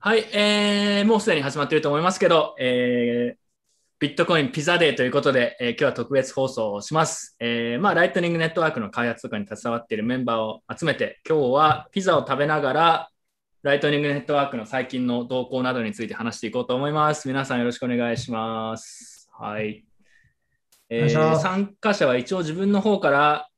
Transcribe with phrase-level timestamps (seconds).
[0.00, 3.38] はい、えー、もうすでに始まっていると思いますけど、えー、
[3.98, 7.34] ビットコインピザデーということで、えー、今日は特別放送をします。
[7.40, 13.08] えー、まあ、ライトニングネットワークの開発とかに携わっているメンバーを集めて、今日はピザを食べながら、
[13.64, 17.26] ライトニングネットワークの最近の動向などについて話していこうと思います。
[17.26, 19.28] 皆さんよろしくお願いします。
[19.36, 19.84] はい。
[20.90, 23.48] えー、参加者は一応自分の方から、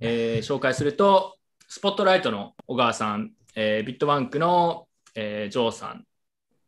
[0.00, 1.36] えー、紹介すると、
[1.68, 4.87] スポットライトの小川さん、えー、ビットバンクの
[5.20, 6.04] えー、ジョーさん、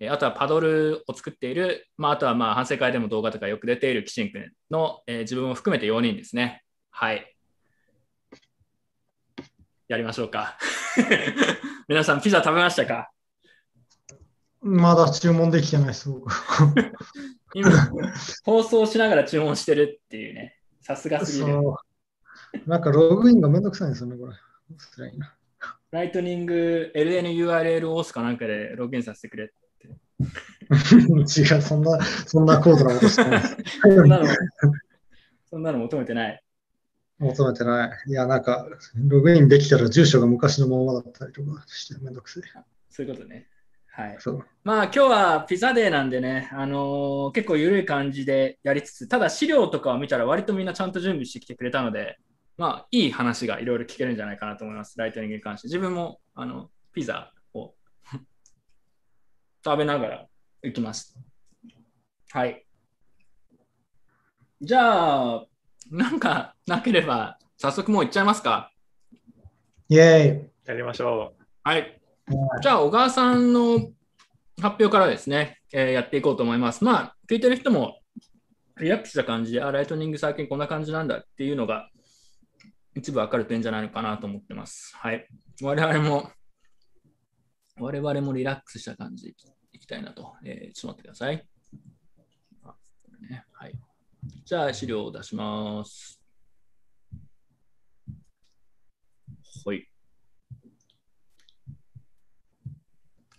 [0.00, 6.64] えー、あとはパドルを作っている、まあ、あとはまあ反省会でも動画とかよく出ているキシン君の、えー、自分を含めて4人ですね。
[6.90, 7.32] はい。
[9.86, 10.58] やりましょうか。
[11.86, 13.12] 皆さん、ピザ食べましたか？
[14.62, 16.10] まだ注文できてないです、
[17.54, 17.70] 今、
[18.44, 21.56] 放送しながら注文してるっていうね、さすがすぎる。
[22.66, 24.34] なんかログインがめんどくさいんですよね、これ。
[24.96, 25.36] 辛いな。
[25.90, 29.88] ライトニング LNURL を押すかなんかでログインさせてくれって。
[31.40, 33.42] 違う、そんな、そんな高度なことしてない。
[33.82, 34.26] そんなの、
[35.50, 36.42] そんなの求めてない。
[37.18, 38.10] 求めてない。
[38.10, 38.66] いや、なんか、
[39.08, 42.42] ログインできたら住所が昔のままだったりとかしてめんどくせえ。
[42.88, 43.46] そういうことね。
[43.92, 44.18] はい。
[44.62, 52.18] まあ今日はピザデーなんでね、あのー、結構緩い感じでやりつつ、ただ資料とかを見たら割とみんなちゃんと準備してきてくれたので、
[52.60, 55.68] まあ、いい話がいろいろ聞けるんじゃないかなと思います、ライトニングに関して。
[55.68, 57.72] 自分もあのピザを
[59.64, 60.28] 食べながら
[60.62, 61.18] 行きます。
[62.28, 62.66] はい。
[64.60, 65.46] じゃあ、
[65.90, 68.70] なんかなければ、早速もう行っちゃいますか。
[69.88, 70.50] イェーイ。
[70.66, 71.42] やりましょう。
[71.64, 71.98] はい。
[72.60, 73.78] じゃあ、小川さんの
[74.60, 76.84] 発表からですね、えー、やっていこうと思います。
[76.84, 78.02] まあ、聞いてる人も
[78.78, 81.88] リラックスした感じで、あ、ライトニング最近こんな感じなんだっていうのが
[82.94, 84.94] 一部分かる点じゃないのかなと思ってます。
[84.96, 85.26] はい。
[85.62, 86.30] 我々も、
[87.78, 89.34] 我々もリラックスした感じで
[89.72, 90.34] いきたいなと。
[90.44, 91.46] えー、ちょっと待ってください。
[93.52, 93.72] はい。
[94.44, 96.20] じゃあ、資料を出します。
[99.64, 99.86] はい。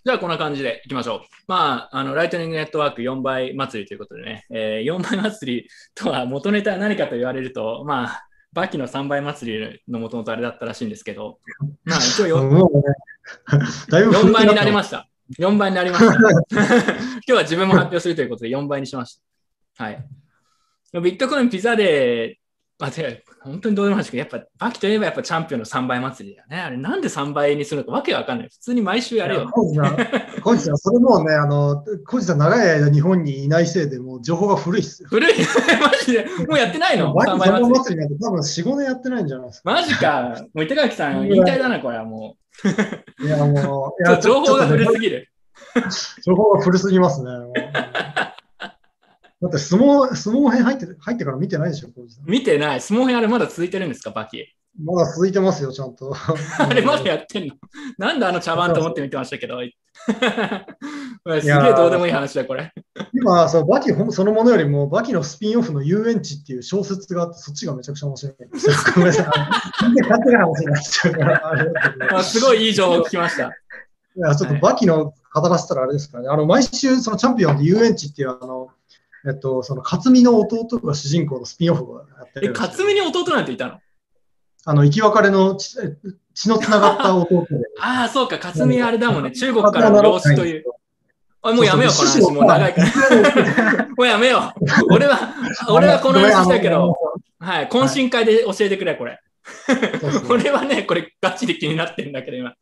[0.04, 1.22] じゃあ、こんな感じでいきましょう。
[1.48, 11.39] まあ、あの、ライトニングネットワーク4倍祭りということでね、えー、4倍祭りとは元ネタは何かと言われると、まあ、バキの3倍祭りのもともとあれだったらしいんですけど、
[11.85, 15.07] まあ一応 4, 4倍になりました。
[15.39, 16.13] 4倍になりました。
[16.19, 16.29] 今
[17.25, 19.22] 日は自分も発表するということで4倍にしまし
[19.78, 19.85] た。
[19.85, 20.06] はい。
[21.01, 22.41] ビットコインピザで
[22.81, 22.92] まあ、
[23.44, 26.58] 本当にどうでもいいですけど、やっぱバキといえばやっぱチャンピオンの3倍祭りだよね。
[26.58, 28.50] あれなんで3倍にするのかわけわかんない。
[28.50, 29.52] 普通に毎週やれよ。
[29.52, 35.09] コジさん、それもうね、あの、コジさん長い間日本にいないせいで、もう情報が古いっすよ。
[35.09, 35.34] 古い
[35.80, 37.74] マジでもうやってないの ?3 倍祭り。
[37.74, 39.72] 祭りなんて多分4、5年やってないんじゃないですか。
[39.72, 40.46] マジか。
[40.56, 42.38] もう板垣さん、引退だな、これはも
[43.22, 43.25] う。
[43.25, 45.30] いや、もう、いや 情報が古すぎる。
[46.25, 47.30] 情報が古すぎますね。
[49.41, 51.90] だって相撲、相撲編入って入ってから見てないでしょ、
[52.25, 52.81] 見てない。
[52.81, 54.46] 相撲編あれまだ続いてるんですか、バキ。
[54.79, 56.13] まだ続いてますよ、ちゃんと。
[56.59, 57.56] あれまだやってんの？
[57.97, 59.57] なんであの茶番と思って見てましたけど。
[61.41, 62.72] すげえどうでもいい話だ、これ。
[63.13, 68.35] 今、そうバキそのものよりも、バキのスピンオフの遊園地っていう小説があって、そっちがめちゃくちゃ面白い。
[68.96, 69.25] ごめんなさい。
[69.28, 72.18] 勝手な話になっちゃうから。
[72.18, 73.44] あすごいいい情報聞きました。
[73.44, 76.30] いや、ちょっとバキの語らせたらあれですからね。
[76.30, 78.69] あの、毎週、そのチャンピオンで遊園地っていう、あの、
[79.28, 82.48] えっと、その勝美の弟が主人公のスピンオフをやってる。
[82.48, 83.80] え、勝美に弟なんていたの？
[84.66, 85.98] あの、生き別れの血
[86.34, 87.58] 血のつながった弟で。
[87.80, 89.31] ああ、そうか、勝美あれだもんね。
[89.31, 90.66] 中国からの養子という。
[91.44, 92.22] あもうやめよう、この話。
[92.31, 93.88] もう長いから。
[93.98, 94.54] もうやめよ
[94.90, 94.94] う。
[94.94, 95.34] 俺は、
[95.70, 96.96] 俺はこの話したけど、
[97.40, 99.20] はい、懇親会で教えてくれ、これ。
[100.30, 102.54] 俺はね、これガチで気になってるんだけど、今。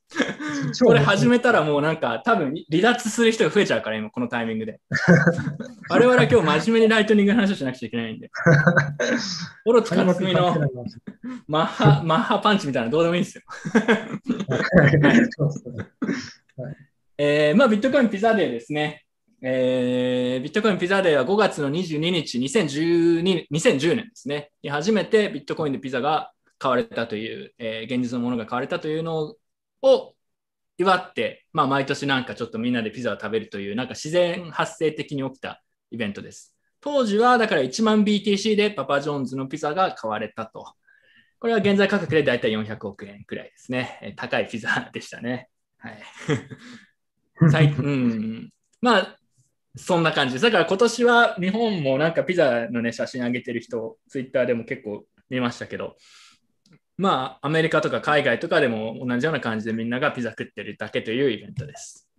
[0.83, 4.79] これ始めたらもうなんか、多分離脱する人が増えちゃうから、今、このタイミングで。
[5.89, 8.29] 我々は今日真面目にライトニングの話をしなくちゃいけないんで。
[9.65, 10.55] オロチカツミの
[11.47, 13.43] マッハ、マッハパンチみたいなどうでもいいんですよ。
[17.17, 19.03] えー、まあ、ビットコインピザデーですね。
[19.41, 24.51] えー、ビットコインピザデーは5月の22日、2012 2010年ですね。
[24.67, 29.35] 初めてビットコインでピザが買われたという、えー、現実のものが買われたというの
[29.81, 30.15] を
[30.77, 36.55] 祝って、まあ、毎年なんかちょっとみんなでピザを食べるという、なんか自然発生的に起きたイベントです。
[36.81, 40.73] 当時はだから1万 BTC でパパジョーンズのピザが買われたと。
[41.39, 43.99] これは現在価格でだいたい400億円くらいですね。
[44.01, 45.49] え高いピザでしたね。
[45.77, 46.01] はい。
[47.79, 48.49] うん、
[48.81, 49.17] まあ、
[49.75, 50.43] そんな感じです。
[50.43, 55.95] だから今年は日本もなんかピザのね、写真上げてる人、ツイッターでも結構見ましたけど、
[56.99, 62.09] まあ、アメリカとか海外とかでも同じような感じでみんながピザ食ってるだけというイベントです。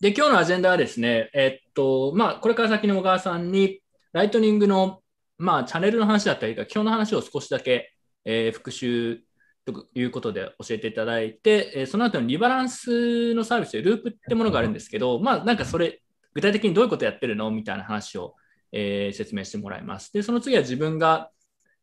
[0.00, 3.82] で、今日のアジェンダはですね、えっと、まあ、これから先の小川さんに、
[4.12, 5.00] ライトニングの、
[5.38, 7.94] まあ、チャンネルの話だったりとか、今日の話を少しだけ、
[8.24, 9.20] えー、復習
[9.64, 16.02] ということで教えていただいて、えー、その後にリバランスのサービスでループってものがあるんですけど、まあ、なんかそれ、
[16.34, 18.34] 具体的にどういうことやってるのみたいな話を、
[18.72, 20.12] えー、説明してもらいます。
[20.12, 21.30] で、その次は自分が、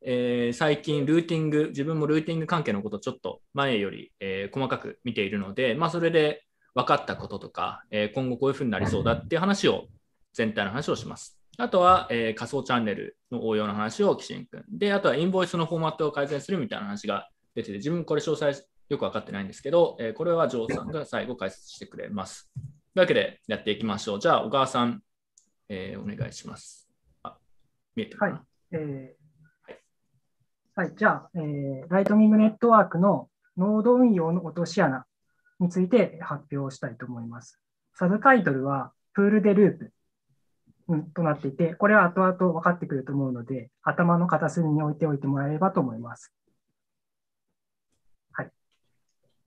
[0.09, 6.45] えー、最近ルーティング、自分もルーティング関係のことちょっと前より、えー、細かく見ているので、まあ、それで
[6.75, 9.87] 分かったこととか、えー、今後こういうふうになりそうだっていう話を、
[10.31, 11.37] 全体の話をします。
[11.57, 14.63] あとは、え、仮想チャンネルの応用の話を岸くん。
[14.69, 22.49] で、あとはインボイスのフォーマットを改善するみたいな話が出てて、自分これ詳細よく分かってないんですけど、え、これはジョーさんが最後解説してくれます。
[22.55, 22.63] とい
[22.95, 24.19] うわけでやっていきましょう。
[24.21, 25.01] じゃあ、小川さん、
[25.67, 26.87] え、お願いします。
[27.23, 27.37] あ、
[27.95, 28.41] 見えてるかな、はい
[28.73, 29.16] え、
[30.77, 35.07] はい、じゃあ、えー、ライトニングネットワークのノード運用の落とし穴
[35.59, 37.59] について発表したいと思います。
[37.95, 39.91] サブタイトルは、プールでループ、
[40.89, 46.31] うん、となっていて、これは後々分かってくると思うので、頭の片隅に置いておいてもらえればと思います。
[48.33, 48.51] はい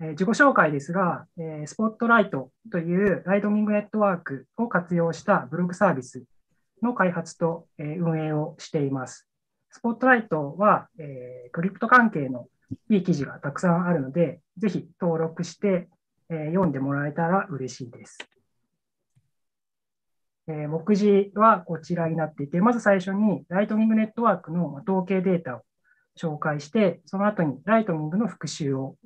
[0.00, 6.24] えー、自己紹介ですが、えー、スポットライトというライトニングネットワークを活用したブログサービス
[6.82, 9.29] の開発と、え、運営をしています。
[9.70, 12.48] スポットライトは、えー、クリプト関係の
[12.88, 15.88] いい記事がたくさんあるので、ぜひ登録して、
[16.28, 18.18] えー、読んでもらえたら嬉しいです。
[20.48, 25.62] えー、目次はこちらになっていて、まず最初にライトニングネットワークの統計データを
[26.18, 28.96] 紹介して、その後にライトニングの復習を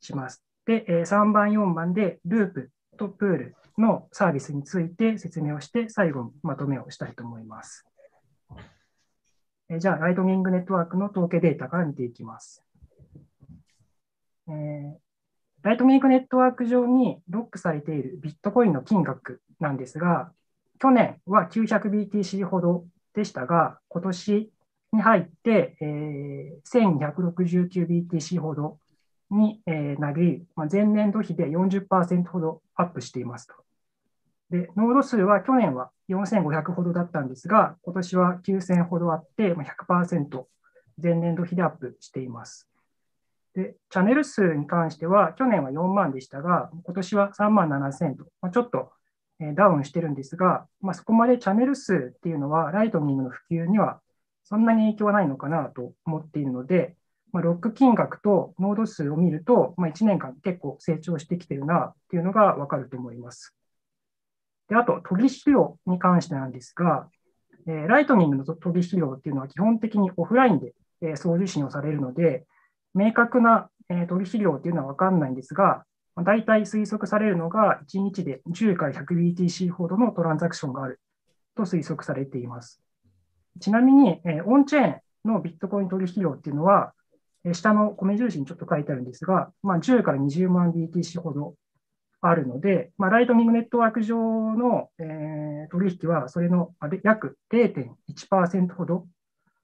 [0.00, 0.44] します。
[0.66, 7.84] で、えー、3番、4番でループとプールのサービスについて説明をして、最後にまとめをしたいと思います。
[9.74, 12.62] え、じゃあ、ライトニングネットワークの統計データから見ていきます。
[14.48, 14.94] えー、
[15.62, 20.30] ライトニングネットワーク上にロックされているビットコインの金額なんですが、
[20.78, 22.84] 去年は 900BTC ほど
[23.14, 24.52] でしたが、今年
[24.92, 28.78] に入って、えー、1269BTC ほど
[29.30, 33.54] に、え、なり、ま、前年度比で40%ほどアップしていますと。
[34.50, 40.44] で、ノード数は去年は4500ほどだったんですが、今年は9000ほどあって、100%
[41.02, 42.68] 前年度比でアップしています。
[43.54, 48.92] で、チャンネル数に関しては、去年は4万でしたが、今年は3万7000と、まあ、ちょっと
[49.54, 54.00] ダウンしてるんですが、まあ、そこまでチャンネル数っていうのは、ライトニングの普及には
[54.44, 56.96] そんなに影響はないのかなと思っているので、
[57.32, 63.54] まあ、ロック金額とノード数を見ると、まあ、1年間結構成長してきてるなっていうのがわかると思います。
[64.72, 67.06] であと、取引量に関してなんですが、
[67.66, 70.72] えー、ライトニングの取引量っていうのは基本的にオフラインで、
[71.02, 72.46] えー、送受信をされるので、
[72.94, 75.84] 明確な、えー、取引量っていうのはわかんないんですが、
[76.16, 81.00] まあ大体推測されるのが1日で10から 100BTC ほどのトランザクションがある
[81.54, 82.80] と推測されています。
[83.60, 86.94] ちなみに、えオンチェーンのビットコイン取引量っていうのは、
[87.52, 91.56] 下の米印にちょっと書いてあるんですが、まあ、10から20万 BTC ほど
[92.22, 96.72] あるので、まあ、ライトニングネットワーク上の、えー、取引はそれの
[97.02, 99.06] 約0.1%ほど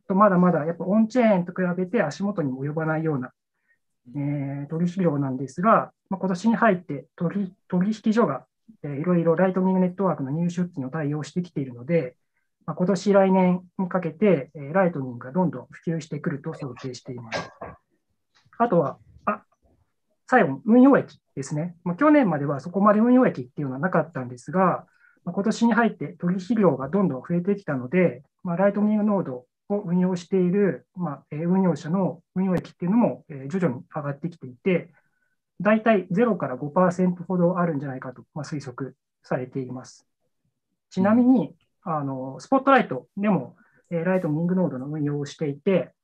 [0.09, 3.33] と、まだまだやっぱオンチェーンと比べて足元にも及ばないような
[4.17, 7.53] えー、取引量なんですが、まあ、今年に入って取
[8.05, 8.47] 引所が、
[8.83, 12.17] えー、いろいろライトニングネットワークの入出金を対応してきているので、
[12.67, 17.51] まあ、今年来年にかけて、えー、ライトニングがどんどん普及してくると想定しています。
[18.59, 18.99] あとは、
[20.31, 21.75] 最後、運用益ですね。
[21.85, 24.87] まあ、去年まではそこまで運用益っていうのはなかったんですが、
[25.25, 34.93] まあ、今年に入って取引量がどんどん増えてきたので、まあ、ライトニングノードを運用している、まあ、運用者の運用益っていうのも徐々に上がってきていて、
[35.61, 40.07] 大体0から5%ほどあるんじゃないかと、まあ、推測されています。
[40.91, 43.57] ちなみに、あのスポットライトでも、
[43.91, 45.95] えライトニングノードの運用をしていて、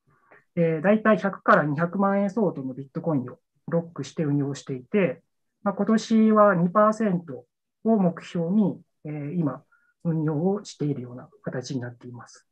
[0.57, 5.23] えー、大体100から200万円相当のビットコインをロックして運用していて、
[5.63, 7.21] まあ、今年は2%
[7.85, 9.63] を目標に、えー、今、
[10.05, 12.47] 運用をしているような形になっています。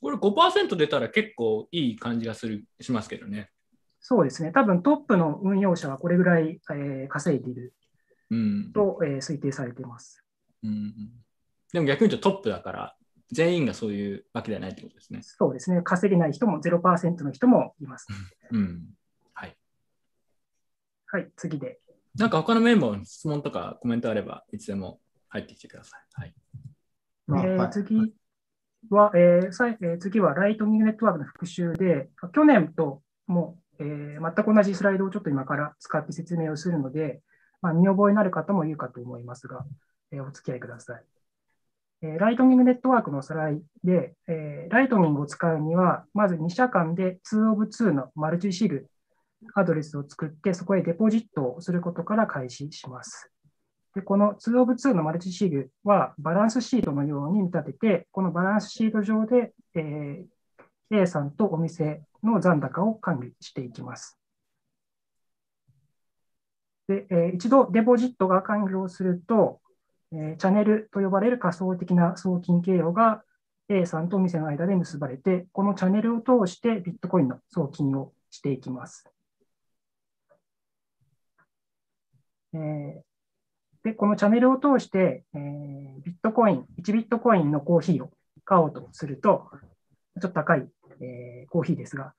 [0.00, 3.50] これ5%出たら結構いい感じがするしますけどね。
[4.00, 4.52] そうですね。
[4.52, 7.74] 多分トップの運用者はこれぐらい、えー、稼いでいる
[8.72, 10.22] と、うん、えー、推定されています、
[10.62, 10.92] うん。
[11.72, 12.96] でも逆に言うとトップだから、
[13.32, 15.20] 全員がそういうわけではないということですね。
[15.22, 15.82] そうですね。
[15.82, 18.06] 稼げない人も0%の人もいます。
[18.52, 18.84] うん。
[21.16, 21.22] はい。
[21.22, 21.78] はい、次で。
[22.16, 26.00] なんか他のメンバーの質問とかコメントあれば、いつでも入ってきてください。
[26.12, 26.34] はい。
[27.28, 28.14] えー、次
[28.90, 37.20] は、えーえー、次はライトニングネットワークの復習で、去年とも、えー、全く同じスライドをちょっと今から使って説明をするので、
[37.60, 39.64] まあ、見覚えになる方もいるかと思いますが、
[40.12, 41.04] えお付き合いください。
[42.02, 48.86] えライトニングネットワークのおさらいで、えライトニングを使うには、まず2社間で2 of 2のマルチシグ
[49.54, 53.30] アドレスを作って、そこへデポジットをすることから開始します。
[53.96, 64.18] でこの2 of 2のマルチシグはバランスシートのように見立てて、このバランスシート上で、えー、A さんとお店の残高を管理していきます。
[66.88, 69.60] でえー、一度デポジットが完了すると、
[70.12, 73.24] えー、チャネルと呼ばれる仮想的な送金経路が
[73.68, 79.10] A さんとお店の間で結ばれて、このチャネルを通してビットコインの送金をしていきます。
[82.56, 83.02] え、
[83.84, 85.38] で、このチャンネルを通して、え、
[86.04, 88.10] ビットコイン、1ビットコインのコーヒーを
[88.44, 89.48] 買おうとすると、
[90.20, 90.68] ちょっと高い、
[91.00, 92.14] え、コーヒーですが、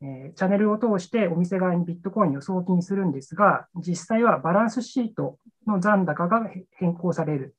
[0.00, 7.56] え、チャンネルを通してお店側にビットコインを送金するんですが、実際はバランスシートの残高が変更される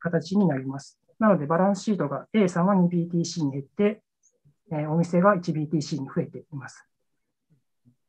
[0.00, 0.98] 形になります。
[1.18, 4.02] なので、バランスシートが A さんは 2BTC に減って、
[4.72, 6.88] え、お店が 1BTC に増えています。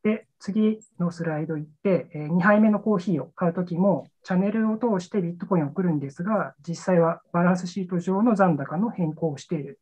[0.03, 9.79] で、次のスライド行って、え2杯目のコーヒーを買うときも、チャンネルを通してビットコインを送るんですが、実際はバランスシート上の残高の変更をしている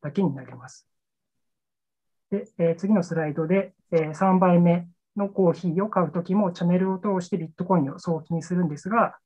[0.00, 0.86] だけになります。
[2.30, 4.86] で、え次のスライドで、え3杯目
[5.16, 9.18] のコーヒーを買うときも、チャンネルを通してビットコインを送金するんですが、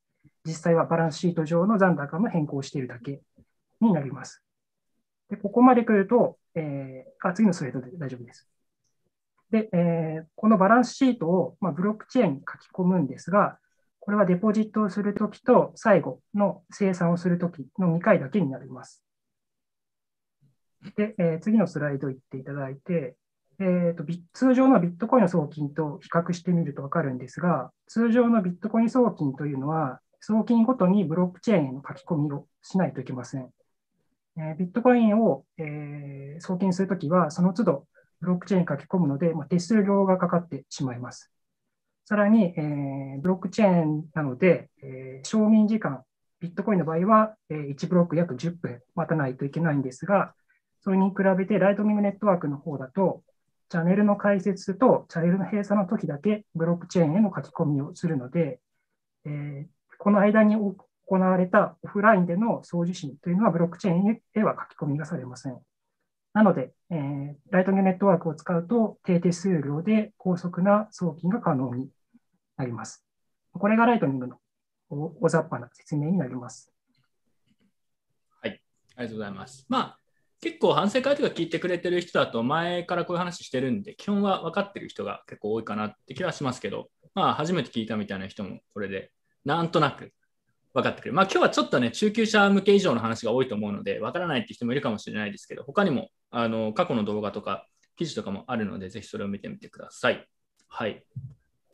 [0.45, 3.21] 実際はバランスシート上の残高の変更をしているだけ
[3.81, 4.43] になります。
[5.29, 8.47] でここまで来ると、えー、あ次のスライドで大丈夫です。
[9.53, 13.59] で、えー、このバランスシートを、まあ、ブロックチェーンに書き込むんですが、
[13.99, 19.03] これはデポジットをするときと最後の生産をするときの2回だけになります。
[20.95, 23.15] で、えー、次のスライド行っていただいて、
[23.59, 33.51] えーと、通常のビットコインの送金と比較してみると分かるんですが、通常のビットコイン送金というのは、送金ごとにブロックチェーンへの書き込みをしないといけません。
[34.37, 37.87] えー、ビットコインを、えー、送金するときは、その都度
[38.23, 41.31] ブロックチェーンに書き込むので、まあ、手数料がかかってしまいます。
[42.05, 46.03] さらに、えー、ブロックチェーンなので、えー、承認時間、
[46.39, 50.33] ビットコインの場合は、えー、1ブロック約10分待たないといけないんですが、
[50.81, 53.23] それに比べてライトニングネットワークの方だと、
[53.69, 58.59] チャンネルの開設とチャンネルの閉鎖の時だけブロックチェーンへの書き込みをするので、
[59.25, 59.65] えー、
[59.97, 60.75] この間に行
[61.07, 65.57] われたオフラインでの送受信というのはブロックチェーンへは書き込みがされません。
[66.33, 71.89] なので、えー、ライトニングネットワークを使うと、低手数料で高速な送金が可能に
[72.57, 73.05] なります。
[73.53, 74.37] これがライトニングの
[74.89, 76.73] 大雑把な説明になります。
[78.41, 78.61] はい、
[78.95, 79.65] ありがとうございます。
[79.69, 79.99] まあ、
[80.41, 89.11] 結構反省会とか聞いてくれてる人だと、前からこういう話してるんで、基本は分かってる人が結構多いかなって気はしますけど、まあ、初めて聞いたみたいな人もこれで、
[89.45, 90.13] なんとなく
[90.73, 91.13] 分かってくる。
[91.13, 100.27] まあ今日はちょっとね、中級者向け以上の話が多いと思うので、分からないって人もいるかもしれないですけど、他にもあの過去の動画とか記事とかもあるので、ぜひそれを見てみてください。
[100.67, 101.05] はい。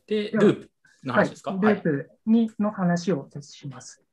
[0.05, 0.71] で、ループ
[1.05, 4.03] の話ですか、はい、ループにの話をします。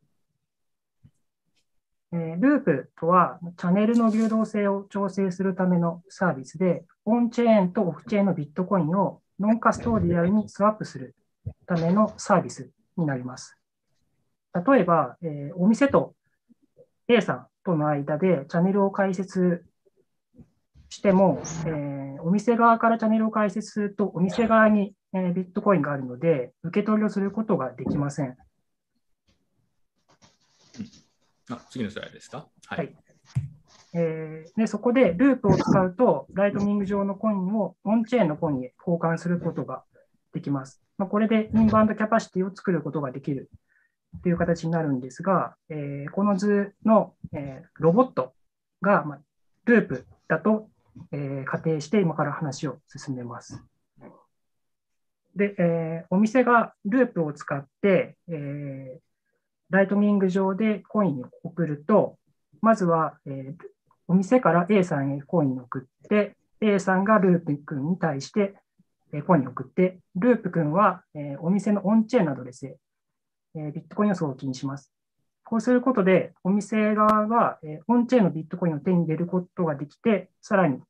[2.12, 11.16] えー、ループとは、チャンネルの流動性を調整するためのサービスで、オンチェーンとオフチェーンのビットコインをノンカストーディアルにスワップする
[11.66, 13.56] ためのサービスになります。
[14.64, 16.14] 例えば、えー、お店と
[17.08, 19.64] A さんとの間でチャンネルを開設
[20.88, 28.36] しても、えー、お店側からチャンネルを開設すると、お店側に、えー、ビットコインがあるので、受け取りをすることができません。
[31.50, 32.48] あ次のスライドですか？
[32.66, 32.96] はい、はい、
[33.94, 39.84] えー、でそこでループを使うと、ライトニング上のコインをオンチェーンのコインへ交換することが
[40.32, 40.80] できます。
[40.98, 43.50] まあ、これでインバウンドキャパシティを作ることができる
[44.22, 48.32] という形になるんですが、えー、この図の、えー、ロボット
[48.82, 49.18] が、まあ、
[49.64, 50.68] ループだと、
[51.12, 53.62] えー、仮定して今から話を進めます。
[55.34, 59.00] で、えー、お店がループを使って、えー、
[59.70, 62.16] ライトニング上でコインを送ると、
[62.62, 63.54] まずは、えー、
[64.08, 68.54] お店から A さんへコインを送って、A さんがループ君に対して
[69.26, 72.76] コインを送って、ループ君は、えー、お店のオンチェーンアドレスへ
[73.56, 74.92] えビットコインを送金します。
[75.44, 80.80] こうすることで、お店側が、えオンチェーンのビットコインを手に入れることができて、さらに、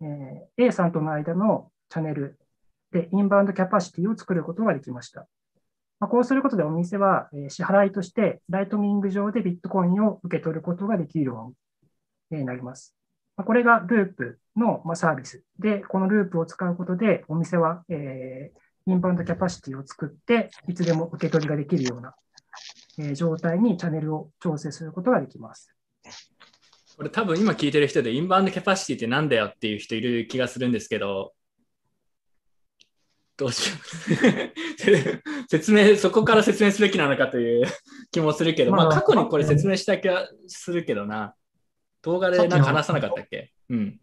[0.00, 2.38] え A さんとの間のチャンネル
[2.90, 5.26] でインバウンドキャパシティを作ることができました。
[6.00, 11.54] まこうすることでお店は、え支払いとしてライトニング上でビットコインを受け取ることができるよ
[12.30, 12.96] うになります。
[13.36, 18.52] まこれがループのサービスで、このループを使うことでお店は、え
[18.86, 22.14] インバウンドキャパシティを作って、いつでも受け取りができるような
[22.98, 25.74] えー状態にチャンネルを調整することができます。
[26.96, 31.32] これ多分今聞いてる人でインバウンドキャパシティってなんだよっていう人いる気がするんですけど、
[33.38, 35.48] どうしよう。
[35.48, 37.66] 説明、そこから説明すべきなのかという
[38.12, 41.34] 気もするけど、まあまあ過去にこれ説明した気がするけどな。
[42.02, 43.52] 動画でなんか話さなかったっけ？
[43.70, 44.00] うん？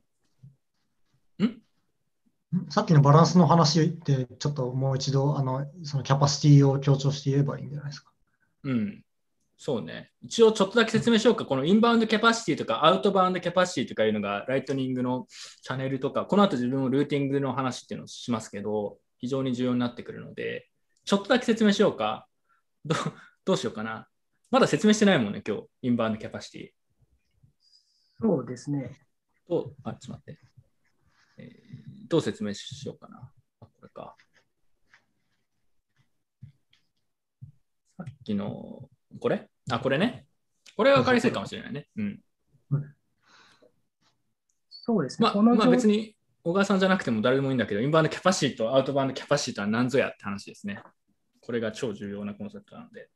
[2.70, 8.12] さっきのバランスの話って、ちょっともう一度、あの、そのキャパシティを強調して言えばいいんじゃないですか。
[8.64, 9.04] うん。
[9.58, 10.12] そうね。
[10.24, 11.46] 一応ちょっとだけ説明しようか。
[11.46, 15.28] このインバウンドキャパシティとかアウトバウンドキャパシティとかいうのがライトニングの
[15.62, 20.70] チャンネルとか、この後自分もルーティングの話っていうのをしますけど、非常に重要になってくるので、
[21.04, 22.28] ちょっとだけ説明しようか。
[22.86, 22.98] どう
[23.44, 24.08] どうしようかな。
[24.50, 25.64] まだ説明してないもんね、今日。
[25.82, 26.70] インバウンドキャパシティ。
[28.22, 28.98] そうですね。
[29.48, 30.40] と、あ、ちょっと待って。
[31.40, 31.80] えー
[32.10, 33.32] どう説明しようかな。
[33.62, 34.16] あ、これか。
[37.98, 39.48] さっきの、これ？
[39.70, 40.26] あ、これね。
[40.76, 41.88] これは分かりやすいかもしれないね。
[41.98, 42.20] うん。
[44.72, 45.30] そうですね。
[45.32, 50.82] まあ、まあ、別に小川さんじゃなくても誰でもいいんだけど、インバウンドキャパシティとアウトバウンドキャパシティとは何ぞやって話ですね。
[51.42, 53.08] これが超重要なコンセプトなので。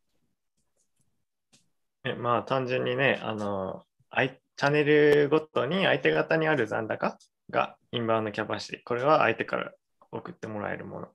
[2.04, 7.18] えまあ単純にね、あの、あいチャンネルごとに相手方にある残高
[7.50, 8.80] がインバウンドキャパシティ。
[8.84, 9.72] これは相手から
[10.12, 11.08] 送ってもらえるもの。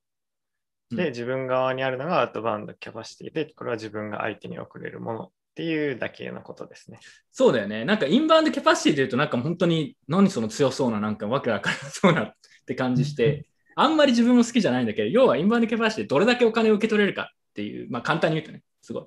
[0.91, 7.01] で、うん自分側にあるのがアウトバウンドキャパシティで、これは自分が相手に送れるものっていうだけのことですね。
[7.33, 7.85] そうだよね。
[7.85, 12.33] なんかインバウンドキャパシティでいうと、なんか本当に何その強そうな、なんかわけわからなそうなっ
[12.67, 19.05] て感じして、あんまり自分も好きじゃないんだけど、要はインバウンドキャパシティでどれだけお金を受け取れるかっていう、まあ簡単に言うとね、すごい。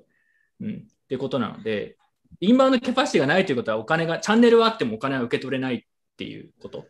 [0.60, 0.74] うん。
[0.74, 1.96] っていうことなので、
[2.40, 5.82] インバウンドキャパシティがないということは、お金が、チャンネルはあってもお金は受け取れないっ
[6.16, 6.86] ていうこと。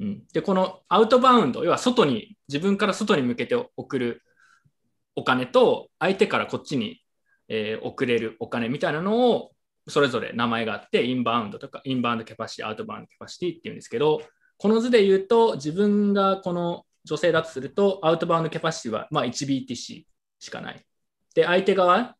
[0.00, 0.26] うん。
[0.32, 4.22] で、このアウトバウンド、要は外に、自分から外に向けて送る
[5.14, 7.02] お金と、相手からこっちに、
[7.48, 9.52] えー送れるお金みたいなのを、
[9.88, 14.22] それぞれ名前があって、インバウンドとか、インバウンドキャパシティ、アウトバウンドキャパシティっていうんですけど、
[14.56, 20.04] この図で言うと、自分がこの女性だとすると、アウトバウンドキャパシティはま 1BTC
[20.38, 20.84] しかない。
[21.34, 22.16] で、相手側、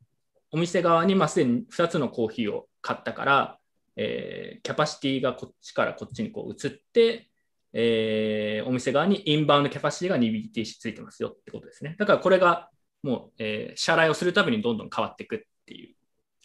[0.51, 3.59] お店側にまあすでに2つのコーヒーを買ったから、
[3.97, 7.30] えーキャパシティがこっちからこっちにこう移って、
[7.73, 11.97] えーお店側にインバウンドキャパシティが 2BTC ついてますよってことですね。
[11.99, 12.69] だからこれが
[13.03, 15.95] もう、えー支払いをするたびにどんどん変わっていくっていう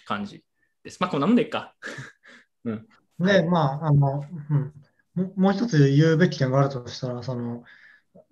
[0.06, 0.44] 感じ
[0.84, 0.98] です。
[1.02, 1.76] まあこんなもんでいいか。
[3.20, 4.74] で、 まあ、あの、うん、
[5.16, 7.64] ももう一つ言うべき点があるとしたら、その、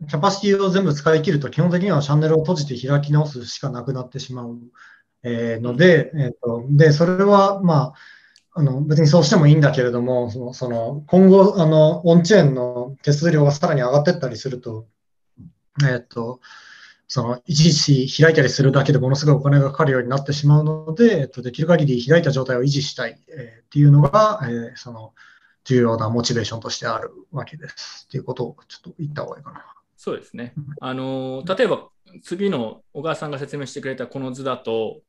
[0.07, 4.59] キャパシティを全部使い切ると、基本的にはチャンネルを閉じて開き直すしかなくなってしまう、
[5.23, 7.93] えーので、えーと、で、それは、まあ、
[8.55, 14.87] あの別にそうしてもいいんだけれども、そのその今後あの、オンチェーンの手数料がさらに上がっていったりすると、
[15.89, 16.39] えっと、
[17.07, 25.13] その一時開いたりするだけでものすごいお金がかかるようになってしまうので、えっと、できる限り開いた状態を維持したい、えーっていうのが、えーその
[25.65, 28.05] 重要なモチベーションとしてあるわけです。
[28.09, 29.65] っていうことをちょっと言った方がいいかな。
[29.95, 30.53] そうですね。
[30.81, 31.87] あのー例えば
[32.21, 35.01] 次の小川さんが説明してくれたこの図だと、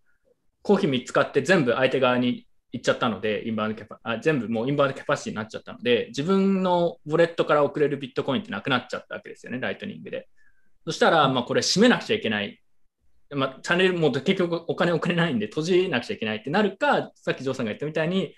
[0.62, 10.28] コーヒー3つ買って全部相手側に行っちゃったので、インバウンドキャパあ全部もうインバウンドキャパシティになっちゃったので、自分のウォレットから送れるビットコインってなくなっちゃったわけですよね、ライトニングで。
[10.84, 12.60] そしたら、まあ、これ閉めなくちゃいけない。
[13.30, 18.34] まあ、チャンネルも結局お金送れないんで閉じなくちゃいけないってなるか、さっきジョーさんが言ったみたいに、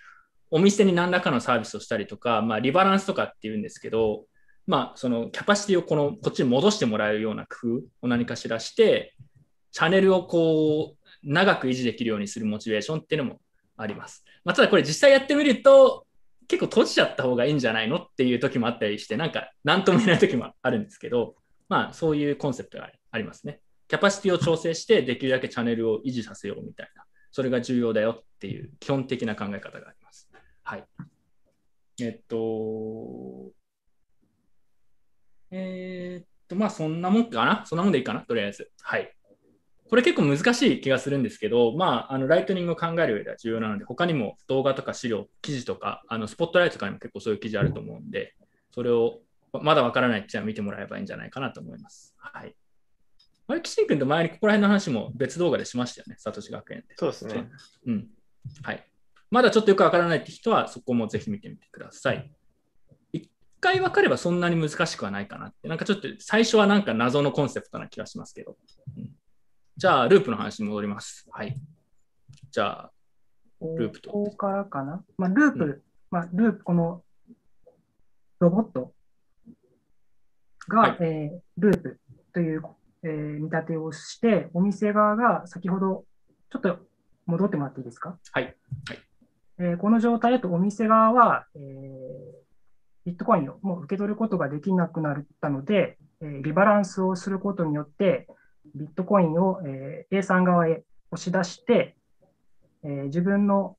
[0.51, 4.27] お店に何らかのサービスをしたりとか、まあ、リバランスとかっていうんですけど、
[4.67, 9.15] まあ、そのキャパシティをこのこっちに戻してもらえるような工夫を何かしらして、
[9.73, 13.41] チャンネルをこう長く維持できるようにするモチベーションっていうのも
[13.77, 14.25] あります。
[14.47, 16.07] まあ、ただこれ実際やってみると、
[16.47, 21.35] 結構閉じちゃった方がいいんじゃないのっていう時もあったりして、なんか何とも言えない時もあるんですけど、
[21.69, 23.61] まあそういうコンセプトがありますね。
[23.89, 30.31] キャパシティを調整して、できるだけチャンネルを維持させようみたいな、それが重要だよっていう基本的な考え方があります。
[30.63, 30.85] はい。
[32.01, 33.51] えっと、
[35.51, 37.67] えーっと、まあそんなもんかな？
[37.67, 38.21] そんなもんでいいかな？
[38.21, 38.71] とりあえず。
[38.81, 39.13] はい。
[39.89, 48.35] これ結構難しい気がするんですけど、まあ、あのライトニングを考える上では重要なので、他にも動画とか資料、記事とか、あのスポットライトとかにも結構そういう記事あると思うんで、
[48.73, 49.21] それを
[49.53, 52.15] まだわからないっていうのは見てもらえばいいんじゃないかなと思います。
[52.19, 52.55] はい。
[53.49, 56.95] あれ、岸井君と前にここら辺の話も別動画でしましたよね、サトシ学園で。
[56.97, 57.49] そうですね。
[57.87, 58.09] うん。
[58.63, 58.85] はい。
[59.31, 62.31] まだちょっとよくわからないって人は、そこもぜひ見てみてください。
[63.13, 65.69] 一回分かればそんなに難しくはないかなって。
[65.69, 68.57] なんかちょっと最初はなんか謎のコンセプトな気がしますけど。
[68.97, 69.15] うん
[69.79, 71.27] じゃあ、ループの話に戻ります。
[71.31, 71.55] はい。
[72.51, 72.93] じゃあ、
[73.61, 75.05] ループとここからかな？
[75.19, 77.03] まあ、ループ、うまあ、ループ、この
[78.39, 78.95] ロボット？
[80.69, 82.01] が、はいえーループ
[82.33, 82.63] という、
[83.03, 86.07] えー見立てをして、お店側が先ほど
[86.51, 86.79] ちょっと
[87.27, 88.19] 戻ってもらっていいですか？
[88.33, 88.45] はい。
[88.45, 88.55] はい
[89.59, 91.63] えーこの状態だとお店側は、えー
[93.05, 98.27] ビットコインをもう受け取ることができなくなったので、えーリバランスをすることによって、
[98.75, 101.97] ビットコインを、えー A さん側へ押し出して、
[102.83, 103.77] えー自分の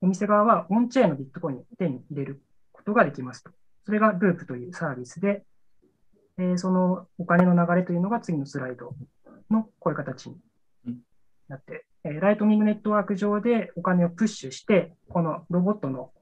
[0.00, 3.50] お店側はオンチェーンのビットコインを手に入れることができますと。
[3.84, 5.44] それがループというサービスで、
[6.38, 8.94] えーそのお金の流れというのが次のスライド
[9.50, 10.36] のこういう形に
[11.48, 16.12] なって、えーライトニングネットワーク上でお金をプッシュして、このロボットの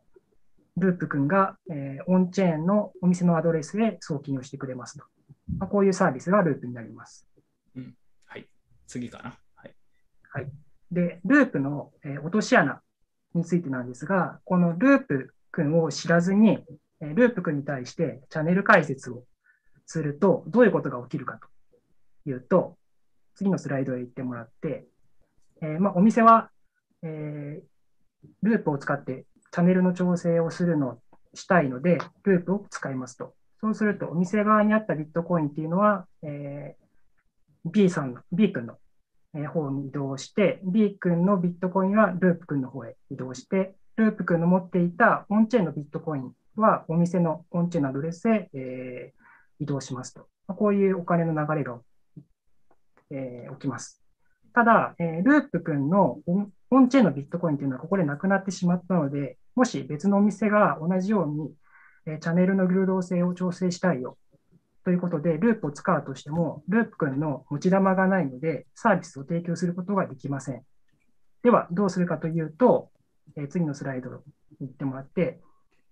[0.77, 5.05] ループ君が、えーオンチェーンのお店のアドレスへ送金をしてくれますと。
[5.59, 7.28] まあ、こういうサービスがループになります。
[8.89, 9.39] 次かな。
[10.31, 10.47] はい。
[10.91, 12.83] で、ループの、えー落とし穴
[13.35, 16.59] についてなんですが、このループ君を知らずに、
[17.01, 19.25] えーループ君に対してチャンネル解説を
[19.87, 21.39] すると、どういうことが起きるか
[22.25, 22.77] というと、
[23.35, 24.87] 次のスライドへ行ってもらって、
[25.63, 26.51] えーまあ、お店は、
[27.03, 27.69] えー
[28.43, 30.99] ループを使ってチャンネルの調整をするの
[31.35, 33.35] したいので、ループを使いますと。
[33.61, 36.88] そうすると、お店側にあったビットコインっていうのは、えー
[37.71, 38.79] B さんの、B 君の
[39.35, 49.13] え方に移動して、B 君のビットコインはループ君の方へ移動して、ループ君の持っていたオンチェーンのビットコインはお店のオンチェーンのアドレスへ、え
[49.61, 50.29] 移動しますと。
[50.47, 51.81] まこういうお金の流れが、
[53.11, 54.03] え起きます。
[54.55, 56.21] ただ、えループ君の
[56.71, 61.53] オンチェーンのビットコインというのはここでなくなってしまったので、もし別のお店が同じように、
[62.07, 64.17] えチャンネルの流動性を調整したいよ
[64.89, 70.63] ということで、ループを使うとしても、ループ君の持ち玉がないので、サービスを提供することができません。
[71.43, 72.89] では、どうするかというと、
[73.37, 75.41] えー次のスライドに行ってもらって、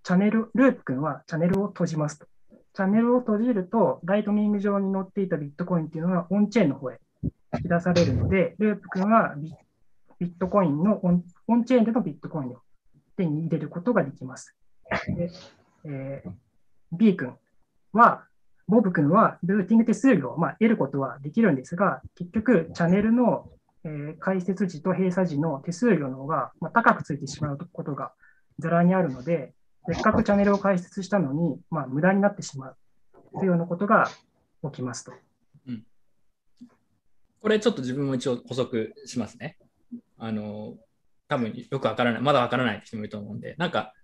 [0.02, 2.26] チャンネル、ループ君はチャンネルを閉じますと。
[2.72, 6.98] チャンネルを閉じると、ライトニング上に載っていたビットコインっていうのはオンチェーンの方へ
[7.52, 9.52] 引き出されるので、ループ君はビ
[10.18, 12.62] ビットコインのオン、オンチェーンでのビットコインを
[13.18, 14.56] 手に入れることができます。
[15.14, 15.30] で
[15.84, 16.30] えー
[16.92, 17.36] B 君
[17.92, 18.24] は、
[18.68, 23.48] ボブ君はルーティング手数料を、まあ、得ることはできるんですが、結局、チャンネルの、
[23.84, 28.12] えー開設時と閉鎖時の手数料の方が、まあ、高くついてしまうことが
[28.58, 29.52] ざらにあるので、
[29.88, 32.76] せっかくチャンネルを開設したのに、まあ、無駄になってしまう
[33.34, 34.10] というようなことが
[34.64, 35.12] 起きますと。
[37.40, 39.56] これちょっと自分も一応補足しますね。
[40.18, 40.74] あの、
[41.28, 43.94] 多分よくわからない、まだわからない人もいると思うんで、なんか、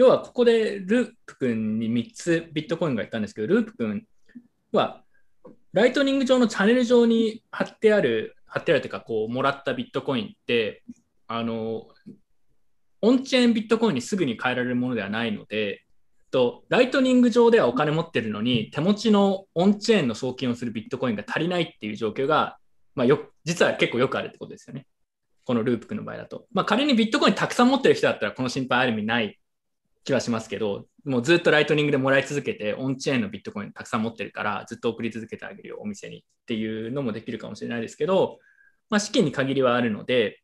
[0.00, 4.06] 要はここでループ君に3つビットコインがいったんですけど、ループ君
[4.72, 5.02] は、
[5.74, 10.82] ライトニング上のチャンネル上に貼ってある、貼ってあるというか、こう、もらったビットコインって、
[11.26, 11.86] あの、
[13.02, 15.84] オンチェーンビットコインにすぐに変えられるものではないので、
[16.30, 22.56] とライトニング上ではお金持ってるのに、手持ちのオンチェーンの送金をするビットコインが足りないっていう状況が、
[22.94, 24.86] まあ、よ実は結構よくあるってことですよね。
[25.44, 26.46] このループ君の場合だと。
[26.54, 29.39] まあ、仮にビットコインたくさん持ってる人だったら、この心配ある意味ない
[30.04, 38.38] 気はしますけど、もうずっとライトニングでもらい続けて、オンチェーンのビットコインたくさん持ってるから、ずっと送り続けてあげるよ、お店にっていうのもできるかもしれないですけど、
[38.88, 40.40] まあ、資金に限りはあるので、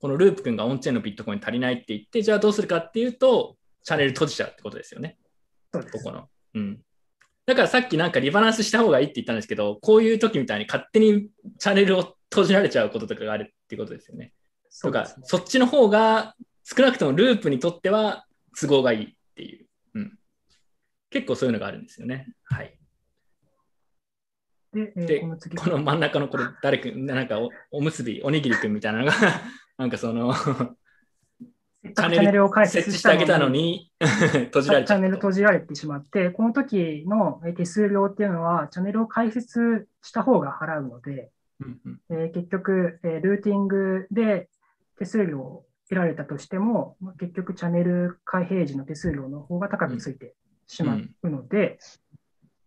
[0.00, 5.18] このループ君がオンチェーンのビットコイン足りないって言って、じゃあどうするかっていうと、チャンネル閉じちゃうってことですよね。
[5.72, 6.28] ここの。
[6.54, 6.80] うん。
[7.46, 14.32] だからさっきなんかリバランスした方がいいって言ったんですけど、こういう時みたいに勝手にチャンネルを閉じられちゃうこととかがあるってことですよね。
[14.82, 18.24] とかそっちの方が少なくともループにとっては
[18.58, 19.66] 都合がいいっていう。
[19.94, 20.18] うん。
[21.10, 22.32] 結構そういうのがあるんですよね。
[22.44, 22.76] はい。
[24.72, 29.12] で、えーでこの次この真ん中のこれ誰くん、なんかおおむすび、おにぎりくんみたいなのが、
[29.78, 30.32] なんかその、
[31.82, 33.90] チャンネルを開設してあげたのに
[34.46, 34.84] 閉じられ。
[34.84, 44.48] チャンネル閉じられてしまって、この時のえー手数料っていうのは、チャンネルを開設した方が払うので、うんうんえー結局、えールーティングで
[44.98, 50.34] 手数料を得られたとしても、まあ結局、チャンネル開閉時の手数料の方が高くついて
[50.66, 51.78] しまうので、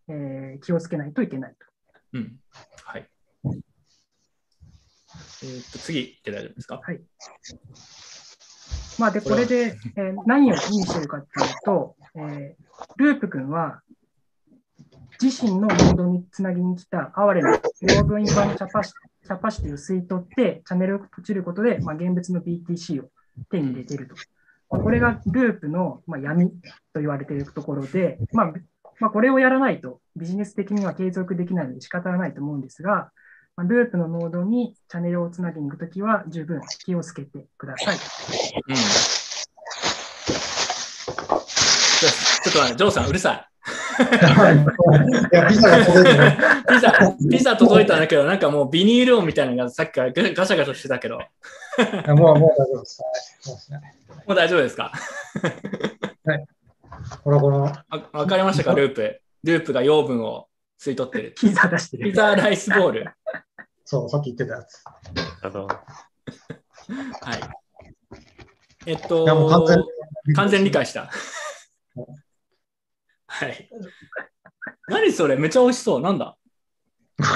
[0.10, 1.66] えー気をつけないといけないと。
[2.14, 2.38] うん。
[2.84, 3.08] はい。
[3.46, 6.82] えーっと、次行って大丈夫ですか？
[9.00, 12.56] まあ、で、これで、えー何を意味しているかっていうと、えー
[12.98, 13.82] ループ君は、
[15.22, 18.92] 自身のノードにつなぎに来た哀れなロードインバーのキャパシ
[19.24, 23.10] キャパシティを吸い取って、チャンネルを閉じることで、まあ、現物の BTC を
[23.50, 24.16] 手に入れていると。
[24.70, 26.50] まあこれがループの、まあ、闇
[26.94, 28.54] と言われているところで、まあ
[29.00, 33.12] まあ、これをやらないとビジネス的には継続できないので仕方がないと思うんですが、
[33.56, 37.96] まあループのノードにチャンネルをつなぎに行くときは十分気をつけてください。
[37.96, 38.76] うん。
[42.44, 43.48] ちょっと待って、ジョーさん、うるさい。
[45.32, 46.38] いや、ピザが届いてね。
[46.68, 46.92] ピザ、
[47.32, 51.20] ピザ届いたんだけど、なんかもうビニール音みたいなのがさっきからガガシャガシャしてたけど、
[52.16, 53.02] もう、もう大丈夫です。
[53.02, 53.96] はいそうですね。
[54.28, 54.92] もう大丈夫ですか？
[57.24, 59.22] これはこの、わわかりましたか、ループ。
[59.44, 60.48] ループが養分を
[60.80, 61.34] 吸い取ってる。
[61.38, 62.14] ピザ出してピる。
[62.14, 63.12] ザライスボール。
[63.84, 64.84] そう、さっき言ってたやつ。
[65.42, 65.80] あのはい。
[68.86, 69.88] えっいや、もう完全と、
[70.36, 71.10] 完全に理解した。
[73.28, 73.70] はい。
[74.88, 75.36] 何それ？
[75.36, 76.02] めっちゃ美味しそう。
[76.02, 76.38] なんだ？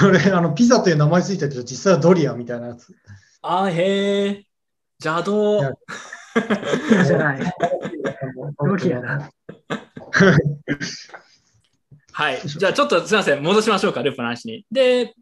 [0.00, 2.94] これ、あの、ピザという名前ついてるけど、実際はドリアみたいなやつ。
[3.42, 4.44] あーへえ。
[5.00, 5.60] 邪道
[7.06, 7.52] じゃない。
[8.58, 9.30] ドリアだ。
[12.12, 12.40] はい。
[12.44, 13.42] じゃあちょっとすみません。
[13.42, 14.66] 戻しましょうか、ループの話に。
[14.72, 15.14] で、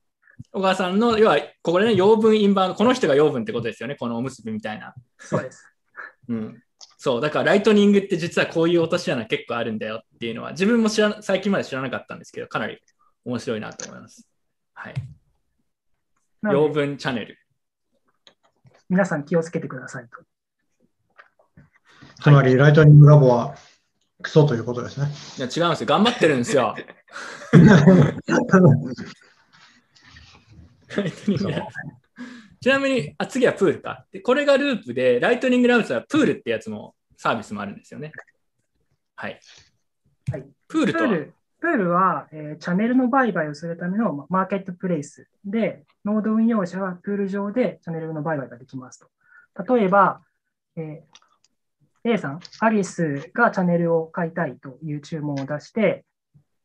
[0.51, 3.97] 小川さんの、要は、ここでね、養分インバウンド、この人が養分ってことですよね。
[3.97, 4.95] このおむすびみたいな。
[5.19, 5.65] そうです。
[6.29, 6.63] うん。
[6.97, 7.21] そう。
[7.21, 12.79] だから、ライトニングって実はこういう落とし穴結構あるんだよっていうのは、自分も知らな最近まで知らなかったんですけど、かなり
[13.25, 14.27] 面白いなと思います。
[14.73, 14.95] はい。
[16.45, 17.39] 養分チャンネル。
[18.89, 20.11] 皆さん気をつけてくださいと。
[22.23, 23.57] つまり、ライトニングラボは
[24.23, 25.09] クソということですね。
[25.39, 25.87] いや、違うんですよ。
[25.87, 26.75] 頑張ってるんですよ。
[32.61, 34.07] ちなみにあ、次はプールか。
[34.13, 38.13] でこれがループで、ライトニングラブスはプールってやつもサービスもあるんですよね。
[39.17, 39.41] はい。
[40.31, 41.33] はいプールとは？
[41.61, 49.75] プールは、えーチャンネルの売買をするためのまマーケットプレイスで、ノード運用者はプール上でチャンネルの売買ができますと。
[49.75, 50.21] 例えば、
[50.77, 51.17] えー
[52.09, 56.05] A さん、アリスがチャンネルを買いたいという注文を出して、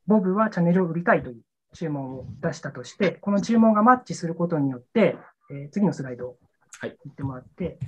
[0.05, 1.41] ボブはチャンネルを売りたいという
[1.73, 5.17] 注文を出したとして、この注文がマッチすることによって、
[5.49, 6.37] えー次のスライドを
[6.79, 7.79] はい言ってもらって、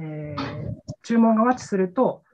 [0.00, 2.24] えー注文がマッチすると、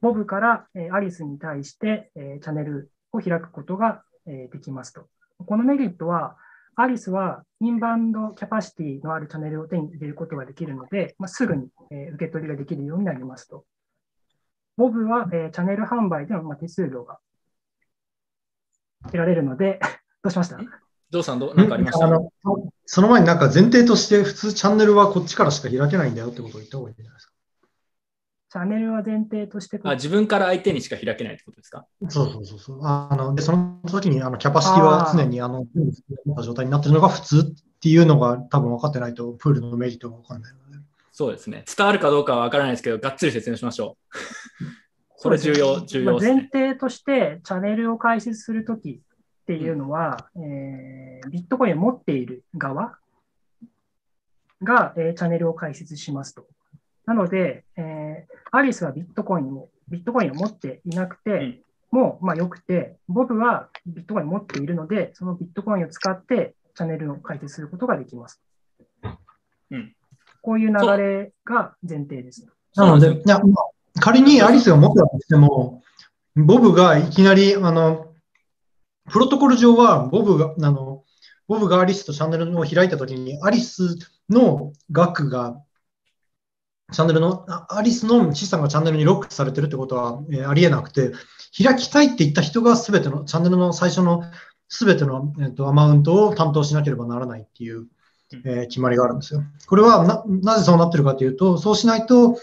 [0.00, 5.06] ボブから、えーアリスに対して、えーチャンネルを開くことが、えーできますと。
[5.46, 6.36] このメリットは、
[6.76, 13.64] アリスはインバウンドキャパシティのあるチャンネルを手に入れることができるので、まあ、すぐに、えー受け取りができるようになりますと。
[14.76, 17.18] ボブは、えーチャンネル販売での、まあ、手数料が
[19.04, 19.78] 得られるので、
[20.22, 20.58] どうしました？
[21.10, 22.06] ゾウさんどう、なんかありました？
[22.06, 22.30] あの
[22.86, 27.33] その前になんか前提として、普通チャンネルはこっちからしか開けないんだよってことを言った方がいいんじゃないですか？
[28.54, 31.86] チャンネルは前提として、あ自分から相手にしか開けないってことですか？
[32.08, 32.80] そうそうそうそう。
[32.84, 35.66] あのでその時にあのキャパシティは常にあの
[36.36, 40.78] た状態になってるのが普通っていうのが多分分かってないと、プールのメリットが分かんないので。
[41.10, 41.64] そうですね。
[41.76, 43.96] 伝わるかどうかはわからないですけど、がっつり説明しましょ
[44.60, 45.20] う。
[45.20, 46.48] これ重要、重要ですまあ前ね。
[46.52, 48.98] 提として、チャンネルを開設するときっ
[49.46, 52.98] ていうのは、えービットコインを持っている側
[54.62, 56.46] が、えーチャンネルを開設しますと。
[57.06, 68.42] なので、えーアリスはビットコインを、ビットコインを持っていなくて、うんもうまあよくて、ボブはビットコインを持っているので、そのビットコインを使ってチャンネルを開設することができます。
[69.70, 69.94] うん
[70.42, 72.48] こういう流れが前提です。
[72.74, 75.82] なので、いやまあ仮にアリスが持ってたとしても、
[76.34, 78.08] ボブがいきなり、あの、
[79.10, 81.04] プロトコル上はボブが、あの、
[81.46, 85.62] ボブがアリスとチャンネルを開いたときに、アリスの額が、
[86.94, 91.12] チャンネルの、あアリスの資産がチャンネルにロックされてるってことは、えーありえなくて、
[91.56, 94.22] 開きたいって言った人がすべての、チャンネルの最初の
[94.68, 97.86] すべての、えっとアマウントを担当しなければならないっていう、
[98.44, 99.42] えー決まりがあるんですよ。
[99.66, 102.38] これはななぜそうなってるかというと、そうしないと、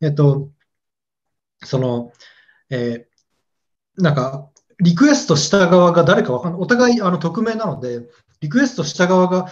[0.00, 0.50] えっと、
[1.64, 2.12] その、
[2.70, 3.12] えー
[4.02, 4.48] なんか、
[4.80, 6.60] リクエストした側が誰かわかんない。
[6.62, 8.08] お互いあの匿名なので、
[8.40, 9.48] リクエストした側が、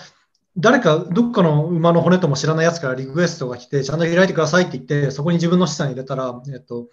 [0.57, 6.89] 誰かどっかの馬の骨とも知らないやつからリクエストが来て、ちゃんと開いてくださいって言って、そこに自分の資産入れたら、えっと、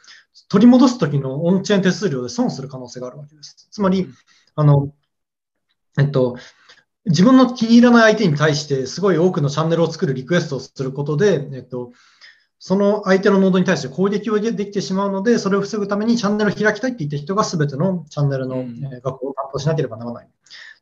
[0.48, 3.67] 取り戻すときのオンチェーン手数料で損する可能性があるわけです。
[3.72, 4.08] つまり、
[4.56, 4.93] あの、
[5.98, 6.38] えっと、
[7.06, 11.93] 自分の気に入らない相手に対して、すごい多くのチャンネルを作るリクエストをすることで、えっと、
[12.60, 20.30] その相手のノードに対して攻撃をできてしまうので、それを防ぐためにチャンネルを開きたいって言った人が全てのチャンネルの、うんえー額を担当しなければならない。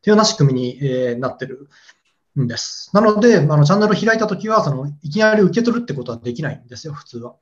[0.02, 1.68] というような仕組みに、えーなってる
[2.36, 2.90] んです。
[2.92, 7.36] なので、あのチャンネルを開いたときはその、いきなり受け取るってことはできないんですよ、普通は。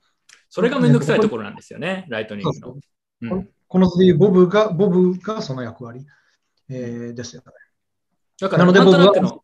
[0.50, 2.76] それがめんどくさいところなんですよね、ライトニングの。
[3.22, 6.06] うんこの図でいうボブが、ボブがその役割、
[6.68, 7.52] えーですよね。
[8.40, 9.42] だから、なので僕はとなくの、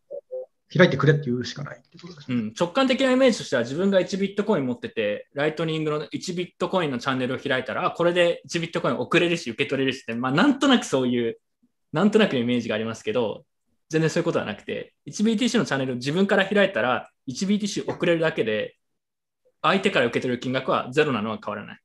[0.72, 2.32] 開いてくれって言うしかないってことです。
[2.32, 11.38] うん、直感的なイメージとしては自分が1ビットコイン持ってて、ライトニングの1ビットコインのチャンネルを開いたら、あこれで1ビットコイン送れるし、受け取れるしって、まあ、なんとなくそういう、
[11.92, 13.44] なんとなくのイメージがありますけど、
[13.90, 18.76] 全然そういうことはなくて、1BTC のチャンネルを自分から開いたら、1BTC 送れるだけで、
[19.62, 21.80] 相手から受け取る金額はゼロなのは変わらない。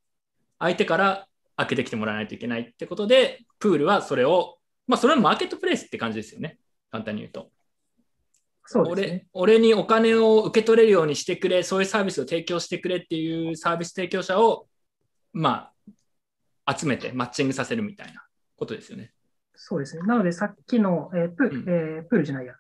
[0.60, 6.60] 相手から開けてきてもらわないといけないってことで、プールはそれを、まあ、それはマーケットプレイスって感じですよね。
[6.92, 7.50] 簡単に言うと。
[8.68, 9.28] そうですね。
[9.34, 14.68] 俺俺にお金を受け取れるようにしてくれ、そういうサービスを提供してくれっていうサービス提供者を、
[15.34, 15.72] ま
[16.66, 18.26] あ、集めてマッチングさせるみたいな
[18.58, 19.15] ことですよね。
[19.56, 20.04] そうですね。
[20.04, 22.56] なので、さっきの、えープうんえープールじゃないや。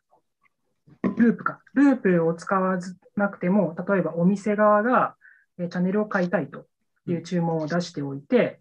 [1.17, 1.61] ループか。
[1.73, 5.15] ループを使わずなくても、例えばお店側が、
[5.57, 6.65] えーチャンネルを買いたいと
[7.07, 8.59] いう注文を出しておいて、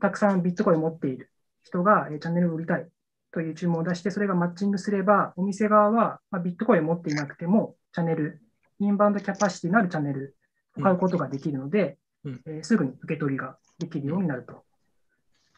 [0.00, 1.30] たくさんビットコインを持っている
[1.62, 2.88] 人が、えーチャンネルを売りたい
[3.32, 8.40] という注文を出して、それがマッチングすれば、お店側は、まあ、ビットコインを持っていなくても、チャンネル、
[8.78, 10.36] インバウンドキャパシティのあるチャンネル
[10.78, 14.63] を買うことができるので、うんえーすぐに受け取りができるようになると。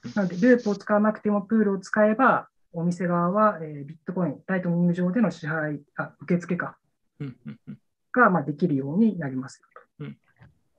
[0.05, 6.77] うんなので、ループを使わなくてもプールを使えば、お店側は、えービットコイン、ライトニング上での支払い、あ受付か、
[7.21, 7.79] うんうんうん
[8.17, 9.69] が、まあ、できるようになりますよ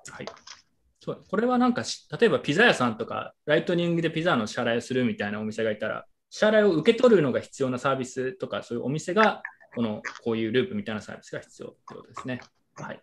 [0.10, 0.26] はい、
[1.02, 9.42] そうこれはなんかし、例えばピザ屋さんとか、ライトニングでピザの支払いをするみたいなお店がいたら、支払いを受け取るのが必要なサービスとか、そういうお店が、
[9.76, 12.40] このこういうループみたいなサービスが必要ってことですね。
[12.76, 13.02] はい。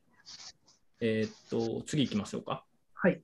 [1.00, 2.64] えーっと、次行きましょうか。
[2.94, 3.22] はい。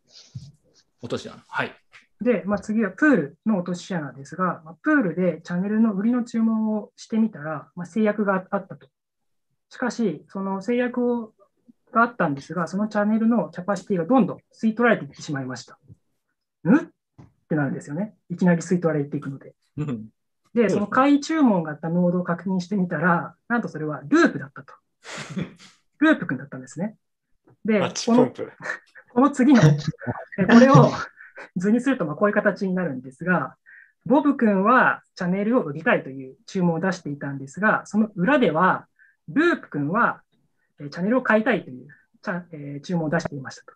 [1.01, 1.43] 落とし穴。
[1.49, 1.75] はい。
[2.21, 8.89] で、まあ、次はプールの落とし穴ですが、まあ、プールでチャンネルの売りの注文をしてみたら、まあ、制約があったと。
[9.71, 11.33] しかし、その制約を
[11.93, 15.79] があったんですが、そのチャンネルのキャパシティがどんどん吸い取られていってしまいました。
[16.69, 16.77] ん？
[16.77, 16.89] っ
[17.49, 18.15] てなるんですよね。
[18.31, 19.55] いきなり吸い取られていくので。
[19.77, 20.09] うん
[20.53, 24.75] で、その買い注文があったノードを確認してみたら、なんとそれはループだったと。
[26.01, 26.97] ループ君だったんですね。
[27.65, 28.33] でこの。
[29.13, 29.63] この次の、
[30.39, 30.91] えこれを
[31.57, 33.57] 図にするとまあこういう形になるんですが、
[34.07, 38.87] ボブ君はチャンネルを売りたいという注文を出していたんですが、その裏では、
[39.29, 40.23] ループ君は
[40.81, 41.89] えーチャンネルを買いたいという
[42.23, 43.73] チャ、えー注文を出していましたと。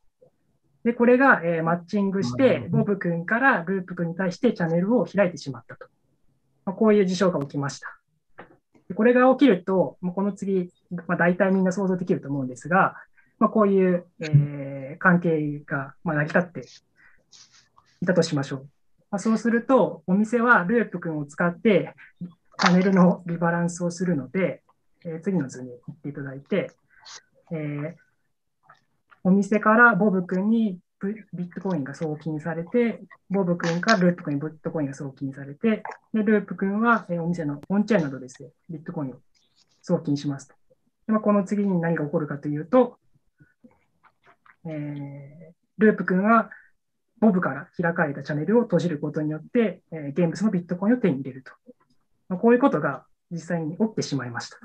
[0.85, 5.87] で、これが、えーマッチングして、ボブ君からループ君に対してチャンネルを開いてしまったと。
[6.65, 7.99] まあ、こういう事象が起きました。
[8.89, 10.71] でこれが起きると、この次、
[11.07, 12.97] まあ、大体みんな想像できると思うんですが、
[13.39, 16.63] まあ、こういう、えー関係が、まあ、成り立って
[18.03, 18.69] いたとしましょう。
[19.11, 21.95] まあ、そうすると、お店はループ君を使って
[22.59, 24.63] チャンネルのリバランスをするので、
[25.05, 26.73] えー次の図に行っていただいて、
[27.51, 27.95] えー
[29.27, 30.79] お店からボブ君に
[31.33, 39.15] ビットコインが送金されて、ボブ君からループ君にビットコインが送金されて、でループ君は、お店のオンチェーンなどですね、ビットコインを
[39.81, 40.55] 送金しますと。
[41.07, 42.99] でまあ、この次に何が起こるかというと、
[44.67, 46.51] えーループ君は
[47.25, 51.53] ボブから開かれたチャンネルを閉じることによって、えーゲーのビットコインを手に入れると。
[52.29, 54.59] まあ、こういうことが実際に起きてしまいました。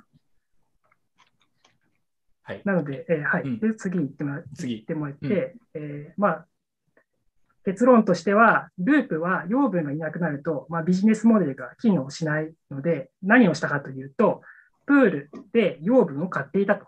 [2.44, 2.62] はい。
[2.66, 3.44] なので、えーはい。
[3.44, 6.46] うんで、次行ってもら次行ってもらって、うんえーまあ、
[7.64, 14.42] 結論としては、ループは養分がいなくなると、まあ、ビジネスモデルが機能しないので、何をしたかというと、
[14.86, 16.86] プールで養分を買っていたと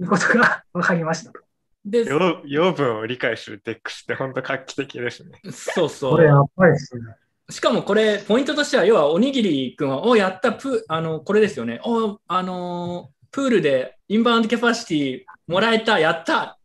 [0.00, 1.47] いうことが 分かりましたと。
[1.84, 5.40] で、養養分を理解するテックスって本当画期的ですね。
[5.52, 6.44] そうそこれやう。
[6.46, 7.02] っぱりですね。
[7.50, 11.80] しかもこれ、ポイントとしては、要はおにぎりくんは、おやった、プあの、これですよね。
[11.84, 16.58] おあのープールでインバウンドキャパシティもらえた、やった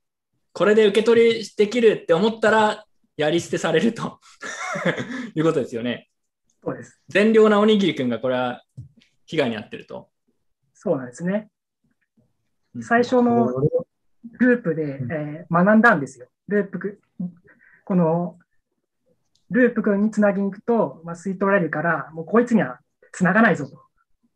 [0.54, 2.86] これで受け取りできるって思ったら、
[3.18, 4.20] やり捨てされると
[5.36, 6.10] いうことですよね。
[6.64, 7.02] そうです。
[7.10, 8.64] 善良なおにぎりくんがこれは
[9.26, 10.10] 被害に遭ってると。
[10.74, 11.50] そうなんですね。
[12.76, 13.68] うん最初のこれ
[14.40, 16.28] ループで、うんえー学んだんですよ。
[16.48, 17.02] ループく、
[17.86, 18.38] この、
[19.52, 22.80] ループ君につなぎに行くと、まあ、吸い取られるから、もうこいつには
[23.12, 23.80] つながないぞと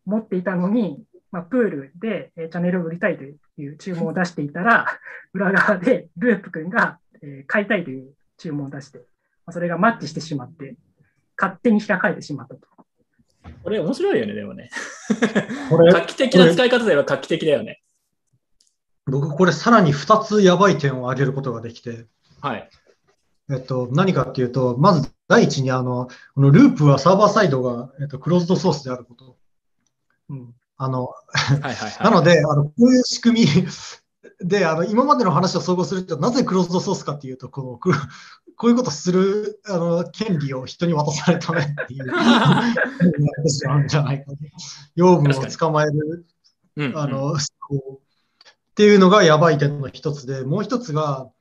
[0.06, 4.86] 思っていたのに、まあ、プールで、えーチャンネルを売りたいという注文を出していたら、
[5.34, 9.04] 裏側でループ君が、えー買いたいという注文を出して、ま
[9.48, 10.76] あ、それがマッチしてしまって、
[11.38, 12.62] 勝手に開かれてしまったと。
[13.64, 14.70] これ面白いよね、でもね。
[15.70, 17.82] これ 画期的な使い方では画期的だよね。
[19.08, 22.06] 僕、これさらに2つやばい点を挙げることができて、
[22.42, 22.70] はい。
[23.50, 29.38] えっと、何かっていうと、まず第一にあの、このループはサーバーサイドが、えっと、クローズドソースであること。
[30.30, 31.14] うん、あの、は
[31.56, 32.04] いはいはい。
[32.04, 33.48] なので、あのこういう仕組み
[34.40, 37.92] で、あの今までの話を総合すると、なぜクローズドソースかっていうと、このく
[38.58, 42.74] こういうことするあの権利を人に渡されるためっていう、 なっ
[43.44, 44.38] てしまうんじゃないかと。
[44.96, 46.26] 養分を捕まえる
[46.76, 48.02] うんあの、思考
[48.78, 51.32] っていうのがやばい点の一つで、もう一つが、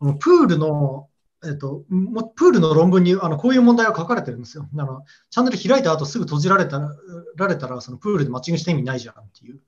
[0.00, 1.08] このプールの、
[1.44, 4.68] えっと、もプールの論文にあのこういう問題が書かれてるんですよ。
[4.76, 6.92] あのチャンネル開いた後すぐ閉じられたら
[7.36, 9.60] られたら、そのプールでマッチングして意味ないじゃんっていう。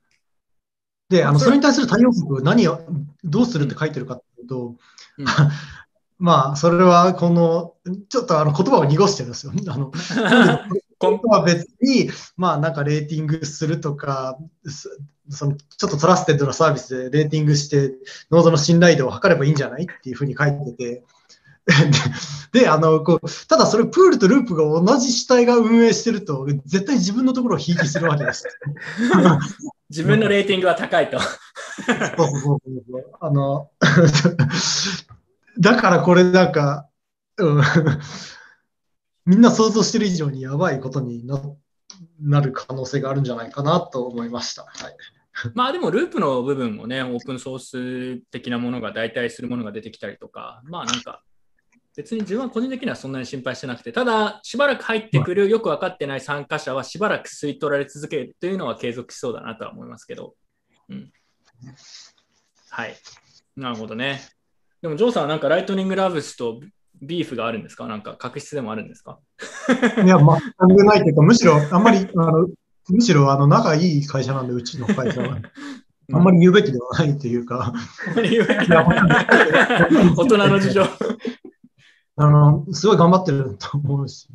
[1.07, 2.81] で、あのそれに対する対応策、何を、
[3.23, 4.75] どうするって書いてるかっていうと、
[5.17, 5.25] うん
[6.19, 7.75] まあ、それは、この、
[8.09, 9.53] ちょっとあの言葉を濁してるんですよ。
[9.69, 10.59] あの プールの
[10.99, 14.89] 本当は別に、まあなんかレーティングするとか、す
[15.29, 17.93] そのちょっと trusted なサービスでレーティングして、
[18.31, 21.03] ノードの信頼度を測ればいいんじゃないっていうふうに書いてて、
[22.51, 28.45] で、であのこうただそれ、プールとループが同じ主体が運営してると、絶対自分のところをひいきするわけです。
[29.89, 31.19] 自分のレーティングは高いと。
[31.19, 31.29] そう
[32.17, 32.61] そうそう
[32.91, 33.69] そうあの
[35.59, 36.87] だからこれなんか、
[37.37, 37.63] うん、
[39.25, 41.41] みんな想像してる以上にやばいことにな
[42.23, 44.63] なる可能性があるんじゃないかなと思いました。
[44.63, 44.95] はい、
[45.53, 51.23] まあでもループの部分もね、オープンソース的なものが代替するものが出てきたりとか、まあなんか
[51.95, 60.35] 別に自分は個人的にはそんなに心配してなくて、ただしばらく入ってくるよく分かってない参加者はしばらく吸い取られ続けるというのは継続しそうだなとは思いますけど。
[60.89, 61.11] うん、
[62.69, 62.95] はい。
[63.55, 64.21] なるほどね。
[64.81, 66.59] でもジョーさんはなんかライトニングラブスと
[67.05, 67.85] ビーフがあるんですか？
[67.87, 69.19] なんか確執でもあるんですか？
[70.03, 70.27] いや、全
[70.75, 72.47] くないというか、むしろあんまり、あの
[72.89, 75.37] むしろあの仲いい会社なんで、うちの会社は。
[76.11, 77.73] あんまり言うべきではないというか、
[78.13, 78.21] 大
[80.25, 80.83] 人の事情。
[82.17, 84.27] あの、すごい頑張ってると思うし、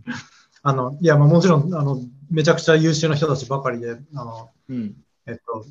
[0.62, 2.00] あの、いや、まあもちろん、あの、
[2.30, 4.96] めちゃくちゃ優秀な人たちばかりで、あの、うん、
[5.26, 5.66] えっと、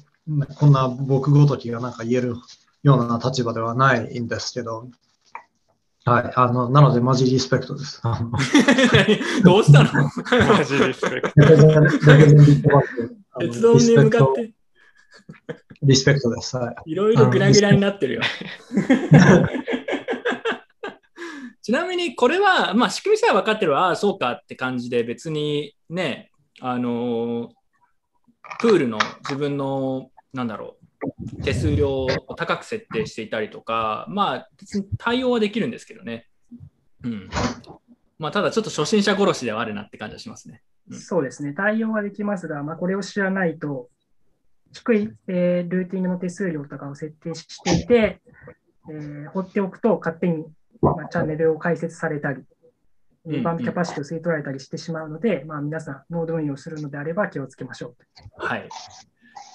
[0.55, 2.35] こんな僕ごときがなんか言える
[2.83, 4.87] ような立場ではないんですけど、
[6.07, 8.01] はい、あの、なのでマジリスペクトです。
[9.43, 9.91] どうしたの？
[10.47, 11.41] マジリスペクト。
[13.41, 14.53] 鉄道に向かって。
[15.83, 16.55] リスペクトです。
[16.55, 18.21] はいろいろグラグラになってるよ。
[21.61, 26.31] ちなみにこれは、まあ、仕組みさえ分かってれば、ああ、そうかって感じで、別にね、
[26.61, 27.49] あのー、
[28.59, 30.76] プールの自分の、なんだろう、
[31.43, 36.27] 手数料を高く設定していたりとか、まあ、別に対応はできるんですけどね。
[37.03, 37.29] うん。
[38.19, 40.63] まあ、ただちょっと初心者殺しではあるなって感じがしますね。
[40.89, 41.53] うん、そうですね。
[41.53, 43.89] 対応はできますが、まあ、これを知らないと、
[44.73, 48.21] 低い、えー、ルーティングの手数料とかを設定していて、
[48.89, 50.45] えー、放っておくと勝手に、
[50.81, 52.43] まあ、チャンネルを開設されたり、
[53.25, 58.45] うん、バンプキャパシティを吸い取られたりしてしまうので、まあ、皆さん、ノード運用するのであれば気をつけましょう。
[58.45, 58.69] はい。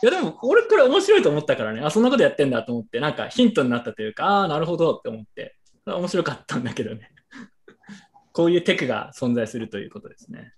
[0.03, 5.57] いやでも、俺これ面白いと思ったからね、あ、そんなことやってんだと思って、なんかヒントになったというか、ああ、なるほどって思って、
[5.87, 7.11] 面白かったんだけどね。
[8.33, 10.55] こういうテクが存在するということですね。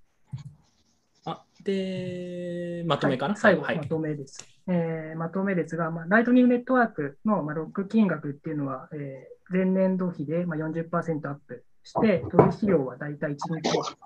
[1.24, 4.46] あ、で、まとめかな、はい、最後、まとめです。
[4.66, 13.36] えー、まとめですが、まあ、ライトニングネットワークの、まあ、ロック金額っていうのは、えー、前年度比で、まあ、40%アップして、取引量はだいたい1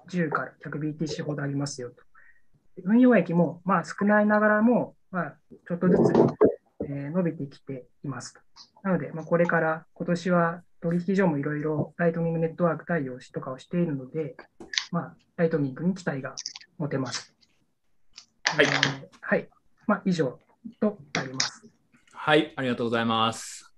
[0.08, 2.02] 日10から 100BTC ほどありますよと。
[2.84, 5.98] 運用益も、まあ、少ないながらも、まあ、ちょっとずつ、
[6.84, 8.40] えー、伸びてきていますと。
[8.82, 14.36] なので、まあ、これから今年は取引所もいろいろライトニングネットワーク対応しとかをしているので、
[14.92, 16.34] まあ、ライトニングに期待が
[16.78, 17.34] 持てます。
[18.44, 18.66] はい。
[18.66, 18.72] えー、
[19.20, 19.48] はい。
[19.86, 20.38] まあ、以上
[20.80, 21.66] となります。
[22.12, 23.74] はい、ありがとうございます。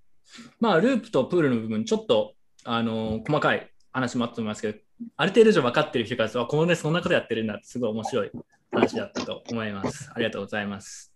[0.58, 4.78] まあ、ループとプールの部分、ちょっと、あの細かい話もあったと思いますけど、
[5.16, 8.30] ある程度以上分かってる人からすると、このね、そんなことやってるんだって、すごい面白い
[8.72, 10.10] 話だったと思います。
[10.14, 11.12] ありがとうございます。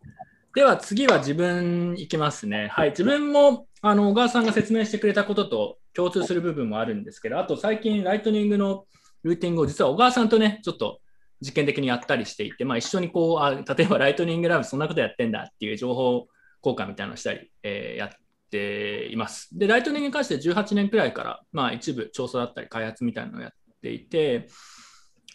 [0.55, 2.69] では次は自分いきますね。
[2.73, 8.87] はい、自分もあの小川さんが説明してくれたことと共通する部分もあるんですけど、あと最近ライトニングの
[9.23, 11.01] ルーティングを実は小川さんとね、ちょっと
[11.41, 16.27] 実験的にやったりしていて、まあ、一緒にこうあ、例えばライトニングラブそんなことやってんだっていう情報
[16.65, 18.11] 交換みたいなのをしたり、えー、やっ
[18.51, 19.49] ています。
[19.59, 23.51] で、ライトニングに関して18年くらいから、まあ、一部調査だったり開発みたいなのをやっ
[23.83, 24.49] ていて、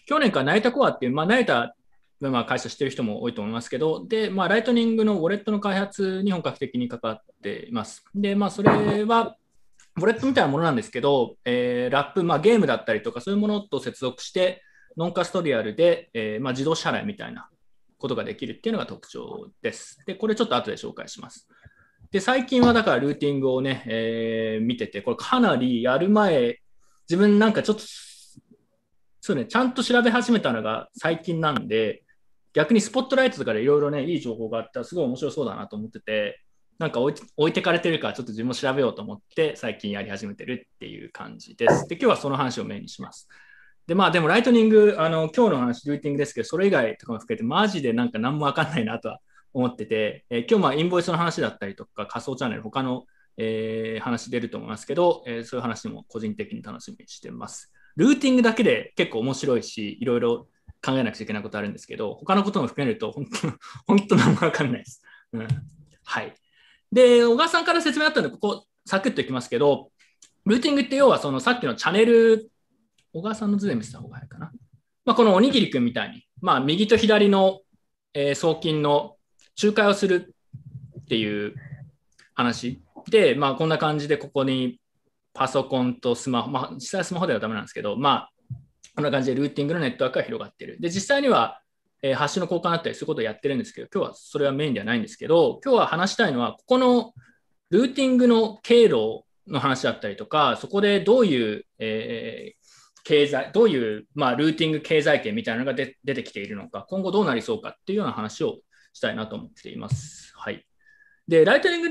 [0.06, 1.76] 去年からナイタコアっていう、まあ、ナイタ
[2.20, 8.04] まあ、会社してる人も多いと思いますけど、で、まあ、ライトニングのウォレットの開発に本格的に関わっています。
[8.14, 9.38] で、まあ、それは、
[9.98, 14.64] ウォレットみたいなものなんですけど、えー、ラップ、まあ、ゲームだったりとか、そういうものと接続して、
[14.98, 17.50] ノンカストリアルで、えーまあ、自動支払いみたいな
[17.98, 20.00] ことができるっていうのが特徴です。
[20.06, 21.48] で、これちょっと後で紹介します。
[22.12, 26.60] で、最近はだからルーティングをね、えー、見てて、これかなりやる前、
[27.10, 27.84] 自分なんかちょっと、
[29.22, 32.04] そうね、ちゃんと調べ始めたのが最近なんで、
[32.54, 36.42] 逆にスポットライトとかでいろいろね、いい情報があったらすごい面白そうだなと思ってて、
[36.80, 41.88] なんか置いてかれてるからちょっと自分も調べようと思って最近やり始めてるっていう感じです。
[41.90, 43.28] で、今日はその話をメインにします。
[43.86, 49.20] で、まあでもライトニング、あの、今日の話、ルーティングですけど、それ以外とかも含めてマジでなんか何もわかんないなとは
[49.54, 53.06] 思ってて、えー、今日まあインボイスの話だったりとか仮想チャンネル、他の、
[53.38, 57.74] えー、話出ると思いますけど、えー、そういう話も個人的に楽しみにしてます。
[57.96, 60.48] ルーティングだけで結構面白いし、いろいろ
[60.82, 63.38] 考えなくちゃいけないことあるんですけど、他のことも含めると本当、
[63.88, 65.02] 本当何もわかんないです。
[65.34, 65.48] うん。
[66.06, 66.34] はい。
[66.92, 69.92] で、小川さんから説明あったので、ここ、サクッといきますけど、
[70.46, 72.50] ルーティングって要はそのさっきのチャンネル、
[73.14, 74.52] 小川さんの図で見せた方がいいかな。
[75.06, 77.62] まあ、このおにぎりくんみたいに、まあ、右と左の、
[78.14, 79.18] えー送金の
[79.62, 80.34] 仲介をする
[81.02, 81.56] っていう
[82.34, 84.80] 話で、まあ、こんな感じでここに
[85.34, 88.32] パソコンとスマホ、まあ、実際スマホではダメなんですけど、まあ、
[89.00, 90.78] こんな感じでルーティングのネットワークが広がってる。
[90.82, 91.62] で、実際には、
[92.02, 97.14] えーハッシュの交換だったりすることをやってるんですけど、今日はそれはメインではないんですけど、今日は話したいのは、ここの
[97.70, 102.60] ルーティングの経路の話だったりとか、そこでどういう、えー
[103.06, 108.60] 経済、どういう、まあ、ルーティング経済圏みたいなのが出出てきているのか、今後どうなりそうかっていうような話を
[108.92, 110.34] したいなと思っています。
[110.36, 110.68] はい。
[111.28, 111.90] で、ライトニング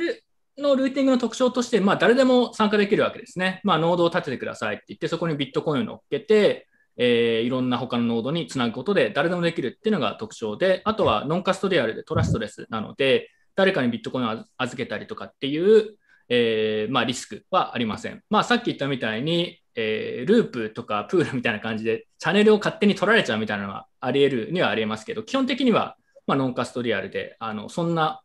[0.59, 3.63] のルーティングの特徴として、まあ、誰でも参加できるわけですね。
[3.65, 6.69] まあ、ノードを立ててくださいって言って、そこにビットコインを乗っけて、
[6.99, 15.97] えーいろんな他のノードにつなぐことで誰でもできるっていうのが特徴で、あとはノンカストリアルでトラストレスなので、誰かにビットコインを預けたりとかっていう、
[16.29, 18.23] えーまあ、リスクはありません。
[18.31, 25.97] まあ、さっき言ったみたいに、えーループとかプールみたいな感じで、チャンネルを勝手に取られちゃうみたいなのはあり得るにはあり得ますけど、基本的には、
[26.27, 28.23] まあ、ノンカストリアルで、あのそんな、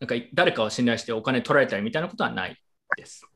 [0.00, 2.56] なんか誰かを信頼してお金取られたりみたいなことはない
[2.96, 3.26] です。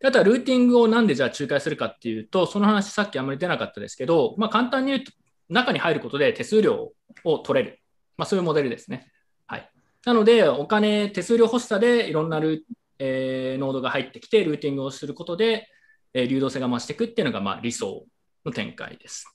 [0.00, 5.12] であとはルーティングをなんでじゃあ仲介するかっていうと、その話さっきあんまり出なかったですけど、まあ、簡単に言うと、
[5.48, 6.92] 中に入ることで手数料
[7.24, 7.80] を取れる。
[8.16, 9.10] まあ、そういうモデルですね。
[9.46, 9.70] はい。
[10.04, 12.64] なので、お金、手数料欲しさでいろんなル、
[12.98, 15.68] えーノードが入ってきて、ルーティングをすることで、
[16.12, 18.04] えー流動性が増していくっていうのがまあ理想
[18.44, 19.26] の展開です。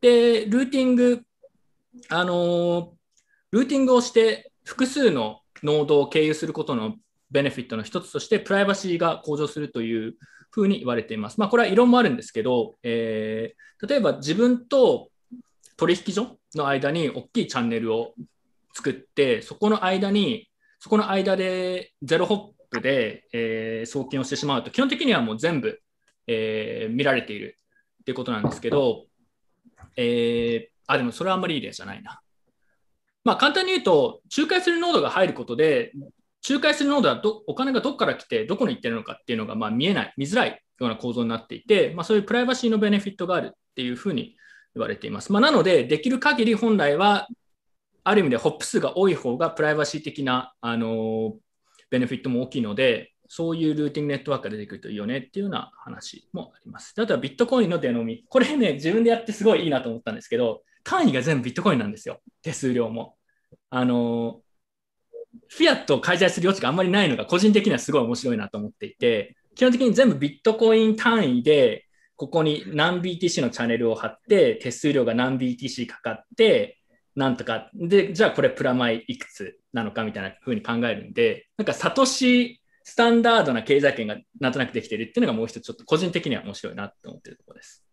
[0.00, 1.22] で、ルーティング、
[2.08, 2.88] あのー
[3.52, 6.96] ルーティングをして複数のノードを経由することの
[7.30, 10.14] ベネフィットの一つとして、プライバシーが向上するという
[10.50, 11.38] ふうに言われています。
[11.38, 15.10] まあ、これは異論もあるんですけど、えー例えば自分と
[15.76, 18.14] 取引所の間に大きいチャンネルを
[18.72, 20.48] 作って、そこの間に、
[20.80, 22.38] そこの間でゼロホッ
[22.70, 25.78] プで、えー送金をしてしまうと、基本的にはもう全部、
[26.26, 27.58] えー見られている
[28.00, 29.04] っていうことなんですけど、
[29.96, 32.20] えーあ、でもそれはあんまりいい例じゃないな。
[33.22, 35.92] まあ、簡単に言うと、仲介するノードが入ることで、
[36.48, 44.36] 仲介するノードはどお金がどこから来て、どこに行ってるのかっていうのがまあ見えない、見づらいような構造になっていて、まあ、そういうプライバシーのベネフィットがあるっていうふうに
[44.74, 45.32] 言われています。
[45.32, 47.28] まあ、なので、できる限り本来は、
[48.04, 51.34] ある意味でホップ数が多い方がプライバシー的な、あの
[51.90, 56.94] ベネフィットも大きいので、そういうルーティングネットワークが出てくるといいよねっていうような話もあります。
[56.96, 58.24] あとはビットコインの出飲み。
[58.28, 62.20] これね、自分でやってすごいいいなと思ったんですけど、単位が全部ビットコインなんですよ。
[62.42, 63.16] 手数料も。
[63.70, 64.42] あの
[65.48, 76.78] フィアットを開催する余地があんまりないのが個人的にはすごい面白いなと思っていて、基本的に全部ビットコイン単位で、ここに何 BTC のチャンネルを貼って、手数料が何 BTC かかって、
[77.14, 87.85] なんとか、で、じゃあこれプラマイいくつなのかみたいな風に考えるんで、なんかサトシスタンダードな経済圏がなんとなくできてるっていうのがもう一つちょっと個人的には面白いなと思ってるところです。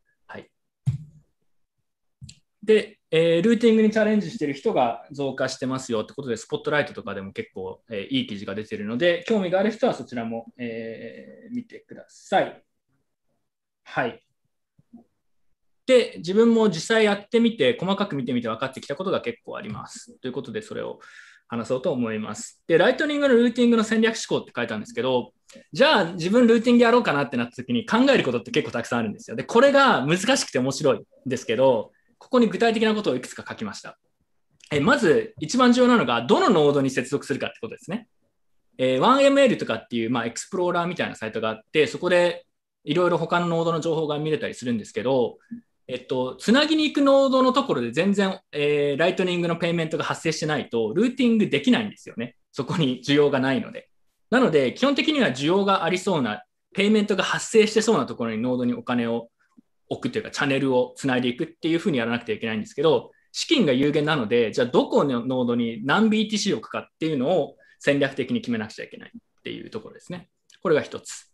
[2.64, 12.64] で、えールーティングにチャレンジしている人が増加してますよってことで、スポットライトとかでも結構、えーいい記事が出てるので、興味がある人はそちらも、えー見てください。
[13.84, 14.24] はい。
[15.86, 20.18] で、自分も実際やってみて、細かく見てみて分かってきたことが結構あります。
[20.20, 21.00] ということで、それを
[21.48, 22.64] 話そうと思います。
[22.68, 25.34] で、ライトニングのルーティングの戦略思考って書いたんですけど、
[25.72, 29.36] じゃあ自分ルーティングやろうかなってなった時に考えることって結構たくさんあるんですよ。
[29.36, 31.92] で、これが難しくて面白いんですけど、
[32.24, 34.00] ここに具体的なことをいくつか書きました。
[34.72, 38.08] えまず、一番重要なのが、どのノードに接続するかってことですね。
[38.78, 42.46] えー 1ML とかっていう、まあ、エクスプローラーみたいなサイトがあって、そこで
[42.86, 45.38] いろいろ他のノードの情報が見れたりするんですけど、
[45.90, 52.38] えっと、つなぎに行くノードのところで全然、えーライトニングのペイメントが発生してないと、ルーティングできないんですよね。
[52.54, 53.90] そこに需要がないので。
[54.30, 56.44] なので、基本的には需要がありそうな、
[56.74, 59.30] ペイメントが発生してそうなところにノードにお金を
[59.94, 70.30] 置くというか、チャンネルをつないでいくっていうふうにやらなくてはいけないんですけど、資金が有限なので、じゃあどこのノードに何 BTC 置くかっていうのを戦略的に決めなくちゃいけないっていうところですね。
[70.62, 71.32] これが一つ。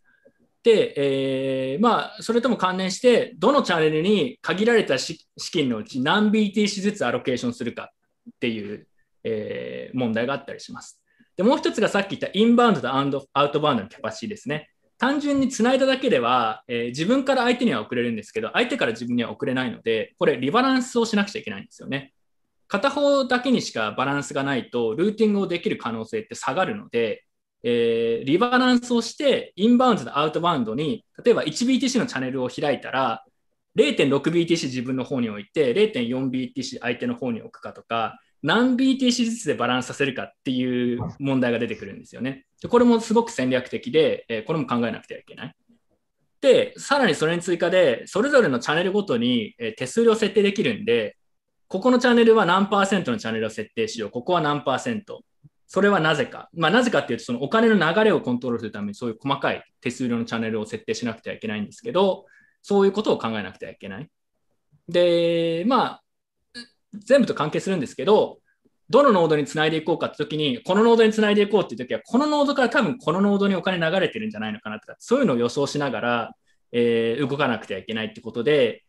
[0.62, 7.92] で、えーまあ、それとも関連して、どのチャンネルに限られた資金のうち何 BTC ずつアロケーションするか
[8.30, 8.86] っていう、
[9.24, 11.00] えー問題があったりします。
[11.36, 12.94] で、もう一つがさっき言ったインバウンドと
[13.32, 14.70] アウトバウンドのキャパシティですね。
[15.00, 22.12] 単純につないだだけでは、えー自分から相手には送れるんですけど、相手から自分には送れないので、これリバランスをしなくちゃいけないんですよね。
[22.68, 27.24] 片方だけにしかバランスがないと、ルーティングをできる可能性って下がるので、
[27.62, 33.24] えーリバランスをして、インバウンドとアウトバウンドに、例えば 1BTC のチャンネルを開いたら、
[33.78, 42.46] 0.6BTC 自分の方に置いて、0.4BTC 相手の方に置くかとか、何 BTC ずつでバランスさせるかっていう問題が出てくるんですよね。
[42.62, 45.54] でこれもすごく戦略的で、えーこれも考えなくてはいけない。
[46.40, 51.16] で、さらにそれに追加で、それぞれのチャンネルごとにえー手数料設定できるんで、
[51.68, 55.22] ここのチャンネルは何パーセントのチャンネルを設定しよう、ここは何パーセント。
[55.68, 56.50] それはなぜか。
[56.52, 62.26] まあ、なぜかっていうと、そのお金の流れをコントロールするために、そういう細かい手数料のチャンネルを設定しなくてはいけないんですけど、
[62.60, 64.10] そういうことを考えなくてはいけない。
[64.88, 66.02] で、まあ、
[66.94, 68.38] 全部と関係するんですけど、
[68.88, 76.34] どのノードにつないでいこうかって時に、このノードにつないでいこうっていう時は、このノードから多分このノードにお金流れてるんじゃないのかなとか、そういうのを予想しながら、
[76.72, 78.84] えー動かなくてはいけないってことで、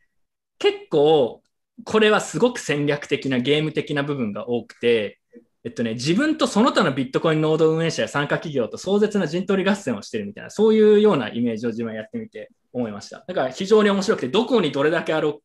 [0.58, 1.44] 結構、
[1.84, 5.20] これはすごく戦略的なゲーム的な部分が多くて、
[5.64, 13.24] えっとね、自分とその他のビットコインノード運営者や参加企業と壮絶な陣取り合戦をしてるみたいな、そういうようなイメージを自分はやってみて思いました。
[13.28, 15.36] だから非常に面白くて、どこにどれだけある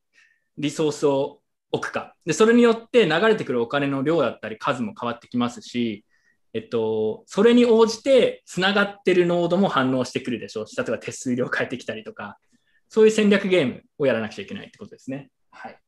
[0.56, 1.40] リソースを
[1.72, 2.14] 置くか。
[2.24, 6.04] で、それによって流れてくるお金の量だったり数も変わってきますし、
[6.54, 12.38] えっと、それに応じてつながってるノードも反応してくるでしょうし、例えば手数料変えてきたりとか、
[12.88, 15.30] そういう戦略ゲームをやらなくちゃいけないってことですね。
[15.50, 15.78] はい。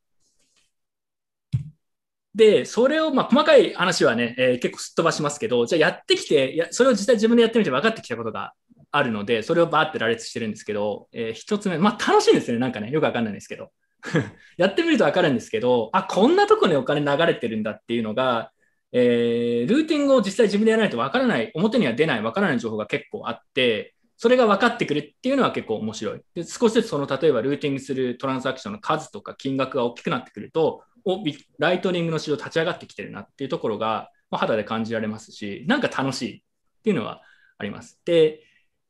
[2.34, 8.52] で、それを、まあ、細かい話はね、えー結構すっ飛ばしますけど、じゃあやってきて、やそれを実際自分でやってみて分かってきたことが
[8.90, 13.70] あるので、それをバーって羅列してるんですけど、えー一つ目、まあ楽しいんですよね、なんかね、よくわかんないんですけど。
[14.56, 18.52] やってみると分かるんですけど、あ、こんなとこにお金流れてるんだっていうのが、
[18.92, 26.20] えールーティングを実際自分でやらないと分からない、表には出ない、分からない情報が結構あって、それが分かってくるっていうのは結構面白い。
[26.34, 31.22] で少しずつその例えばルーティングするトランザクションの数とか金額が大きくなってくると、お
[31.58, 36.42] ライトニングの市場立ち上がってきてるなっていうところが、まあ、肌で感じられますし、なんか楽しいっ
[36.82, 37.22] ていうのは
[37.58, 38.00] あります。
[38.04, 38.42] で、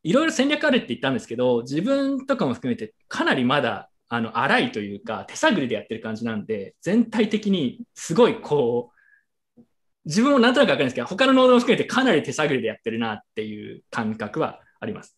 [0.02, 8.92] いろいろ戦略あるって言ったんですけど、自分とかも含めてかなりまだあの荒いというか、手探りでやってる感じなんで、全体的にすごいこ
[9.56, 9.62] う、
[10.04, 15.16] 自分もなんとなくわかるんですけど、他のノードも含めてかなり手探りでやってるなっていう感覚はあります。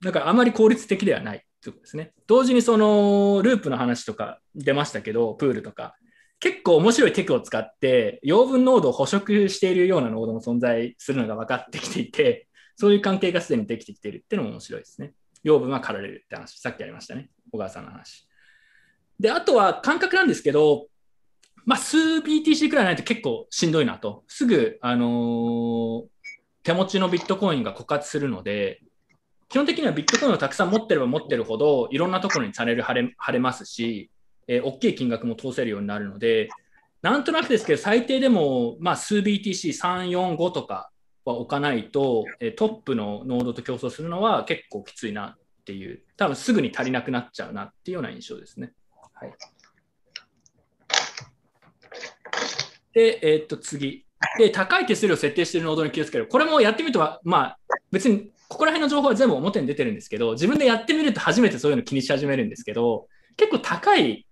[0.00, 2.12] だからあまり効率的ではないということですね。
[2.28, 5.96] 同時にそのループの話とか出ましたけど、プールとか、
[6.38, 15.14] 結構面白いテクを使って、養分ノードを捕食しているようなノードも存在するのが分かってきていて、そういう関係がすでにできてきているっていうのも面白いですね。
[15.42, 17.28] 養分は狩られるって話、さっきありましたね。
[17.50, 18.27] 小川さんの話。
[19.18, 20.86] で、あとは感覚なんですけど、
[21.64, 24.24] まあ、数 BTC くらいないと結構しんどいなと。
[24.26, 26.02] すぐ、あのー
[26.64, 28.82] 手持ちのビットコインが枯渇するので、
[29.48, 34.10] 基本的にはビットコインをたくさん持ってれば持ってるほど、いろんなところにチャンネル貼れ貼れますし、
[34.48, 36.50] えー大きい金額も通せるようになるので、
[37.00, 40.90] なんとなくですけど、最低でも、まあ、数 BTC3、4、5とか
[41.24, 48.72] は置かないと、えートップのノードと競争するのは結構きついなっていう、多分すぐに足りなくなっちゃうなっていうような印象ですね。
[49.20, 49.32] はい、
[52.94, 54.04] で、えーっと、次。
[54.38, 56.26] で、高い手数料を設定しているノードに気をつける。
[56.26, 57.58] これもやってみると、まあ、
[57.90, 64.26] 別に、ここら辺の情報は全部表に出てるんですけど、自分でやってみると初めてそういうの気にし始めるんですけど、結構高い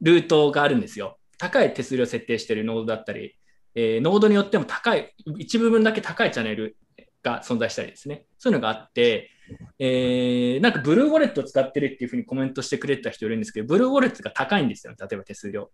[0.00, 1.18] ルートがあるんですよ。
[1.38, 3.36] 高い手数料設定しているノードだったり、
[3.74, 6.76] えーノードによっても高い、一部分だけ高いチャンネル
[7.24, 8.26] が存在したりですね。
[8.38, 9.30] そういうのがあって、
[9.78, 15.70] えーなんかブルーウォレットを使ってるっていうふうにコメントしてくれた人いるんですけど、ブルーウォレットが高いんですよ、例えば手数料。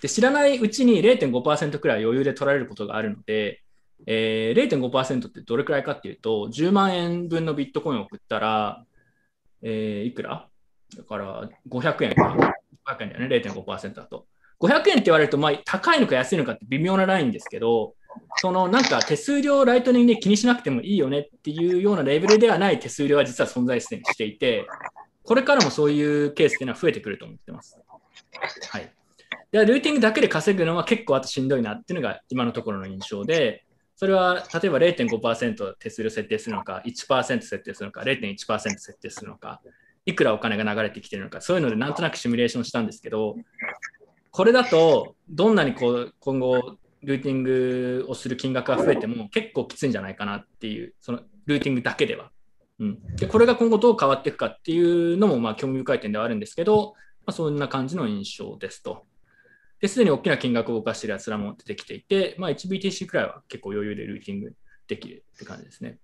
[0.00, 3.62] で知らないうちに0.5%くらい余裕で取られることがあるので、
[4.06, 8.84] えー、0.5%ってどれくらいかっていうと、10万円分のビットコインを送ったら、
[9.62, 10.48] えーいくら？
[10.96, 12.54] だから500円か。
[12.86, 14.26] 500円だよね、0.5%だと。
[14.60, 17.94] 500円って言われると、まあ、高いのか安いのかって微妙なラインですけど、
[18.36, 24.66] そのなんか手数料ライトニングで気にしなくてもいいよねっていうようなレベルではない手数料は実は存在していて、
[25.22, 27.78] これからもそういうケースっていうのは増えてくると思ってます。
[28.68, 28.92] はい。
[29.52, 33.64] で、ルーティングだけで稼ぐのは結構あとしんどいなっていうのが今のところの印象で、
[33.96, 39.60] それは例えば0.5%手数料設定するのか、1%設定するのか、0.1%設定するのか、
[40.04, 43.36] いくらお金が流れてきてるのか、そういうのでなんとなくシミュレーションしたんですけど、
[44.30, 52.30] これだとどんなにこう今後ルーティングをする金額が増えても結構きついんじゃないかなっていう、そのルーティングだけでは。
[52.80, 56.94] うん、でこれが今後どう変わっていくかっていうのもまあ興味深い点ではあるんですけど、
[57.24, 59.06] まあ、そんな感じの印象ですと。
[59.80, 64.54] で、すでに大きな金額を動かしているやつらも出てきていて、まあ、1BTC くらいは結構余裕でルーティング
[64.88, 65.98] できるって感じですね。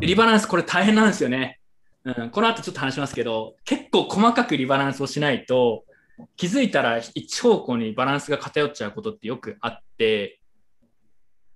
[0.00, 1.60] リバランス、これ大変なんですよね。
[2.04, 5.84] うん、この後ちょっと話しますけど、結構細かくリバランスをしないと、
[6.36, 10.40] 気づいたら一方向にバランスが偏っちゃうことってよくあって、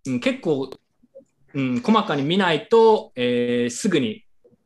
[0.07, 0.71] うん、結構、
[1.55, 4.25] うん、細かに見ないと、えーすぐに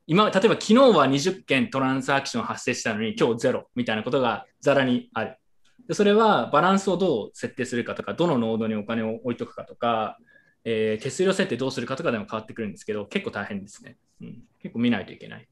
[0.09, 5.36] 今、例えば昨日は20件トランザクション発生したのに今日ゼロみたいなことがざらにある。
[5.88, 10.18] でそれはバランスをどう設定するかとか、どのノードにお金を置いとくかとか、
[10.64, 13.97] えー手数料設定どうするかとかでも変わってくるんですけど、結構大変ですね。
[14.20, 15.49] うん、結構見ないといけない。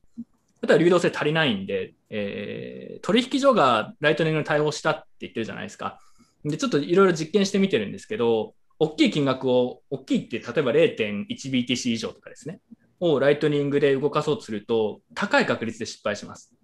[0.65, 6.01] あとは流動性足りないんで、えー、取引所がライトニングに対応したって言ってるじゃないですか。
[6.43, 12.61] で、ちょっといろいろ実験してみてるんですけど、大きい金額を、大きいって例えば 0.1BTC 以上とかですね、
[12.99, 16.55] をライトニングで動かそうとすると、高い確率で失敗します。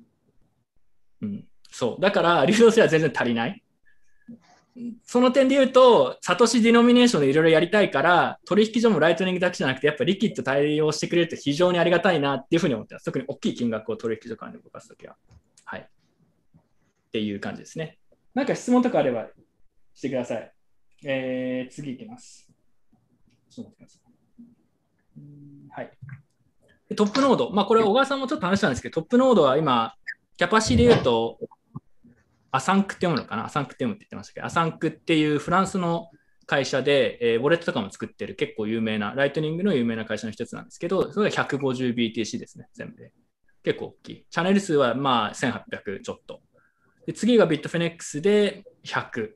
[1.21, 1.45] うん。
[1.71, 2.01] そう。
[2.01, 3.63] だから、流動性は全然足りない。
[5.05, 13.05] その点で言うと、サトシディノミネーションでいろいろやりたいから、取引所もライトニングだけじゃなくて、やっぱりリキッド対応してくれると非常にありがたいなっていうふうに思ってます。
[13.05, 15.17] 特に大きい金額を取引所間で動かすときは。
[15.65, 15.81] はい。
[15.81, 15.87] っ
[17.13, 17.99] ていう感じですね。
[18.35, 19.27] なんか質問とかあれば
[19.95, 20.53] してください。
[21.05, 22.49] えー、次いきます。
[23.51, 24.11] ちょっと待ってください。
[25.71, 26.97] はい。
[26.97, 27.51] トップノード。
[27.51, 29.95] まあ、これ、小川さんもちょっと話したんですけど、トップノードは今、
[30.37, 31.39] キャパシティで言うと、
[32.53, 33.47] ACINQ って読むのかな？
[33.47, 36.09] ACINQ って読むって言ってましたけど、 ACINQ っていうフランスの
[36.47, 43.13] 会社で、えー、ウォレットとかも作ってる結構有名な、ライトニングの有名な会社の一つなんですけど、それが 150BTC ですね、全部で。
[43.63, 44.27] 結構大きい。
[44.29, 46.41] チャンネル数はまあ1800ちょっと。
[47.07, 49.31] で次が Bitfinex で100。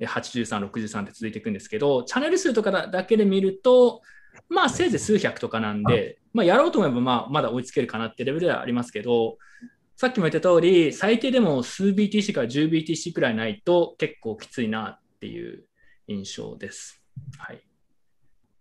[0.00, 4.02] 83、63って続いていくんですけど、チャンネル数とかだけで見ると、
[4.48, 9.38] まあせいぜい数百とかなんで、まあ、やろうと思えばまあまだ追いつけるかなってレベルではありますけど、
[9.96, 15.64] さっきも言った通り、最低でも数 BTC から 10BTC くらいないと結構きついなっていう
[16.06, 17.02] 印象です。
[17.38, 17.62] はい。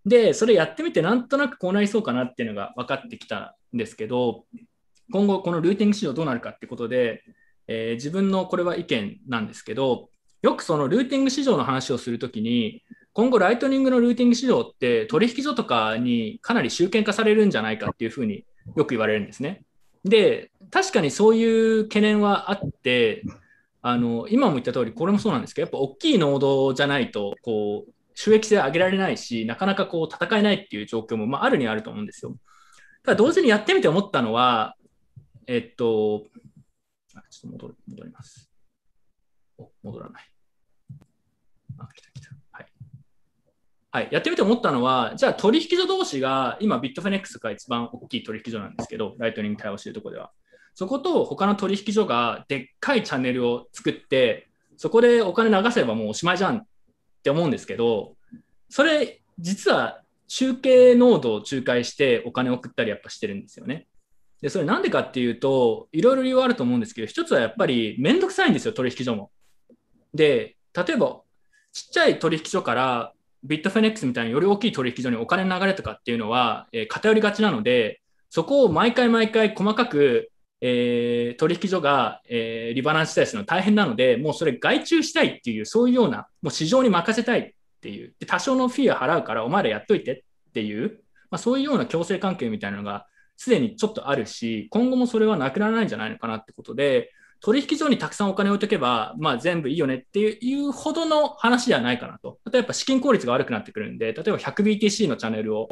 [0.05, 4.45] で、それやってみてなんとなくこうなりそうかなっていうのが分かってきたんですけど、
[5.11, 7.21] 今後このルーティング市場どうなるかってことで、
[7.67, 10.07] えー、自分のこれは意見なんですけど、
[10.41, 12.81] よくそのルーティング市場の話をするときに、
[13.11, 18.45] 今後ライトニングのルーティング市場って取引所とかにかなり集権化されるんじゃないかっていうふうに
[18.77, 19.65] よく言われるんですね。
[20.05, 23.23] で、確かにそういう懸念はあって、
[23.81, 32.35] あの今も言った通り、これもそうなんですけど、やっぱ大きいノードじゃないと、こう、収益性上げられないし、なかなかこう戦えないっていう状況も、まあ、あるにはあると思うんですよ。
[33.03, 34.75] ただ同時にやってみて思ったのは、
[35.47, 36.25] えっと、
[37.07, 38.49] ちょっと戻戻ります。
[39.57, 40.31] お、戻らない。
[41.79, 42.14] あ、来た。
[43.95, 50.31] はい、やってみて思ったのは、じゃあ取引所同士が、今、 Bitfinex が一番大きい取引所なんですけど、ライトニング対応しているところでは。
[50.73, 56.65] そこと他の取引所がでっかいチャンネルを作って、そこでお金流せばもうおしまいじゃんっ
[57.23, 58.17] て思うんですけど、
[58.67, 63.87] それ、実は中継ノードを仲介してお金を送ったりやっぱしてるんですよね。
[64.41, 69.31] で、それなんでかっていうと、いろいろ理由あると思うんですけど、一つはやっぱりめんどくさいんですよ、取引所も。
[70.13, 71.21] で、例えば、
[71.71, 73.14] ちっちゃい取引所から
[73.45, 80.31] ビットフェネックスみたいにより大きい取引所にお金の流れとかっていうのは、えー、偏りがちなので、そこを毎回毎回細かく、
[80.61, 93.05] えー、取引所が、えー、リバランスしたりするの大変なので、もうそれ外注したいっていう、そういうような、もう市場に任せたいっていう、で多少のフィーは払うからお前らやっといてっていう、まあ、そういうような強制関係みたいなのが
[93.37, 97.11] すでにちょっとあるし、今後もそれはなくならないんじゃないのかなってことで、
[97.41, 102.39] 取引所にたくさんお金を置いとけば、まあ、全部いいよねっていうほどの話ではないかなと。
[102.51, 105.69] 例えば資金効率が悪くなってくるんで、例えば 100BTC のチャンネルを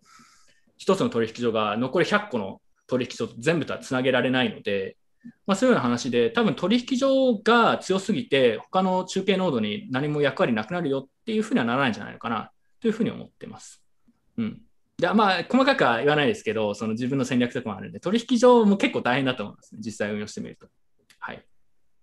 [0.80, 4.98] 1つの取引所が残り100個の取引所全部とはつなげられないので、
[5.46, 12.52] まあ、そういうような話で、多分取引所が強すぎて、他の中継ノードに何も役割なくなるよっていうふうにはならないんじゃないのかな
[12.82, 13.82] というふうに思ってます。
[14.38, 14.62] うん。
[14.98, 20.68] でまあ、細かくは言わないですけど、その自分の戦略とかもあるんで、取引所も結構大変だと思いますね、実際運用してみると。
[21.20, 21.44] はい。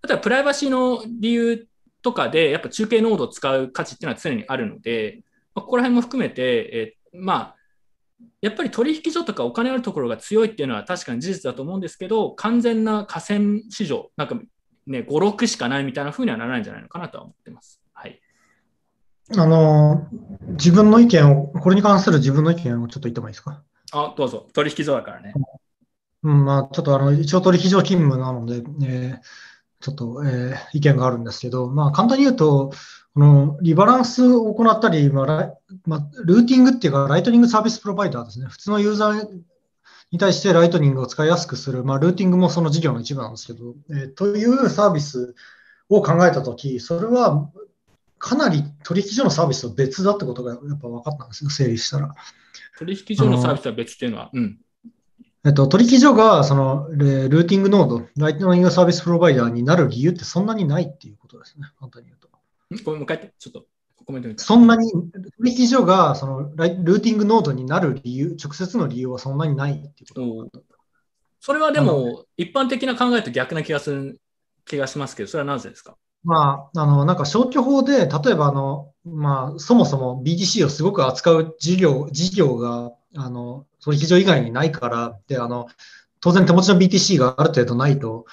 [0.02, 1.66] あとはプライバシーの理由
[2.02, 5.22] とかで、やっぱ中継ノードを使う価値っていうのは常にあるので、
[5.54, 7.56] まあ、ここら辺も含めて、えー、まあ、
[8.40, 14.36] やっぱり取引所とかお金あるところが強いっていうのは確かに事実だと思うんですけど、完全な河川市場、なんか
[14.86, 17.82] ね、5、6しかないみたいなふうにはならないんじゃないのかなとは思ってます。
[17.92, 18.20] はい。
[19.36, 20.08] あの、
[20.48, 23.62] 自分の意見を、これに関する自分の意見をちょっと言ってもいいですか？
[23.92, 24.48] あ、どうぞ。
[24.52, 25.34] 取引所だからね。
[26.22, 29.20] うん、まあ、ちょっとあの、一応取引所勤務なので、えー、
[29.80, 32.72] ちょっと、えー、意見があるんですけど、まあ、簡単に言うと、
[33.14, 35.54] このリバランスを行ったり、まあ
[35.86, 38.46] まあ、ルーティングっていうか、ライトニングサービスプロバイダーですね。
[38.46, 39.28] 普通のユーザー
[40.10, 45.34] に対してライトニングを使いやすくする、まあ、ルーティングもその事業の一部なんですけど、えー、というサービス
[45.88, 47.50] を考えたとき、それは
[48.18, 52.14] かなり取引所のサービスと別だってことがやっぱ分かったんですよ、整理したら。
[52.78, 54.58] 取引所のサービスは別っていうのは、うん。
[55.44, 62.28] えっと、取引所がそのルーティングノード、ライトニングサービスプロバイダーになる理由ってそんなにないっていうことですね、簡単に言うと。
[62.84, 63.64] これもう一回ちょっと
[64.04, 64.92] コメントそんなに、
[65.38, 70.60] 取引所がそのルーティングノードになる理由、直接の理由はそんなにないっていうこと。
[71.40, 74.20] それはでも、一般的な考えと逆な気がする
[74.66, 75.96] 気がしますけど、それはなぜですか？
[76.22, 85.68] まあ、あの、なんか消去法で、例えばあの、まあ、そもそも BTC をすごく扱う事業、事業が、あの、取引所以外にないから、で、あの、
[86.20, 88.26] 当然手持ちの BTC がある程度ないと、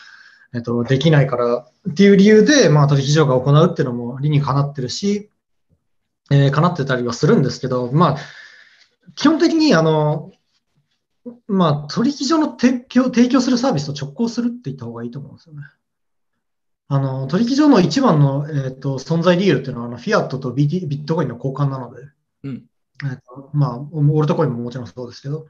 [0.53, 1.57] えっと、できないから
[1.89, 5.29] っていう理由で、まあ、取引所が行うっていうのも理にかなってるし、
[6.29, 8.17] えー、かなってたりはするんですけど、まあ、
[9.15, 10.31] 基本的に、あの、
[11.47, 15.61] まあ、取引所の提供提供するサービスと直行するって言った方がいいと思うんですよね。
[16.89, 22.03] あの、取引所の一番の、えーと、存在理由っていうのは、あのフィアットと、BT、ビットコインの交換なので、
[22.43, 22.65] うん
[23.03, 25.47] えーとまあ、オルトコインももちろんそうですけど、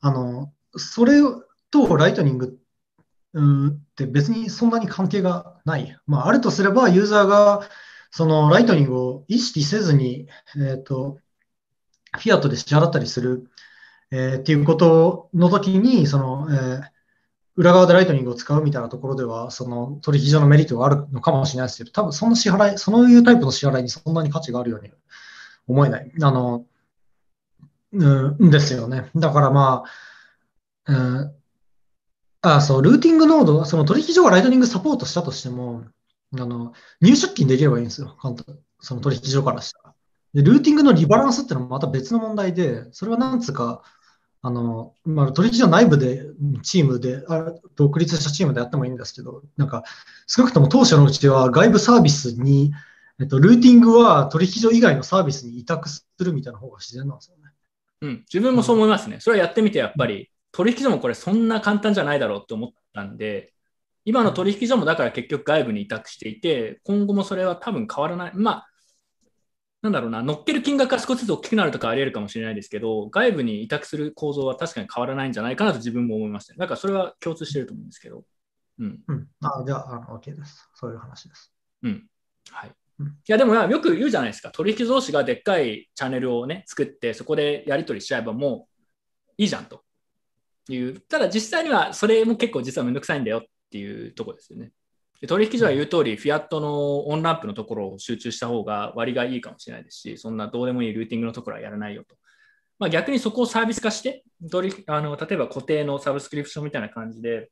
[0.00, 1.20] あの、それ
[1.70, 2.58] とライトニング
[3.36, 5.96] って別にそんなに関係がない。
[6.06, 7.68] まあ、あるとすれば、ユーザーが
[8.10, 11.18] そのライトニングを意識せずに、えーと、
[12.16, 13.50] フィアットで支払ったりする、
[14.12, 16.82] えー、っていうことの時に、その、えー、
[17.56, 24.92] 裏側でライトニングを使うみたいなところでは、その取引所のメリットがあるのかもしれないですけど、多分その支払い、そういうタイプの支払いにそんなに価値があるように
[25.66, 26.12] 思えない。
[26.22, 26.66] あの、
[27.94, 29.10] うんですよね。
[29.14, 29.84] だからま
[30.86, 31.34] あ、うん、
[32.42, 35.84] あ、そう、ルーティングノード、その取引所がライトニングサポートしたとしても、
[36.34, 38.16] あの、入出金できればいいんですよ。
[38.20, 38.58] 簡単。
[38.80, 39.94] その取引所からしたら。
[40.34, 43.82] で、ルーティングのリバランスっていうのもまた別の問題で、それはなんつうか、
[44.42, 46.22] あの、まあ、取引所内部で、
[46.62, 49.84] チームで、あ独立したチームでやってもいいんですけど、なんか、
[50.26, 52.72] 少なくとも当初のうちは外部サービスに、
[53.20, 57.43] えっと、ルーティングは取引所以外のサービスに委託するみたいな方が自然なんですよね。
[58.04, 59.18] うん、自分もそう思いますね。
[59.18, 63.54] それはやってみて、やっぱり、取引所もこれそんな簡単じゃないだろうと思ったんで、
[64.04, 68.32] 今の取引所もだから結局外部に委託していて、今後もそれは多分変わらない。
[68.34, 68.66] まあ、
[69.80, 76.54] なんだろうな、乗っける金額が少しずつ大きくなるとかあり得るかもしれないですけど、外部に委託する構造は確かに変わらないんじゃないかなと自分も思いました。
[76.54, 78.24] だからそれは共通してると思うんですけど。
[78.78, 79.00] うん。
[79.08, 80.68] うん、あじゃあ、あの OK です。
[80.74, 81.54] そういう話です。
[81.82, 82.06] うん。
[82.50, 82.72] はい。
[83.00, 89.82] いやでもよく言うじゃないですか、取引同士がでっかいチャンネルをね、作って、そこでやり取りしちゃえばもういいじゃんと。
[90.68, 94.70] いう、ただ実際にはそれも結構実はめんどくさいんだよっていうところですよね。
[95.20, 102.16] で取引所は言う通り、フィアットのオンランプのところを集中した方が割がいいかもしれないですし、そんなどうでもいいルーティングのところはやらないよと。
[102.78, 107.50] まあ、逆にそこをサービス化して取りあの、例えば固定のサブスクリプションみたいな感じで、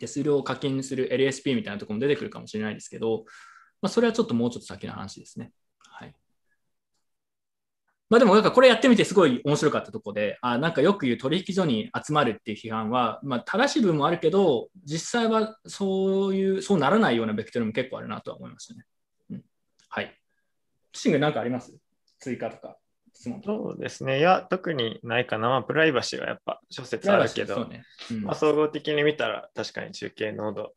[0.00, 3.24] 手数料を課金する LSP みたいなところも出てくるかもしれないですけど、
[3.82, 5.52] まあ、それはちょっともうちょっと先の話ですね。
[5.88, 6.14] はい。
[8.08, 18.84] まあでもなんかこれやってみてすごい面白かったところで、あなんかよく言う取引所に集まるっていう批判は、まあ、正しい部分もあるけど、実際はそういう、そうならないようなベクトルも結構あるなとは思いましたね。
[19.30, 19.44] うん、
[19.88, 20.20] はい。
[20.92, 21.74] シング何かあります？
[22.20, 22.76] 追加とか
[23.12, 24.20] 質問そうですね。
[24.20, 25.48] いや、特にないかな。
[25.48, 30.74] まあ、プライバシーはやっぱ諸説あるけど、ねうん、まあ、総合的に見たら確かに中継ノード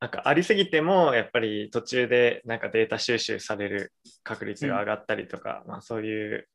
[0.00, 3.92] なんかありすぎてもやっぱり途中でなんかデータ収集される
[4.22, 6.48] 確率が上がったりとか、うん、まあ、そういう、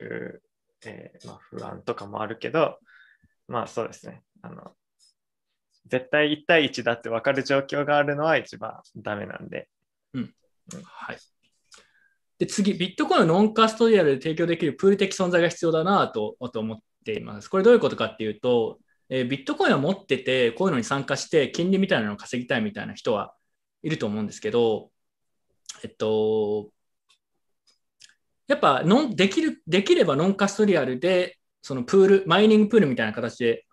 [0.85, 2.77] えー、まあ、不安とかもあるけど
[3.47, 4.21] まあそうですね。
[4.41, 4.73] あの
[5.87, 9.67] 絶対1対1だって分かる状況があるのは一番ダメなんで。
[10.13, 11.17] うん、うん、はい。
[12.37, 17.49] で次、ビットコインをノンカストリアルで提供できるプール的存在が必要だなと思っています。
[17.49, 18.79] これどういうことかっていうと、
[19.09, 23.33] えー、ビットコインを持ってて、こういうのに参加して、金利みたいなのを稼ぎたいみたいな人は
[23.81, 24.91] いると思うんですけど、
[25.83, 26.69] えっと、
[28.47, 33.65] やっぱノンできる、できればノンカストリアルで、そのプール、マイニングプールみたいな形で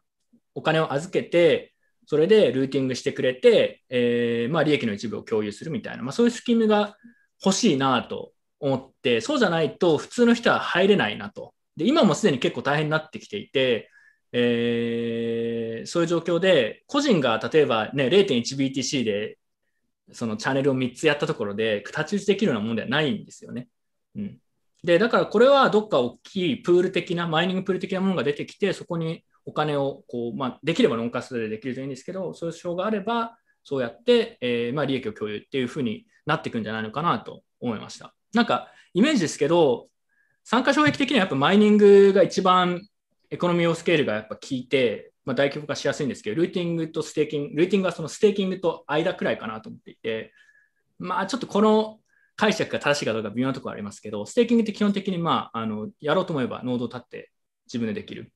[0.55, 1.73] お金を預けて、
[2.07, 6.97] それでルーティングしてくれて、えー、まあ利益の一部を共有するみたいな、まあ、そういうスキームが
[7.45, 11.53] 欲しいなと思って、そうじゃないと普通の人は入れないなと。
[11.77, 13.91] で今もすでに結構大変になってきていて、
[14.33, 19.39] えー、そういう状況で、個人が例えば、ね、0.1BTC で
[20.13, 23.69] そのチャンネルを3つやったところで、太刀打ちできるようなものではないんですよね。
[24.15, 24.39] うん、
[24.85, 38.15] で、だからこれはどっか大きいプール的な、マイニングプール的なものが出てきて、そこにお金をこう、まあ、できればノンカスでできるといいんですけど、そういう手法があれば、そうやって、えー、まあ、利益を共有っていうふうになっていくんじゃないのかなと思いました。
[38.33, 39.89] なんか、イメージですけど、
[40.45, 42.87] 参加障壁的にはやっぱマイニングが一番
[43.31, 50.33] economy of scale がやっぱ効いて、まあ、大規模化しやすいんですけど、ルーティングとステーキング、ルーティングはそのステーキングと間くらいかなと思っていて、
[50.99, 51.99] まあちょっとこの
[52.37, 57.31] 解釈が正しいかどうか微妙なところありますけど、ステーキングって基本的にまああのやろうと思えばノードを立って
[57.67, 58.33] 自分でできる。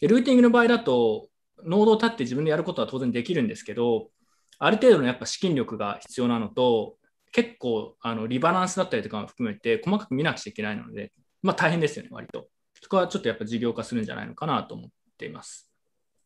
[0.00, 1.28] でルーティングの場合だと、
[1.64, 4.10] ノードを立って自分でやることは当然できるんですけど、
[4.58, 6.96] ある程度のやっぱ資金力が必要なのと、
[7.32, 12.48] 結構あのリバランスだったりとかも含めて細かく見なくちゃいけないので、まあ大変ですよね、割と。
[12.84, 15.72] そこはちょっとやっぱ事業化するんじゃないのかなと思っています。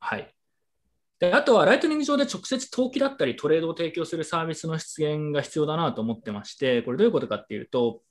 [0.01, 0.35] はい。
[1.21, 8.03] であとは、ライトニング上で直接投機だったりトレードを提供するサービスの出現が必要だなと思ってまして、これどういうことかっていうと、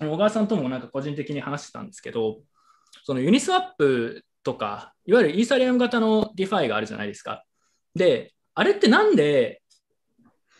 [0.00, 2.40] 小川さんともなんか個人的に話してたんですけど、
[3.04, 7.44] そのユニスワップとか、いわゆるイーサリアム型の DeFi があるじゃないですか。
[7.94, 9.62] で、あれってなんで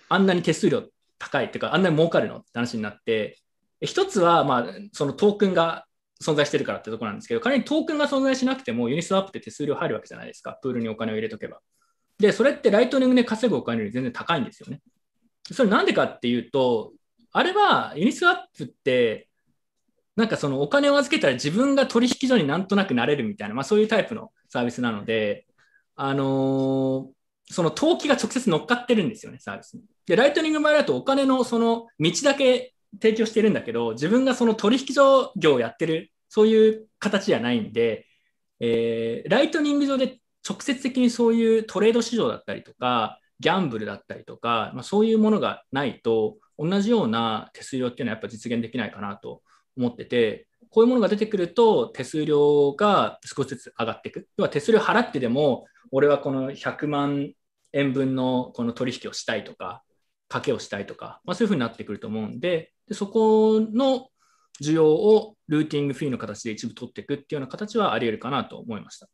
[0.09, 0.85] あんなに手数料
[1.19, 3.41] 高いっていうか、あんなに儲かるのって話になって、
[3.81, 5.85] 一つは、まあ、そのトークンが
[6.23, 10.59] 存在してるからってとこなんですけど、仮にトークンが存在しなくてもユニスワップって手数料入るわけじゃないですか。
[10.63, 11.61] プールにお金を入れとけば。
[12.19, 14.81] で、それってライトニングで稼ぐお金より全然高いんですよね。
[15.51, 16.93] それなんでかっていうと、
[17.33, 19.29] あれはユニスワップって、
[20.17, 25.47] なんかそのお金を預けたら自分が取引所になんとなくなれるみたいな、まあそういうタイプのサービスなので、
[25.97, 29.83] あのー、その投機が直接乗っかってるんですよね、サービスに。
[30.07, 38.07] で、ライトニングの場合だとお金のその道だけ提供してるんだけど、自分がその取引所業をやってる、そういう形じゃないんで、
[38.61, 40.19] えー、ライトニング上で
[40.49, 49.43] 直接的にそういうトレード市場だったりとか、ギャンブルだったりとか、まあ、そういうものがないと、同じような手数料っていうのはやっぱ実現できないかなと
[49.77, 54.29] 思ってて、こういうものが出てくると手数料が少しずつ上がっていく。
[54.37, 57.33] 要は手数料払ってでも、俺はこの100万
[57.73, 59.83] 円分のこの取引をしたいとか、
[60.29, 64.09] 賭けをしたいとか、まあ、そういうふうになってくると思うんで、でそこの
[64.63, 69.09] 需要をルーティングフィーの形で一部取っていくっていうような形はあり得るかなと思いました。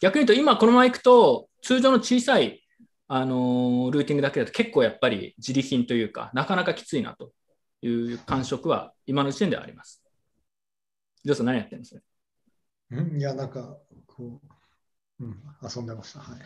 [0.00, 2.62] 逆に言うと、今このままいくと、通常の小さい、
[3.08, 7.32] あのー、ルーティングだけだと結構やっぱり自利品というか、なかなかきついなと
[7.80, 10.02] いう感触は今の時点ではあります。
[11.24, 12.00] ジョーさん何やってるんですか
[13.16, 14.40] いや、なんか、こ
[15.20, 16.20] う、うん、遊んでました。
[16.20, 16.40] はい。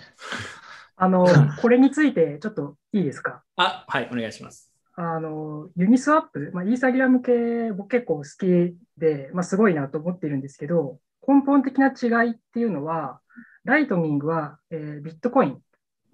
[0.97, 1.27] あの、
[1.61, 3.43] これについてちょっといいですか？
[3.57, 4.68] あ、はい、お願いします。
[5.01, 13.21] あの、ユニスワップ、まあ、イーサリアム系、僕結構好きで、まあ、すごいなと思ってるんですけど、根本的な違いっていうのは、
[13.63, 15.63] ライトニングは、えー、ビットコイン、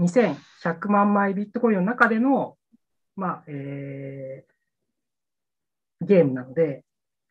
[0.00, 2.58] 2100万枚ビットコインの中での、
[3.16, 6.84] まあ、えー、ゲームなので、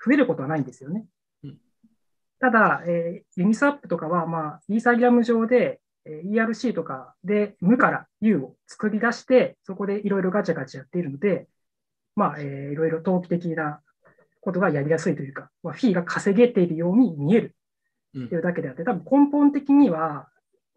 [0.03, 1.05] 増えることはないんですよね。
[2.39, 11.47] ただ、えー、ユニスワップとかは、まあ、イーサリアム上で、ERC とかで無から U を作り出して、そこでいろいろガチャガチャやっているので、
[12.15, 13.81] まあ、えー、いろいろ投機的な
[14.41, 17.55] ことがやりやすいというか、まあ、フィーが稼げているように見える
[18.13, 20.27] というだけであって、多分根本的には、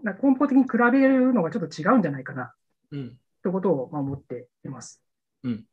[0.02, 2.54] 根本的に比べるのがちょっと違うんじゃないかな、
[2.92, 5.02] うん、ということを思っています。
[5.42, 5.64] うん、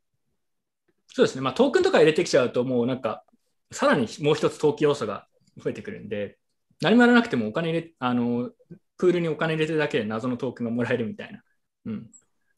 [1.07, 3.23] そうですね、まあ、トークンとか入れてきちゃうと、もうなんか、
[3.71, 5.27] さらにもう一つ投機要素が
[5.57, 6.37] 増えてくるんで、
[6.81, 8.51] 何もやらなくてもお金入れ、あの、
[8.97, 11.41] プールにお金入れてるだけで謎のトークンがもらえるみたいな。
[11.85, 12.07] うん。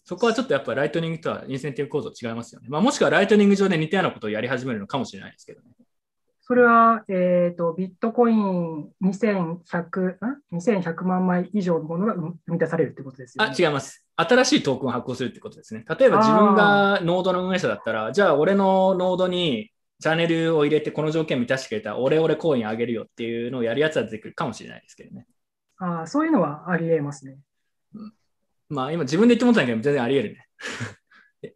[0.04, 2.68] そこはちょっとやっぱライトニングとはインセンティブ構造違いますよね。
[2.70, 5.68] まあ、もしくはライトニング上で似たようなことをやり始めるのかもしれないですけどね。
[6.48, 10.18] それは、えっ、ー、と、ビットコイン2100、
[10.54, 13.52] 2100万枚以上のものが生み出されるってことですよね。
[13.52, 14.06] あ、違います。
[14.16, 15.84] 新しいトークンを発行するってことですね。
[16.00, 25.26] 例えば自分がノードの運営者だったら、じゃあ俺のノードにチャンネルを入れてこの条件満たしてくれたら、俺俺コインあげるよっていうのをやるやつは出てくるかもしれないですけどね。
[25.78, 27.38] ああ、そういうのはありえますね。
[28.70, 30.48] まあ今自分で言ってもったんだけど、全然ありえるね。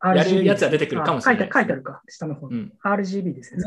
[0.04, 2.48] やるやつは出てくるかもしれない、ね、書いてあるか、下の方。
[2.48, 3.64] うん、RGB ですね。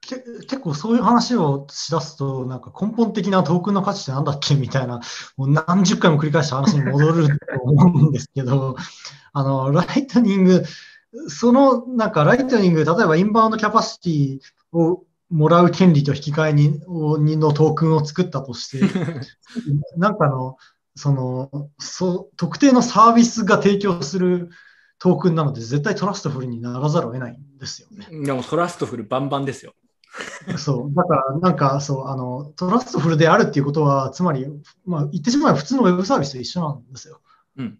[0.00, 5.00] 結構そういう話をしだすと、なんか根本的なトークンの価値ってなんだっけみたいな、
[5.36, 8.76] もう何十回も繰り返した話に戻ると思うんですけど、
[9.32, 10.64] あの、ライトニング、
[11.28, 14.40] その、なんかライトニング、例えば inbound capacity
[14.72, 18.80] をもらう権利と引き換えにのトークンを作ったとして、
[19.96, 20.56] なんかの、
[20.96, 24.50] その、そ特定のサービスが提供する
[24.98, 28.06] トークンなので、絶対 trustful にならざるを得ないんですよね。
[28.24, 29.74] でも trustful バンバンですよ。
[30.58, 30.94] そう。
[30.94, 34.46] だから、なんか、そう、あの、 trustful であるっていうことは、つまり、
[34.84, 37.20] まあ、言ってしまえば普通のウェブサービスと一緒なんですよ。
[37.56, 37.78] うん。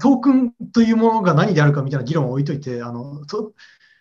[0.00, 3.52] トークンというものが何であるかみたいな議論を置いといて、あの、と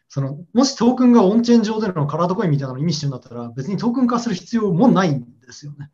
[0.10, 5.89] そのもしトークンが on-chain 上での colored coin みたいなのを意味してるんだったら、別にトークン化する必要もないんですよね。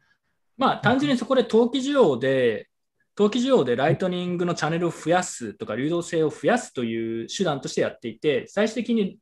[0.58, 2.70] まあ、単純にそこで投機需要で、
[3.16, 9.18] 投機需要でライトニングのチャンネルを増やすとか、流動性を増やすという手段としてやっていて、最終的に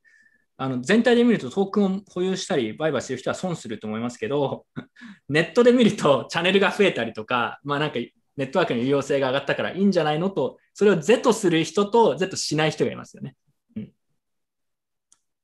[0.57, 4.65] あの全体で見るとトークンを保有したり、売買してる人は損すると思いますけど、
[5.27, 7.95] ネットで見るとチャンネルが増えたりとか、まあなんか
[8.37, 13.35] ネットワークの有用性が上がったからいいんじゃないのと、それを Z する人と Z しない人がいますよね。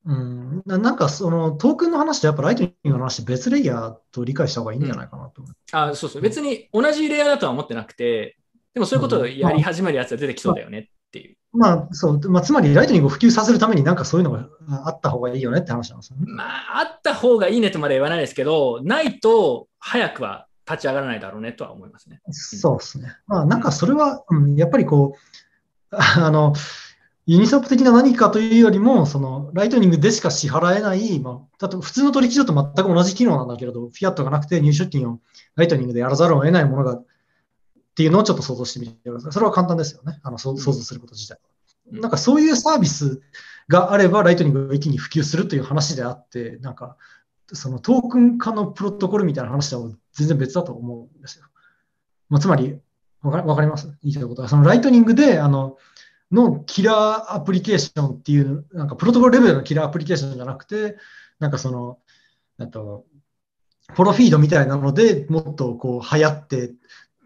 [0.08, 5.52] うん、なんかそのトークンの話とやっぱライトニングの話別レイヤーと理解した方がいいんじゃないかなと思う。
[5.52, 6.22] うん、あそうそう。
[6.22, 8.38] 別に同じレイヤーだとは思ってなくて、
[8.74, 11.36] でもそういうことをやり始めるやつは出てきそうだよねっていう。
[11.52, 12.30] まあ、そう。
[12.30, 14.48] まあ、つまりライトニングを普及させるためになんかそういうのが
[14.86, 16.26] あった方がいいよねって話なんですよね。
[16.28, 22.22] まあ、あった方がいいねとまで言わないですけど、ないと早くは立ち上がらないだろうねとは思いますね。
[22.32, 23.16] そうですね。
[23.28, 26.54] まあ、なんかそれは、うん、やっぱりこう、あの、
[27.28, 35.20] Uniswap 的な何かというよりも、そのライトニングでしか支払えない、まあ、普通の取引所と全く同じ機能なんだけれど、フィアットがなくて入出金を
[35.56, 37.06] ライトニングでやらざるを得ないものがっ
[37.96, 39.32] ていうのをちょっと想像してみてください。
[39.34, 40.20] それは簡単ですよね。
[40.24, 41.38] あの想像すること自体。
[41.92, 43.22] なんかそういうサービス
[43.68, 46.96] があれば、ライトニングが一気に普及するという話であって、なんか、
[47.52, 51.46] そのトークン化のプロトコルみたいな話とは全然別だと思うんですよ。
[52.30, 52.80] まあ、つまり、
[53.22, 53.88] わかかります？
[54.04, 54.48] 言いたいことは。
[54.48, 55.78] そのライトニングで、あの、
[56.32, 60.98] の killer application っていう、なんかプロトコルレベルの killer application じゃなくて、
[61.40, 62.00] なんかその、
[62.58, 63.06] あと、
[63.96, 66.74] プロフィードみたいなのでもっとこう流行って、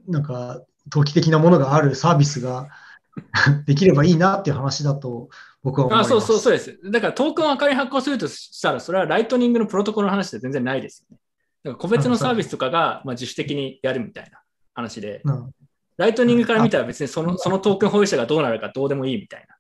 [0.08, 2.70] なんか、投機的なものがあるサービスが
[3.66, 5.30] できればいいなっていう話だと
[5.64, 6.08] 僕は思います。
[6.08, 6.92] あそうそうそうです。
[6.92, 11.22] だからトークンを仮に発行するとしたら、それはライトニングのプロトコルの話で全然ないですよね。
[11.64, 14.42] だから個別のサービスとかがまあ自主的にやるみたいな
[14.74, 15.52] 話で、うん、
[15.98, 19.56] ライトニングから見たら別にそのそのトークン保有者がどうなるかどうでもいいみたいな。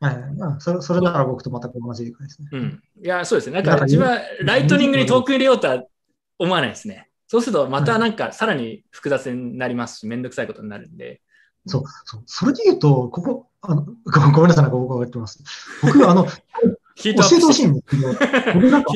[0.00, 0.16] はい、
[0.58, 2.48] それそれなら僕と全く同じ理解ですね。
[2.52, 2.82] うん。
[3.02, 3.62] いや、そうですね。
[3.62, 5.82] なんか自分はライトニングにトークン入れようとは
[6.38, 7.08] 思わないですね。
[7.26, 11.20] そうするとまたなんかさらに複雑になりますし、めんどくさいことになるんで。
[11.66, 12.22] そう、そう。
[12.26, 13.86] それで言うと、ここ、あの
[14.32, 15.42] ごめんなさい、ここが言ってます。
[15.82, 16.26] 僕、あの、
[16.96, 18.08] 教えてほしいんですけど、
[18.54, 18.90] 僕なんか、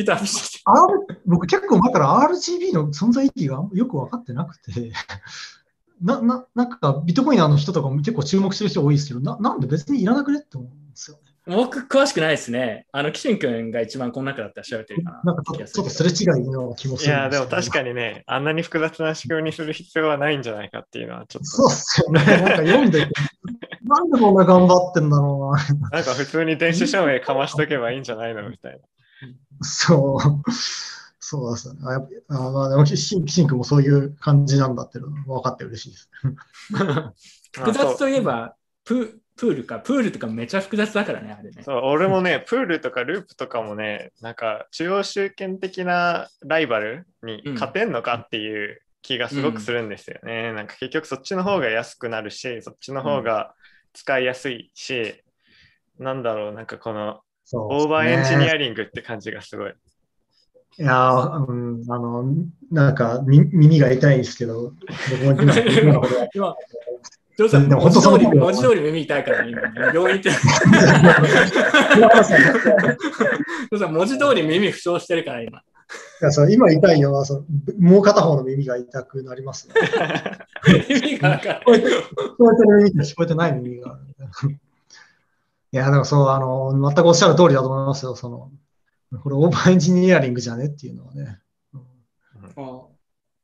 [1.26, 4.92] 僕結構前から RGB の存在意義がよく分かってなくて、
[6.01, 11.22] な、な、なんかビットコインの人とかも結構注目してる人多いですけど、ななんで別にいらなくねって思うんですよね。
[11.46, 12.86] 僕、詳しくないですね。
[12.92, 15.22] あの、キシン君が一番この中だったら調べてるかな。
[15.24, 21.44] なんかちょっとすれ違いのような気もするいや、でも確かにね、あんなに複雑な仕組みにする必要はないんじゃないかっていうのはちょっと。
[21.44, 22.22] そうっすよね。
[22.22, 23.09] なんか読んで、
[23.82, 25.88] なんでこんな頑張ってんだろうな。
[25.90, 28.78] なんか普通に電子証明かましとけばいいんじゃないのみたいな。
[29.62, 30.51] そう。
[31.30, 31.80] そうですね。
[31.84, 36.10] あやっぱあまあ、でも、シンシン君もそういう感じなんだっていうの分かって嬉しいです。
[37.52, 41.62] 複雑といえば、ププールか、プールとかめちゃ複雑だからね、あれね。
[41.62, 50.48] そう、俺もね、プールとかループとかもね、なんか中央集権的なライバルに勝てんのかっていう気がすごくするんですよね。
[50.48, 53.54] うん、なんか結局そっちの方が安くなるし、そっちの方が
[53.92, 55.22] 使いやすいし、
[55.98, 57.20] うん、なんだろう、なんかこの
[57.52, 59.72] オーバーエンジニアリングって感じがすごい。
[60.78, 62.34] いやうん、あの、
[62.70, 64.72] なんか耳が痛いですけど、
[65.26, 65.54] 僕も今
[66.34, 66.56] 今
[67.36, 69.60] ジョーさん、文字通り、文字通り耳痛いから、今、
[69.94, 70.30] 病院って。
[70.30, 75.58] ジョーさん、文字通り耳負傷してるから、今。
[75.58, 77.44] いやそう今痛いのはそ
[77.78, 79.74] もう片方の耳が痛くなります、ね。
[80.90, 82.04] 耳が聞こえてる
[82.78, 83.98] 耳と聞こえてない耳があ
[84.46, 84.50] る。
[85.70, 88.16] いや、でもそう、あの、全くおっしゃる通りだと思いますよ。
[88.16, 88.50] その、
[89.22, 91.38] これ over-engineering じゃねっていうのはね。
[92.56, 92.80] うん、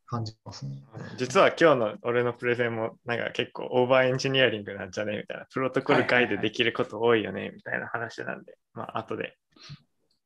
[0.06, 0.82] 感じますね。
[1.16, 9.36] 実は今日の俺のプレゼンもなんか結構 over-engineering なんじゃねみたいな、プロトコル外でできること多いよねみたいな話なんで、まあ後で、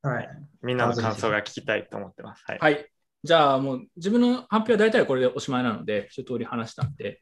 [0.01, 0.29] はい、
[0.61, 2.43] みんなの感想が聞きたいと思ってます。
[2.45, 2.59] はい。
[2.59, 2.85] はい、
[3.23, 7.21] じゃあもう自分の発表は大体これでおしまいなので、一通り話したんで、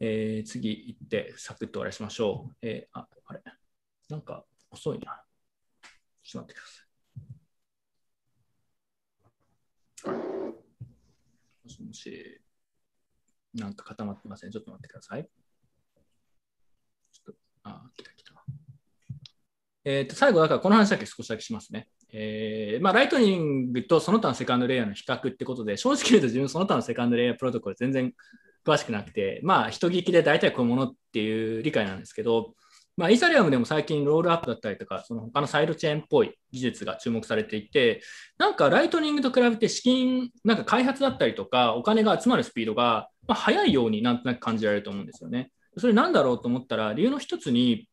[0.00, 2.54] えー、次行ってサクッと終わらしましょう。
[2.62, 3.40] えー、あ、あれ？
[4.08, 5.22] なんか遅いな。
[6.22, 6.77] ちょっと待ってください。
[10.06, 12.40] もしもし。
[13.54, 14.50] なんか固まってません？
[14.50, 15.26] ちょっと待ってください。
[17.12, 18.44] ちょっと、あ、来た来た。
[19.84, 21.88] えっ、ー、と、最後、だからこの話だけ少しだけしますね。
[22.12, 28.12] えー、まあ、ライトニングとその他のセカンドレイヤーの比較ってことで、正直言うと自分その他のセカンドレイヤープロトコル全然
[28.66, 32.54] 詳しくなくて、まあ、人聞きで大体こういうものっていう理解なんですけど、
[32.98, 38.02] まあ、イーサリアムでも最近 rollup だったりとか、その他のサイドチェーンっぽい技術が注目されていて、
[38.38, 45.52] なんかライトニングと比べて資金、なんか開発だったりとか、お金が集まるスピードが、ま速いようになんとなく感じられると思うんですよね。
[45.76, 47.88] それなんだろうと思ったら、理由の一つに、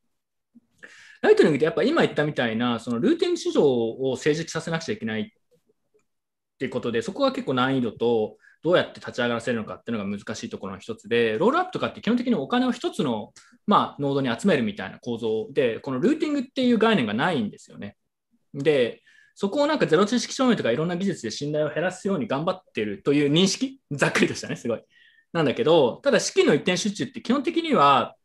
[1.21, 5.25] ライトニングってやっぱ今言ったみたいな、そのルーティング市場を成熟させなくちゃいけないっ
[6.57, 13.31] ていうことで、そこが結構難易度と、どうやって立ち上がらせるのかっていうのが難しいところの一つで、 rollup とかって基本的にお金を一つの、
[13.67, 17.95] まあ、ノードに集めるみたいな構造で、このルーティングっていう概念がないんですよね。
[18.55, 19.03] で、
[19.35, 24.81] そこをなんかゼロ知識証明とかいろんな技術で信頼を減らすように頑張ってるという認識、 ざっくりとしたね、すごい。
[25.31, 28.15] なんだけど、ただ資金の一点集中って基本的には、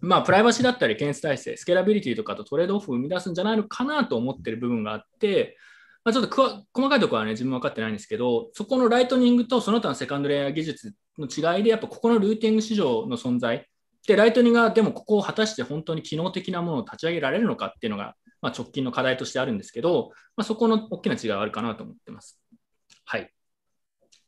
[0.00, 5.56] まあ、プライバシーだったり検出体制、スケラビリティとかとトレードオフを生み出すんじゃないのかなと思ってる部分があって、
[6.04, 13.66] まあ、ちょっと細かいところはね、自分分かってないんですけど、そこのライトニングとその他のセカンドレイヤー技術の違いで、やっぱここのルーティング市場の存在、
[14.06, 22.40] で、ライトニングがでもここを果たして本当に機能的なものを立ち上げられるのかっていうのが、まあ、直近の課題としてあるんですけど、まあ、そこの大きな違いはあるかなと思ってます。
[23.04, 23.30] はい。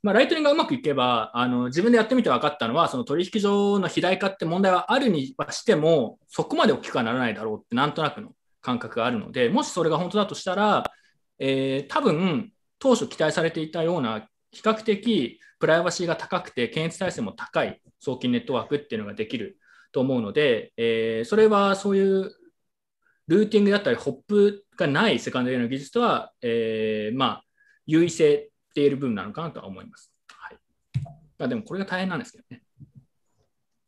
[0.03, 10.85] まあ、ライトニングがうまくいけば、あの自分でやってみて分かったのは、その取引所の肥大化って問題はあるにはしても、そこまで大きくはならないだろうってなんとなくの感覚があるので、もしそれが本当だとしたら、
[11.41, 19.59] えー、多分当初期待されていたような比較的プライバシーが高くて検閲体制も高い送金ネットワークっていうのができる
[19.93, 22.31] と思うので、えー、それはそういう
[23.27, 27.45] ルーティングだったりホップがないセカンダリーの技術とは、えー、まあ
[27.87, 30.13] 優位性って言える部分なのかなとは思います。
[30.29, 30.59] はい
[31.39, 32.63] ま、でもこれが大変なんですけどね。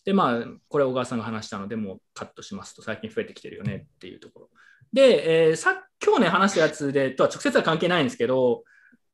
[0.04, 4.50] で、まあ、これは小川さんが話したので、もうカットしますと、最近増えてきてるよねっていうところ。
[4.92, 8.64] で、えー、さ今日ね、話したやつでとは直接は関係ないんですけど、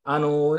[0.04, 0.58] あの、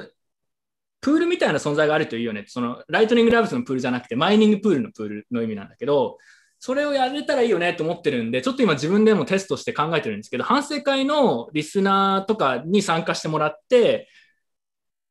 [1.01, 2.45] プールみたいな存在があるといいよね。
[2.47, 6.17] その、ライトニングラブスのプールじゃなくて、マイニングプールのプールの意味なんだけど、
[6.59, 14.09] それをやれたらいいよねと思ってるんで、ちょっと今自分でもテストして考えてるんですけど、反省会のリスナーとかに参加してもらって、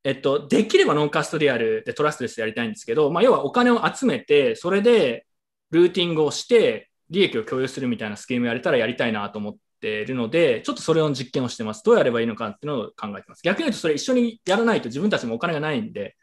[0.05, 5.27] えっと、できればノンカストリアルでトラストレスやりたいんですけど、まあ、要はお金を集めて、それで
[5.71, 11.83] ルーティングをして、利益を共有するみたいなスキームやれたらやりたいなと思ってているので、ちょっとそれを実験をしてます。
[11.85, 13.43] どうやればいいのかっていうのを考えてます。
[13.43, 16.17] 逆に言うと、それ一緒にやらないと自分たちもお金がないんで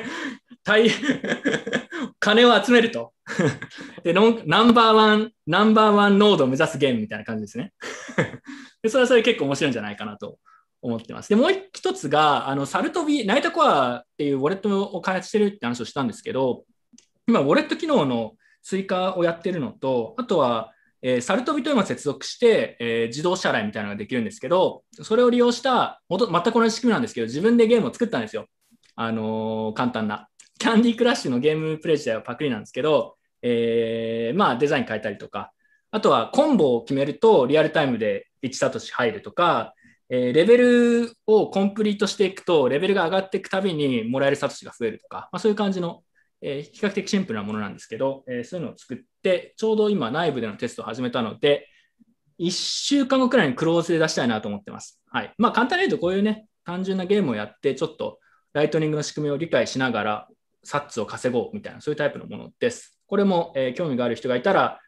[0.64, 0.88] 大
[2.20, 3.12] 金を集めると
[4.04, 4.20] でナ
[4.62, 7.72] ンバーワン、ナンバーワンノードを目指すゲームみたいな感じですね
[8.82, 8.88] で。
[8.88, 10.38] それはそれ結構面白いんじゃないかなと
[10.82, 11.28] 思ってます。
[11.28, 16.64] で、もう一つが、あのサルトビ、ナイトコアっていうウォレットを開発してるって話をしたんですけど、
[17.26, 20.72] 今、ウォレット機能の追加をやってるのと、あとは、
[21.02, 28.46] えー、サルトビというのを接続して、えー、自動支払いみたいなのができるんですけど、それを利用した、全く同じ仕組みなんですけど、自分でゲームを作ったんですよ。
[28.96, 30.28] あのー、簡単な。
[30.58, 35.52] キャンディークラッシュのゲームプレイ自体はパクリなんですけど、えー、まあデザイン変えたりとか、
[35.90, 39.74] あとはコンボを決めるとリアルタイムで1サトシ入るとか、
[40.10, 46.02] えー、レベルをコンプリートしていくと、レベルが上がっていくたびにもらえるサトシが増えるとか、まあ、そういう感じの、
[46.42, 51.68] えー、比較的シンプルなものなんですけど、えー、そういうのを作って、ちょうど今内部でのテストを始めたので、
[52.38, 55.00] 1週間後くらいにクローズで出したいなと思ってます。
[55.10, 55.34] はい。
[55.36, 58.18] まあ簡単に言うとこういうね、単純なゲームをやって、ちょっと
[58.52, 60.28] ライトニングの仕組みを理解しながら、
[60.64, 62.98] サッツを稼ごうみたいな、そういうタイプのものです。
[63.06, 64.80] これも、えー、興味がある人がいたら、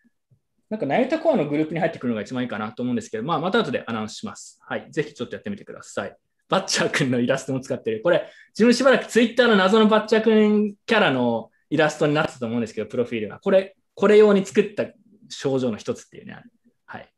[0.70, 4.58] なんか、ナイタコアのグループに入ってくるのが一番いいかなと思うんですけど、まあ、また後でアナウンスします。
[4.62, 4.86] はい。
[4.90, 6.16] ぜひちょっとやってみてください。
[6.52, 8.02] バッチャー君のイラストも使ってる。
[8.04, 13.38] これ、自分しばらくツイッターの謎のバッチャー君キャラのイラストになってたと思うんですけど、プロフィールが。
[13.38, 14.84] これ、これ用に作った
[15.30, 16.36] 症状の一つっていうね。
[16.84, 17.08] はい。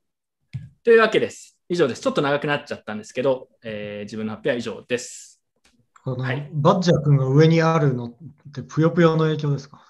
[0.84, 1.58] というわけです。
[1.68, 2.02] 以上です。
[2.02, 5.42] ちょっと長くなっちゃったんですけど、えー、自分の発表は以上です。
[6.04, 8.14] はい、バッジャー君が上にあるのっ
[8.52, 9.82] てぷよぷよの影響ですか？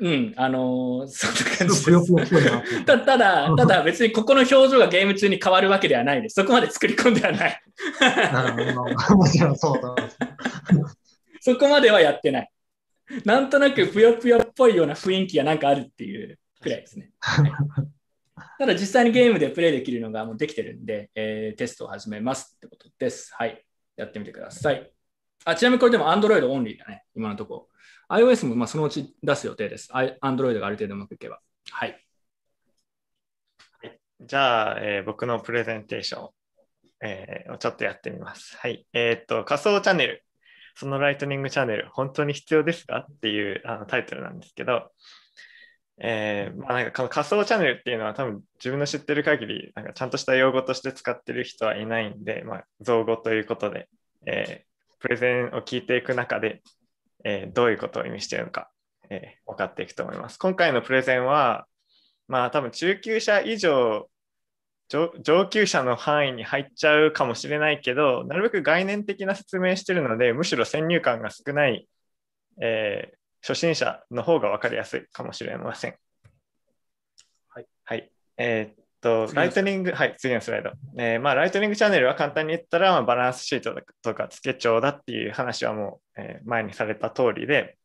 [0.00, 2.84] うん、あのー、そんな感じです。
[2.84, 6.34] たただ、ただ別にここの表情がゲーム中に変わるわけではないです。
[6.34, 7.62] そこまで作り込んではない。
[9.14, 9.94] もちろんそうだ。
[11.40, 12.50] そこまではやってない。
[13.24, 17.10] なんとなくぷよぷよっぽいような雰囲気がなんかあるっていうくらいですね。
[17.20, 17.52] はい、
[18.58, 23.32] ただ実際にゲームでプレイできるのがもうできてるんで、えー、テストを始めますってことです。
[23.34, 23.62] はい。
[23.96, 24.90] やってみてください。
[25.44, 27.68] あちなみにこれでも Android オンリーだね、今のところ。
[28.08, 29.90] iOS もまあそのうち出す予定です。
[29.92, 31.40] Android がある程度うまくいけば。
[31.70, 31.98] はい。
[33.82, 36.28] はい、じゃあ、えー、僕のプレゼンテーション、
[37.02, 38.56] えー、をちょっとやってみます。
[38.56, 38.86] はい。
[38.92, 40.24] えー、っと、仮想チャンネル。
[40.76, 43.06] そのライトニングチャンネル、本当に必要ですか？
[43.08, 44.90] っていうあのタイトルなんですけど、
[45.98, 53.88] えー、まあ、なんか仮想チャンネルっていうのは多分自分の知ってる限りなんかちゃんとした用語として使ってる人はいないんで、まあ、造語ということで、
[54.26, 54.64] え
[54.98, 56.60] プレゼンを聞いていく中で、
[57.24, 58.70] えー、どういうことを意味しているのか、
[59.10, 60.38] えー、分かっていくと思います。
[60.38, 61.66] 今回のプレゼンは、
[62.28, 64.08] まあ多分中級者以上
[64.88, 71.88] 上級者の範囲に入っちゃうかもしれないけど、なるべく概念的な説明してるので、むしろ先入観が少ない、
[72.60, 75.96] えー、初心者の方が分かりやすいかもしれません。
[77.48, 77.66] はい。
[77.84, 80.72] はい、えー、と、ライトニング、はい、次のスライド。
[80.96, 87.76] えー、まあ、ライトニングチャンネルは簡単に言ったら、まあ、バランスシートとか付け帳だっていう話はもう、えー、前にされた通りで、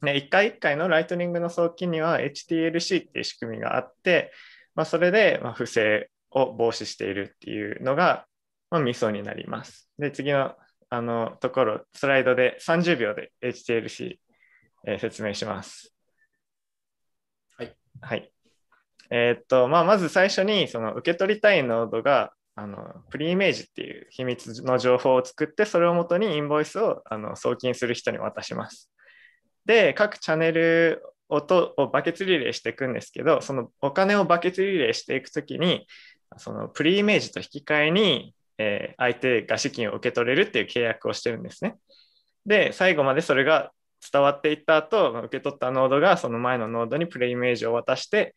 [0.00, 4.32] ね、1回1回のライトニングの送金には HTLC っていう仕組みがあって、
[4.74, 8.26] まあ、それで、ま不正を防止しているっていうのが、
[8.70, 9.90] まあ、ミソになります。
[9.98, 10.54] で、次の
[10.88, 14.16] あのところ、スライドで30秒で HTLC、
[14.86, 15.94] えー、説明します。
[17.58, 17.76] はい。
[18.00, 18.33] はい
[19.16, 22.78] えー、っと、まあ、まず最初にその受け取りたいノードがあの
[23.10, 28.90] プリイメージっていう秘密の情報を作ってそれをもとにインボイスをあの送金する人に渡します。
[29.66, 35.86] で各チャンネルをとをバケツリレーしていくんですけどそのお金をバケツリレーしていくときに
[36.36, 41.76] そのプリイメージと引き換えに、えー、相手が資金を受け取れるっていう契約をしてるんですね。
[42.46, 43.70] で最後までそれが
[44.12, 48.34] 伝わっていった後受け取ったノードがその前のノードにプレイメージを渡して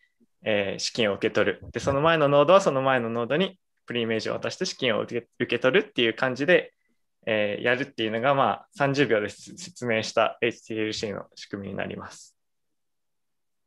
[0.49, 1.61] えー、資金を受け取る。
[1.73, 6.73] で、その前のノードはその前のノードにプリイメージを渡して資金を受け取るっていう感じで、
[7.25, 12.33] えー、やるっていうのが、まあ、30秒で説明した HTLC の仕組みになります。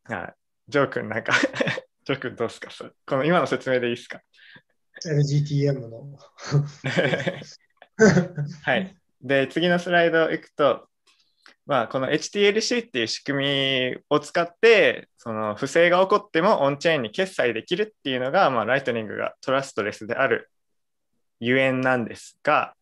[0.04, 0.34] はい。
[0.68, 1.34] ジョー君、なんか
[2.06, 2.70] ジョー君どうですか？
[3.04, 4.22] この今の説明でいいですか
[5.04, 6.16] ?LGTM の
[8.64, 8.96] はい。
[9.20, 10.88] で、次のスライド行くと、
[11.66, 20.50] まあ、この HTLC っていう仕組みを使って、その不正が起こってもオンチェーンに決済できるっていうのが、まあ、ライトニングがトラストレスである
[21.40, 22.74] ゆえんなんですが、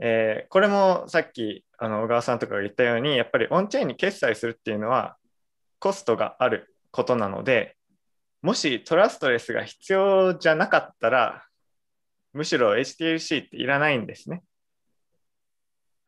[0.00, 5.16] えー、これもさっきあの小川さんとかが言ったようにやっぱりオンチェーンに決済するっていうのは
[5.78, 7.76] コストがあることなので
[8.42, 11.44] もしトラストレスが必要じゃなかったら
[12.32, 14.42] むしろ HTLC っていらないんですね。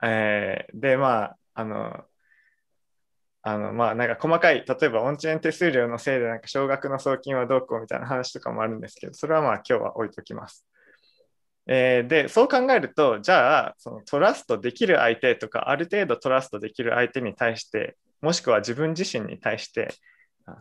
[0.02, 2.05] えー、でまああの
[3.43, 10.66] あのまあなんか細かい例えばオンチェーン手数料のせいでなんか少額の送金はどうこうみたいな話とかもあるんですけどそれはまあ今日は置いときます。
[11.66, 19.89] えー、でそう考えるとじゃあそのトラストできる相手とかある程度トラストできる相手に対してもしくは自分自身に対して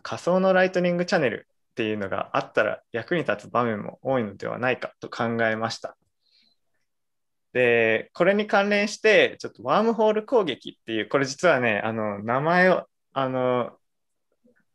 [0.02, 5.96] 仮想のライトニングチャンネルっていうのがあったら役に立つ場面も多いのではないかと考えました。
[7.54, 13.70] でこれに関連してちょっとワームホール攻撃っていうこれ実はねあの名前をあの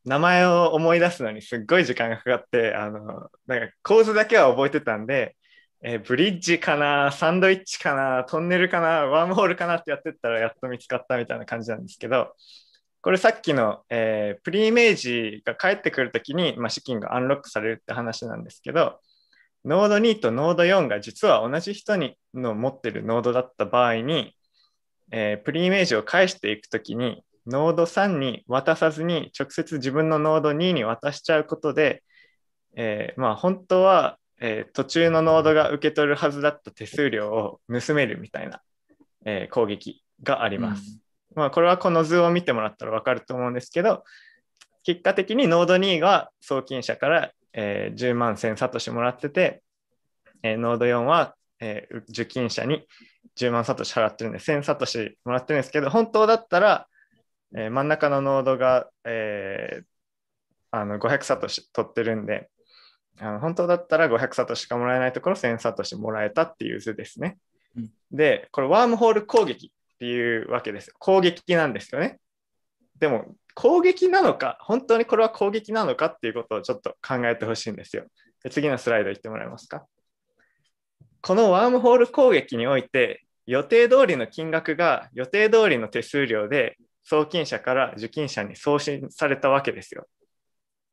[0.05, 5.35] 名前を思い出すのにすっごい時間がかかってあのなんか構図だけは覚えてたんで
[5.81, 12.35] えー、ブリッジかな、サンドイッチかな、トンネルかな、ワームホールかなってやってったらやっと見つかったみたいな感じなんですけど、
[13.01, 18.99] これさっきの、えー、 preimage が返ってくるときに、まあ、資金がアンロックされるって話なんですけど、
[19.65, 24.35] ノード2とノード4が実は同じ人にの持ってるノードだった場合に、
[25.11, 32.03] えー、 preimage を返していくときに、ノード3に渡さずに直接自分のノード2に渡しちゃうことで、
[32.75, 38.61] えー、まあ本当はえー、途中のノードが受け取るはずだった手数料を盗めるみたいな、
[39.25, 40.99] えー、攻撃があります。
[41.35, 44.03] うん、まあ、これはこの図を見てもらったら分かると思うんですけど、
[44.83, 49.63] 結果的にノード2が送金者から、えー、10万1000サトシもらってて、
[50.43, 52.87] えー、ノード4は、えー、受金者に
[53.37, 56.87] 10万サトシ払ってるんで1000サトシもらってるんですけど、本当だったら、
[57.55, 59.83] えー、真ん中のノードが、えー、
[60.71, 62.49] あの500サトシ取ってるんで、
[63.19, 67.37] あの本当だったら500サトシしかもらえないところ1000サトシもらえたっていう図ですね。
[67.75, 70.95] うん、で、これワームホール攻撃っていうわけですよ。
[70.99, 72.19] 攻撃なんですよね。
[72.99, 78.05] でも攻撃なのか、本当にこれは攻撃なのかっていうことをちょっと考えてほしいんですよ。
[78.41, 79.85] で次のスライド行ってもらえますか。
[81.21, 90.07] このワームホール攻撃において予定通りの金額が予定通りの手数料で送金者から受金者に送信されたわけですよ。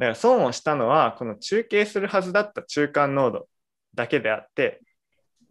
[0.00, 3.48] だから損をしたのは、この中継するはずだった中間ノード
[3.94, 4.80] だけであって、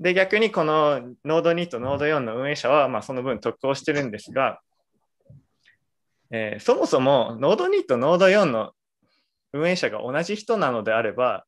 [0.02, 4.60] で、逆にこのノード2とノード4の運営者は、まあ、その分得をしてるんですが、
[6.32, 8.72] えー、そもそもノード2とノード4の
[9.54, 11.46] 運営者が同じ人なのであれば、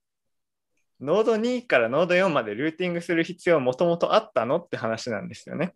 [0.99, 5.75] ノード2からノード4までルーティングする必要もともとあったのって話なんですよね。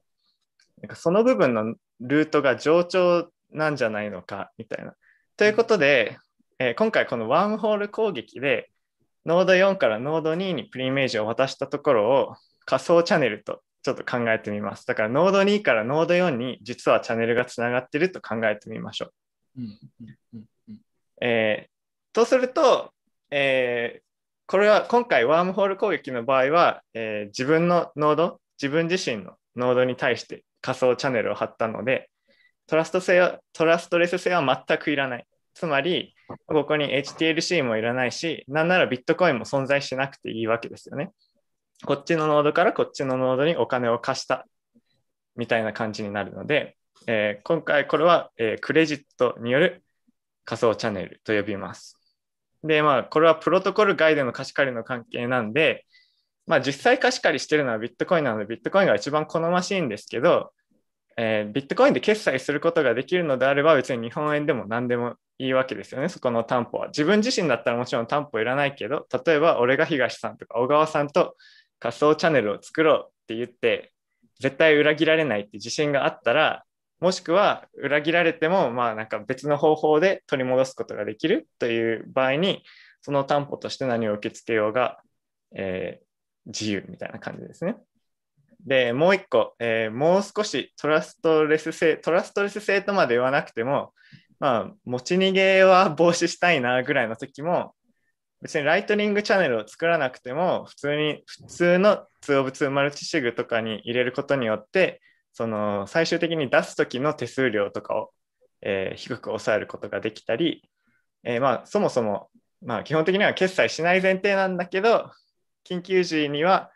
[0.81, 4.95] なんかその部分のルートが冗長なんじゃないのかみたいな。
[5.37, 6.17] ということで、
[6.59, 8.71] えー、今回このワームホール攻撃で
[9.25, 14.85] ノード4からノード2に preimage を渡したところを仮想チャンネルとちょっと考えてみます。
[14.85, 19.11] だからノード2からノード4に実はチャンネルがつながってると考えてみましょう。
[21.21, 21.67] え
[22.13, 22.91] とすると、
[23.29, 24.01] えー、
[24.47, 32.09] これは今回ワームホール攻撃の場合は、えー、自分のノード、自分自身のノードに対して仮想チャンネルを貼ったので、
[32.67, 35.25] トラスト性はトラストレス性は全くいらない。
[35.53, 36.15] つまり、
[36.47, 41.11] ここに HTLC もいらないし、なんならビットコインも存在しなくていいわけですよね。
[41.85, 44.45] こっちのノードからこっちのノードにお金を貸した
[45.35, 46.77] みたいな感じになるので、
[47.07, 49.83] えー、今回これは、えー、クレジットによる
[50.45, 51.97] 仮想チャンネルと呼びます。
[52.63, 55.85] で、まあ、これはプロトコル外での貸し借りの関係なんで、
[56.45, 60.51] まあ、実際貸し借りしてるのはビットコインなので、ビットコインが一番好ましいんですけど、
[61.17, 66.87] えー、ビットコインで決済することができるのであれば、別に日本円でも何でもいいわけですよね、そこの担保は。
[66.87, 71.35] 自分自身だったらもちろん担保いらないけど、例えば俺が東さんとか小川さんと
[71.81, 73.91] 仮想チャンネルを作ろうって言って、
[74.39, 76.63] 絶対裏切られないって自信があったら、
[76.99, 82.63] もしくは裏切られても、まあなんか別の方法で取り戻すことができるという場合に、
[83.01, 84.99] その担保として何を受け付けようが、
[85.55, 86.05] えー、
[86.45, 87.77] 自由みたいな感じですね。
[88.65, 93.93] で、もう一個、えー、もう少しトラストレス性、トラストレス性とまで言わなくても、
[94.39, 97.73] まあ、持ち逃げは防止したいなぐらいの時も、
[98.41, 105.01] 別にライトニングチャンネルを作らなくても、普通に、普通の 2of2 マルチシグとかに入れることによって、
[105.33, 108.11] その最終的に出す時の手数料とかを、
[108.61, 110.69] えー、低く抑えることができたり、
[111.23, 112.29] えー、まあそもそも、
[112.61, 115.11] まあ、基本的には決済しない前提なんだけど
[115.67, 116.69] 緊急時には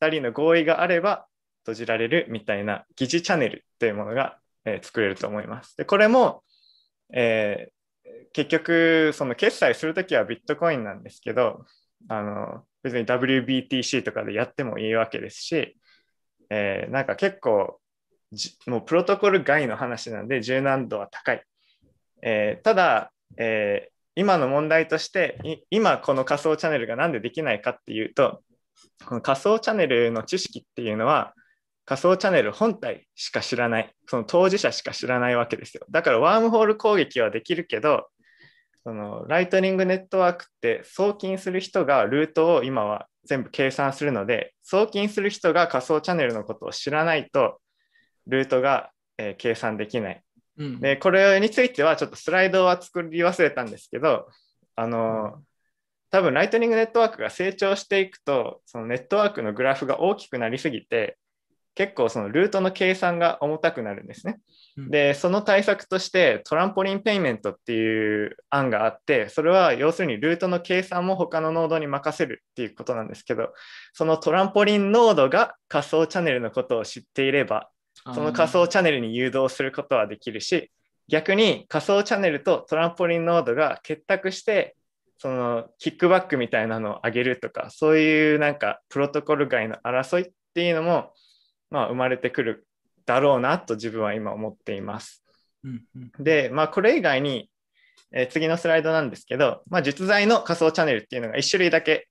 [0.00, 1.26] 2人の合意があれば
[1.60, 5.76] 閉じられるみたいな疑似チャンネルというものが、えー、作れると思います。
[5.76, 6.42] でこれも、
[7.14, 7.72] えー、
[8.32, 11.64] 結局その決済するときはビットコインなんですけど
[12.08, 15.76] あの別に WBTC とかでやってもいいわけですし、
[16.50, 17.78] えー、なんか結構
[18.66, 21.42] もうプロトコル外の話なんで柔軟度は高い。
[22.22, 25.38] えー、ただ、えー、今の問題として
[25.70, 28.42] 今この仮想チャンネルが何でできないかっていうと
[29.06, 31.34] この仮想チャンネルの知識っていうのは
[31.84, 33.92] 仮想チャンネル本体しか知らない。
[34.06, 35.86] その当事者しか知らないわけですよ。
[35.90, 38.08] だからワームホール攻撃はできるけど
[38.84, 47.60] そのライトニングネットワークって送金する人がルートを今は全部計算するので送金する人が仮想チャンネルのことを知らないと
[48.26, 50.22] ルートが、えー、計算できない。
[50.58, 54.28] うん、でこれについてはちょっとスライドは作り忘れたんですけど
[54.76, 55.44] あの、うん、
[56.10, 61.16] 多分ライトニングネットワークが成長していくとそのネットワークのグラフが大きくなりすぎて
[61.74, 64.40] 結構そのルートの計算が重たくなるんですね。
[64.76, 73.52] うん、でその対策としてトランポリンペイメントっていう案があってそれは要するにルートの計算も他のノードに任せるっていうことなんですけど
[73.92, 77.70] そのトランポリンノードが仮想チャンネルのことを知っていれば
[78.14, 80.70] その仮想チャンネルに誘導することはできるし
[81.08, 84.76] 逆に仮想チャンネルとトランポリンノードが結託して
[85.18, 91.12] そのキックバックみたいなのを上げるとかそういうなんかプロトコル外の争いっていうのも、
[91.72, 92.66] まあ、生まれてくる
[93.06, 95.24] だろうなと自分は今思っています。
[95.64, 97.50] うんうん、で、まあ、これ以外に、
[98.12, 102.08] えー、次のスライドなんですけど、まあ、実在の仮想チャンネルっていうのが1種類だけ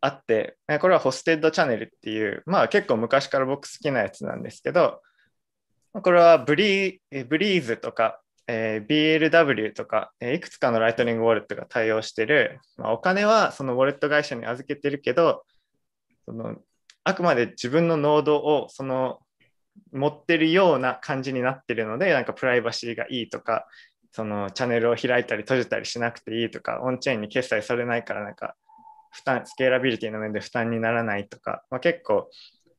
[0.00, 5.02] あって、これは hosted channel っていう、まあ結構昔から僕好きなやつなんですけど、
[5.92, 15.44] これはブリ Breez とか、えー、BLW とか、えー、いくつかのライトニングウォレットが対応してる、まあ、お金はそのウォレット会社に預けてるけど、
[16.26, 16.56] その
[17.08, 19.20] あくまで自分のノードをその
[19.92, 23.68] 持ってるような感じになってるので、なんかプライバシーがいいとか、
[24.10, 28.56] そのチャンネルを開いたり閉じたりしなくていいとか、 on-chain に決済されないからなんか
[29.12, 32.28] 負担、スケーラビリティの面で負担にならないとか、まあ、結構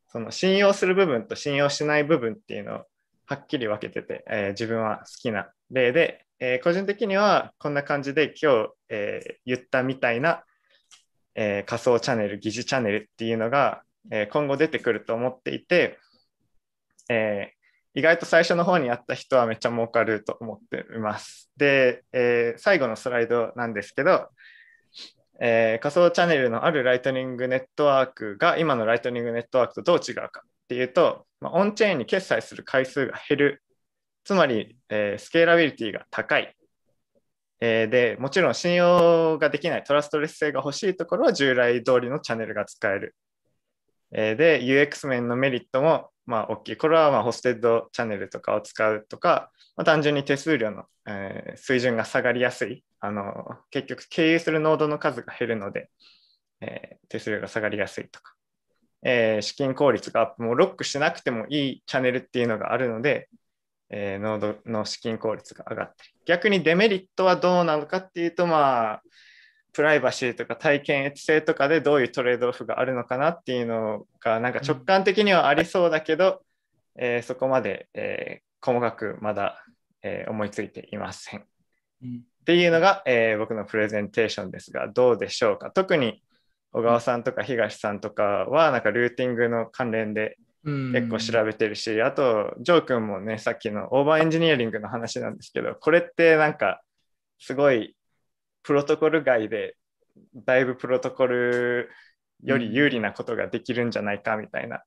[0.10, 2.84] その信用する部分と信用しない部分っていうのを
[3.28, 10.44] はっきり分けてて、えー、自分は好きな例で、えー、個人的にはこんな感じで今日、えー、言ったみたいな、
[11.34, 16.00] え仮想チャンネル、疑似チャンネルっていうのが、え今後出てくると思っていて、
[17.10, 17.54] え
[17.94, 21.52] 意外と最初の方にやった人はめっちゃ儲かると思っています。
[21.58, 24.30] で、え最後のスライドなんですけど、
[25.40, 33.64] え、仮想チャンネルのあるライトニングネットワークが今のライトニングネットワークとどう違うかっていうと、まあ、オンチェーンに決済する回数が減る。
[34.24, 36.56] つまり、え、スケーラビリティが高い。
[37.60, 43.16] え、で、もちろん信用ができないトラストレス性が欲しいところは従来通りのチャンネルが使える。
[44.12, 46.78] えー、で、UX 面のメリットもまあ大きい。
[46.78, 52.84] これはまあホステッドチャンネルとかを使うとか、まあ、単純に手数料の、えー、水準が下がりやすい。
[53.00, 53.34] あの
[53.72, 55.90] 結局経由するノードの数が減るので、
[56.62, 58.34] えー、手数料が下がりやすいとか。
[59.04, 63.30] えー、資金効率がアップ、もうロックしなくてもいいチャンネルっていうのがあるので、
[63.90, 66.10] えー、ノードの資金効率が上がったり。
[66.26, 69.02] 逆にデメリットはどうなのかっていうと、まあ、
[69.78, 76.42] プライバシーとか体験越性とかでどういうトレードオフがあるのかなっていうのが、なんか直感的にはありそうだけど、
[76.96, 79.64] うん、えー、そこまで、えー、細かくまだ、
[80.02, 81.46] えー、思いついていません。
[82.02, 85.70] うん、っていうのが、えー、僕のプレゼンテーションですが、どうでしょうか？
[85.70, 86.24] 特に
[86.72, 96.82] 小川さんとか東さんとかはなんかルーティングの関連で結構調べてるし、あとジョー君もねさっきのオーバーエンジニアリングの話なんですけどこれってなんか
[97.38, 97.96] すごい
[98.68, 99.78] プロトコル外で
[100.36, 101.90] だいぶプロトコル
[102.44, 104.84] より有利なことができるんじゃないかみたいな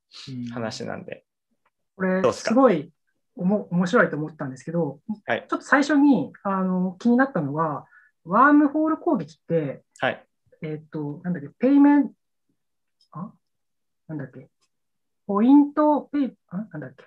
[0.52, 1.24] 話なんで。
[1.96, 2.92] これすごい
[3.36, 7.86] おも面白いと思ったんですけど、はい、ちょっと最初にあの気になったのは
[8.24, 10.26] ワームホール攻撃って、はい、
[10.60, 12.10] えっ、と、なんだっけ、ペイメン、
[13.12, 13.32] あ？
[14.08, 14.50] なんだっけ、
[15.26, 16.66] ポイントペイ、あ？
[16.72, 17.04] なんだっけ？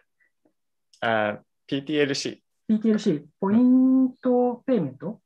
[1.02, 1.40] あ、
[1.70, 2.40] PTLC。
[2.68, 5.20] PTLC、 point payment？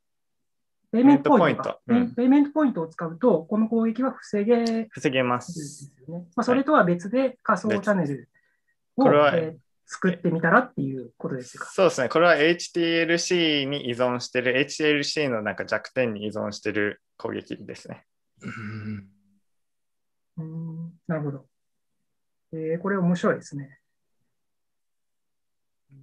[0.90, 5.92] payment point ペイメントポイントを使うと、この攻撃は防げ防げます。
[6.08, 8.28] ねまあ、それとは別で仮想チャンネル
[8.96, 11.66] を、これは、えー、作ってみたらっていうことですか？
[11.66, 12.08] そうですね。
[12.08, 18.06] これは HTLC に依存してる、HTLC のなんか弱点に依存してる攻撃ですね。
[20.38, 21.46] うん、なるほど。
[22.52, 23.78] えー、これ面白いですね。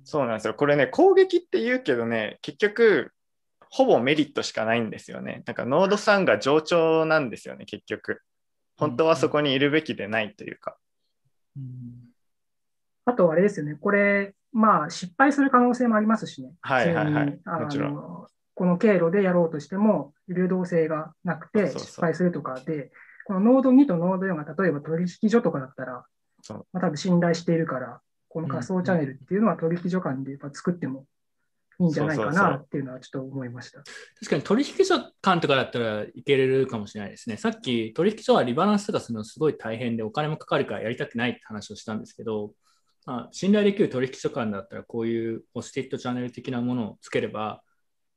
[0.04, 0.54] そうなんですよ。
[0.54, 3.12] これね、攻撃って言うけどね、結局、
[3.70, 5.44] ほぼメリットしかないんですよね。
[5.46, 8.22] なんかノード3が上長なんですよね、結局。
[8.78, 10.78] 本当はそこにいるべきでないというか。
[11.58, 12.10] うん、
[13.06, 16.54] あと、あれですよね、これ、まあ、失敗する可能性もありますしね。
[16.62, 17.40] はいはいはい。
[17.62, 18.28] もちろん。
[18.56, 22.92] この経路でやろうとしても、流動性がなくて失敗するとかで、
[23.26, 26.06] このノード2とノード4が例えば取引所とかだったら、
[26.50, 31.06] まあ、多分信頼しているから、この仮想チャンネルっていうのは取引所間でやっぱ作っても
[31.80, 33.80] いいんじゃないかなっていうのはちょっと思いました。
[34.20, 37.38] 確かに取引所間とかだったらいけれるかもしれないですね。
[37.38, 42.54] さっき取引所はリバランスとかするのすごい大変でお金もかかるからやりたくないって話をしたんですけど、
[43.06, 47.62] まあ、信頼できる取引所間だったらこういうホスティットチャンネル的なものをつければ、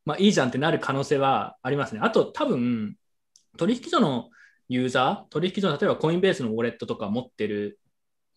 [0.05, 2.01] まあ、いいじゃんってなる可能性はありますね。
[2.02, 2.97] あと多分
[3.56, 4.30] 取引所の
[4.68, 7.78] ユーザー、取引所、例えばコインベースのウォレットとか持ってる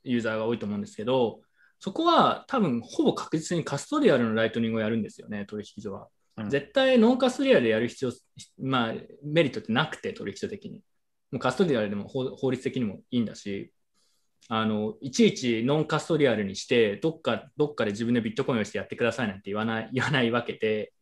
[0.03, 1.41] ユーザーが多いと思うんですけど、
[1.83, 6.09] そこは多分ほぼ確実にカストリアルのライトニングをやるんですよね、取引所は。
[6.37, 8.11] うん、絶対ノンカストリアルでやる必要、
[8.61, 8.93] まあ、
[9.23, 10.83] メリットってなくて、取引所的に。
[11.31, 13.73] もうカストリアルでも法律的にもいいんだし、
[14.47, 20.93] あのいちいちノンカストリアルにして、どっかどっかで自分でビットコインをしてやってくださいなんて言わない言わないわけで、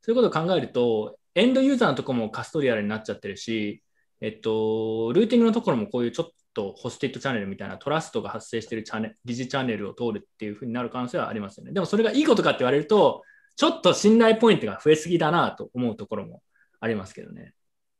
[0.00, 3.82] そういうことを考えると、エンドユーザーのところもカストリアルになっちゃってるし、
[4.22, 11.72] えっと、ルーティングのところもこういうちょっとホスティットチャンネルみたいなトラストが発生しているチャンネル、疑似チャンネルを通るっていうふうになる可能性はありますよね。
[11.72, 13.22] でもそれがいいことかって言われると、
[13.56, 16.42] ちょっと信頼ポイントが増えすぎだなと思うところも
[16.80, 17.54] ありますけどね。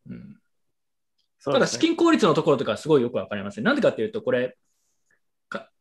[0.08, 0.36] うん、
[1.44, 3.64] ただ資金効率のところとかすごいよくわかりません。
[3.64, 4.56] なんでかっていうと、これ、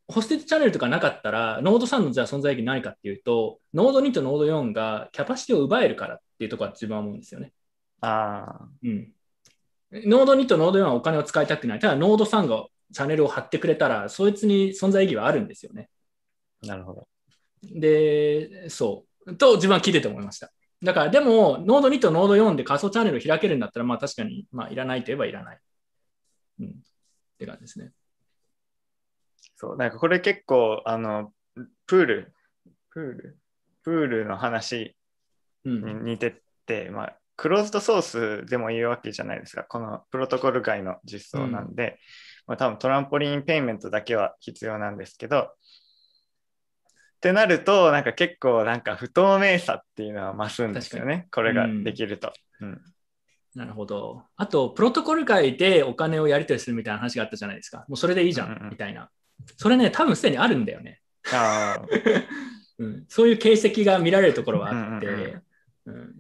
[0.08, 7.54] hosted channel とかなかったら、ノード3のじゃあ存在意義何かっていうと、ノード2とノード4がキャパシティを奪えるからっていうところは自分は思うんですよね。
[8.02, 8.70] ああ。
[8.84, 9.14] うん。
[9.92, 11.80] ノード2とノード4はお金を使いたくない。
[11.80, 15.90] ただ、ノード3がチャンネルを貼ってくれたら、そいつに存在意義はあるんですよね。
[16.62, 17.08] なるほど。
[17.64, 19.36] で、そう。
[19.36, 20.52] と自分は聞いてて思いました。
[20.82, 25.60] だから、でも、ノード2とノード4で仮想チャンネルを開けるんだったら、まあ確かに、まあいらないといえばいらない。
[26.62, 26.68] うん。
[26.68, 26.72] っ
[27.38, 27.92] て感じですね。
[29.56, 31.34] そう、なんかこれ結構、あの、
[31.86, 32.34] プール、
[32.90, 33.38] プール、
[33.84, 34.96] プールの話
[35.66, 39.64] に似てて、うん、まあ、クローズドソースでもいいわけじゃないですか。
[39.64, 41.96] このプロトコル外の実装なんで、うん、
[42.50, 45.48] まあ、多分トランポリンペイメントだけは必要なんですけど、っ
[47.20, 51.30] てなると、なんか結構なんか不透明さっていうのは増すんですよね。
[51.32, 52.32] これができると。
[52.60, 52.82] うん、うん
[53.56, 54.24] なるほど。
[54.38, 57.84] あと、プロトコル外でお金をやり取りするみたいな話があったじゃないですか。
[57.90, 59.10] もうそれでいいじゃん、みたいな。
[59.58, 61.02] それね、多分すでにあるんだよね。
[61.34, 61.82] あ
[62.80, 65.44] うん、そういう形跡が見られるところはあって、うん、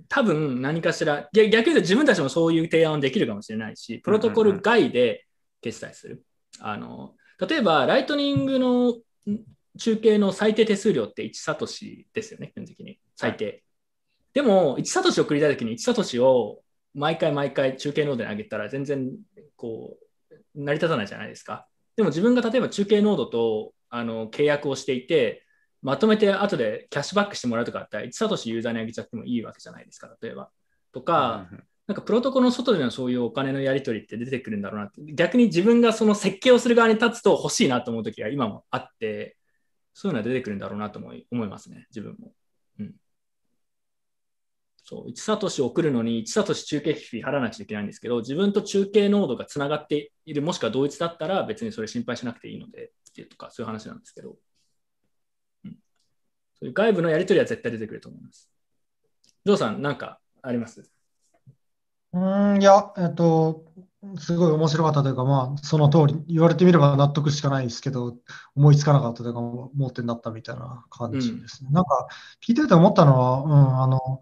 [0.08, 5.26] 多分何かしら、逆に言うと自分たちもそういう提案できるかもしれないし、プロトコル外で
[5.62, 6.24] 決済する。
[6.60, 8.96] あの例えば、ライトニングの
[9.78, 13.00] 中継の最低手数料って1サトシですよね、基本的に。
[13.16, 13.64] 最低。
[14.34, 16.62] でも、1サトシを送りたいときに1サトシを
[16.94, 19.12] 毎回毎回中継ノードに上げたら全然
[19.56, 19.98] こ
[20.30, 21.68] う成り立たないじゃないですか。
[21.96, 25.46] でも自分が例えば中継ノードとあの契約をしていて、
[25.82, 30.52] まとめて後でキャッシュバックしてもらうとかあったら、1サトシユーザーにあげちゃってもいいわけじゃないですか、例えば。
[30.92, 31.48] とか、
[31.88, 39.38] なんかプロトコルの外でのそういうお金のやり取りって出てくるんだろうなって、逆に自分がその設計をする側に立つと欲しいなと思うときが今もあって、
[39.94, 42.34] そういうのは出てくるんだろうなと思いますね、自分も。
[44.84, 54.38] そう、1サトシ送るのに1サトシ中継費払わなきゃいけないんですけど、自分と中継ノードがつながっている、もしくは同一だったら別にそれ心配しなくていいので、っていうとか、そういう話なんですけど。
[56.62, 58.48] そういう外部のやり取りは絶対出てくると思います。
[59.46, 60.84] ジョーさん、何かあります？
[62.14, 63.66] うん、いや、えっと、
[64.20, 68.16] すごい面白かったというか、まあ、その通り、言われてみれば納得しかないですけど、
[68.56, 69.42] 思いつかなかったというか、
[69.76, 71.70] 盲点だったみたいな感じですね。
[71.70, 72.08] うん、なんか、
[72.48, 74.22] 聞いてて思ったのは、うん、あの、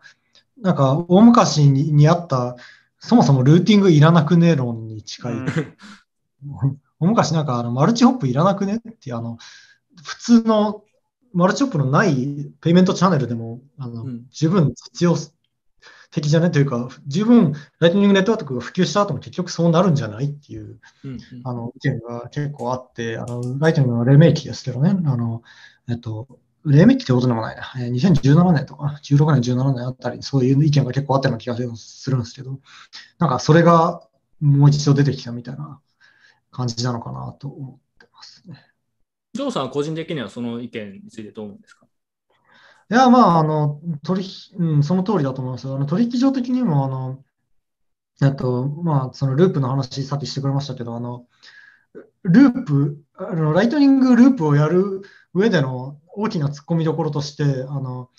[0.61, 2.55] なんか、大昔ににあった、
[2.99, 5.33] そもそもルーティングいらなくね論に近い。
[5.33, 5.47] うん、
[7.01, 9.37] 大昔なんか、あの、マルチホップいらなくねっていう、あの、
[10.01, 10.85] 普通の
[11.33, 15.15] マルチオップのないペイメントチャンネルでも、あの、うん、十分必要
[16.11, 16.49] 的じゃね？
[16.49, 25.43] というか、十分ライトニングネットワークが普及した後も結局そうなるんじゃないっていう、うんうん、あの意見が結構あって、あのライトニングの黎明期ですけどね、あの
[25.87, 26.27] えっと、
[26.65, 32.59] 黎明期ってことでもないな、2017年とか、16年、17年あたりにそういう意見が結構あったような気がするんですけど、
[33.19, 34.01] なんかそれが
[34.41, 35.79] もう一度出てきたみたいな
[36.51, 38.68] 感じなのかなと思ってますね。
[39.39, 41.85] ジョーさんは個人的にはその意見についてどう思うんですか？
[42.91, 45.67] いや、まあ、あの、取引、うん、その通りだと思います。
[45.67, 47.23] あの取引所的にも、あの、
[48.21, 51.25] あと、まあ、そのループの話、さっきしてくれましたけど、あの、
[52.23, 55.03] ループ、あのライトニングループをやる
[55.33, 58.09] 上での大きな突っ込みどころとして、あの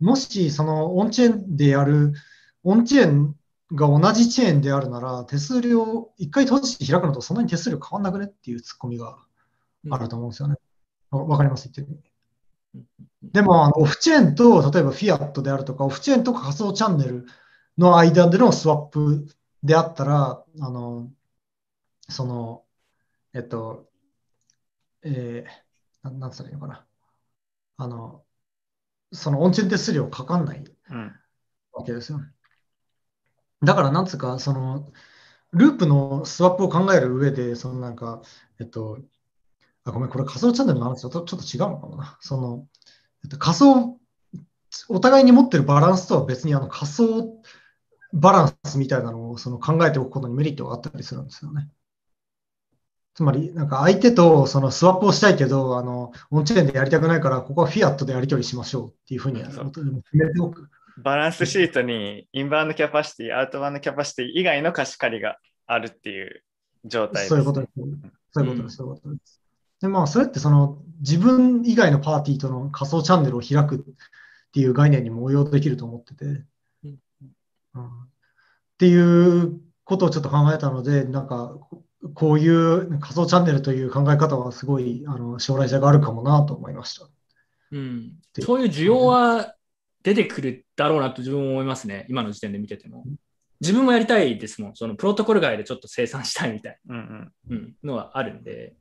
[0.00, 2.14] もしそのオンチェーンでやる、
[2.64, 3.36] オンチェーン
[3.72, 9.16] が同じチェーンであるなら、手数料、一回閉じて開くのとそんなに手数料変わんなくねっていう突っ込みが
[9.90, 10.56] あると思うんですよね。
[11.18, 12.02] わ、うん、かります言ってる
[13.22, 17.26] でも、あのオフチェーンと、例えばフィアットであるとか、オフチェーンとか仮想チャンネル
[17.78, 19.26] の間でのスワップ
[19.62, 21.10] であったら、あの、
[22.08, 22.64] その、
[23.32, 23.88] えっと、
[25.02, 26.86] えー、ななんつったらいいのかな。
[27.76, 28.24] あの、
[29.12, 30.64] そのオンチェーン手数料かかんない
[31.72, 32.20] わけですよ。
[33.62, 34.92] だから、なんつうか、その、
[35.52, 38.22] ループのスワップを考える上で、そのなんか、
[38.60, 38.98] えっと、
[39.84, 42.18] あ、ごめん、これ仮想チャンネルの話とちょっと違うのかもな。
[42.20, 42.66] その、
[43.24, 43.98] えっと、仮想、
[44.88, 47.40] お互いに持ってるバランスとは別にあの仮想
[48.12, 51.68] バランスみたいなのをその考えておくことにメリットがあったりするんですよね。
[53.14, 59.60] つまり、なんか相手とそのスワップをしたいけど、あの、オンチェーンでやりたくないから、ここはフィアットでやり取りしましょうっていうふうに決
[60.14, 60.68] めておく。
[60.98, 66.44] バランスシートにインバウンドキャパシティ、アウトバウンドキャパシティ以外の貸し借りがあるっていう
[66.84, 67.72] 状態です、そういうことです。
[68.32, 68.76] そういうことです。
[68.76, 69.43] そういうことです。
[69.80, 73.80] で、まあ、それってその自分以外のパーティーとの仮想チャンネルを開くっ
[74.52, 76.24] ていう概念にも応用できると思ってて、
[76.84, 78.08] うん、っ
[78.78, 81.56] ていうことをちょっと考えたので、なんか、
[82.14, 87.08] こういう仮想チャンネルという考え方はすごいあの将来性があるかもなと思いました。
[87.70, 89.54] うん、そういう需要は
[90.02, 93.04] 出てくるだろうなと自分も思いますね、今の時点で見てても。
[93.60, 97.32] 自分もやりたいですもん、そのプロトコル外でちょっと生産したいみたいな、うん。
[97.50, 98.74] うん、のはあるんで、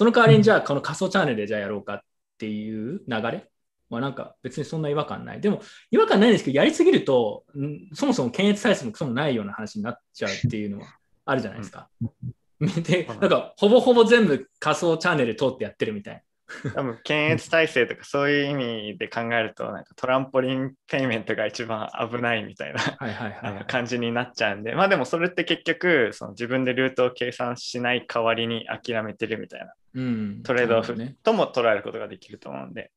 [0.00, 2.00] その代わりにじゃあこの仮想チャンネルでじゃあやろうかっ
[2.38, 3.44] ていう流れ？
[3.90, 5.42] はなんか別にそんな違和感ない。
[5.42, 5.60] でも
[5.90, 7.44] 違和感ないんですけど、やりすぎると、
[7.92, 10.86] そもそも検閲体制もクソもないような話になっちゃうっていうのは
[11.26, 11.90] あるじゃないですか。
[12.60, 16.70] で、なんか、ほぼほぼ全部仮想チャンネル通ってやってるみたいな。
[16.72, 23.64] 多分検閲体制とかそういう意味で考えるとなんかトランポリンペイメントが一番危ないみたいな。
[23.66, 24.74] 感じになっちゃうんで。
[24.74, 32.92] まあでもそれって結局その自分でルートを計算しない代わりに諦めてるみたいな、うん、トレードオフとも捉えることができると思うんで。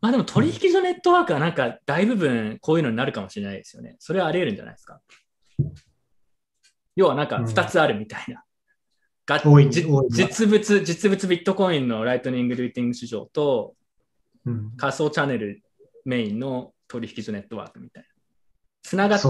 [0.00, 3.96] まあでも取引所ネットワークはなんか大部分こういうのになるかもしれないですよね。
[3.98, 5.00] それはあり得るんじゃないですか。
[6.94, 8.44] 要はなんか2つあるみたいな。
[9.26, 9.40] が
[10.08, 13.74] 実物、実物ビットコインのライトニングルーティング市場と、
[14.46, 15.62] うん、仮想チャンネル
[16.06, 18.08] メインの取引所ネットワークみたいな。
[18.82, 19.20] つながっ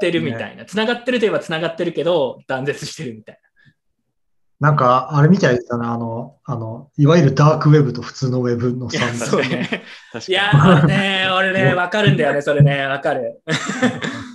[0.00, 0.64] てるみたいな。
[0.64, 3.38] つな、ね、がってるといえばつながってるけど、断絶してるみたい
[4.60, 4.68] な。
[4.68, 5.86] なんか、あれみたいですね。
[5.86, 9.66] あの、あの、いわゆるダークウェブと普通のウェブの差みたいな。
[9.66, 13.42] いや、ね、俺ね、わかるんだよね、それね、わかる。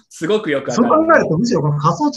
[0.09, 2.11] すごくよくそう考えると、むしろこの仮想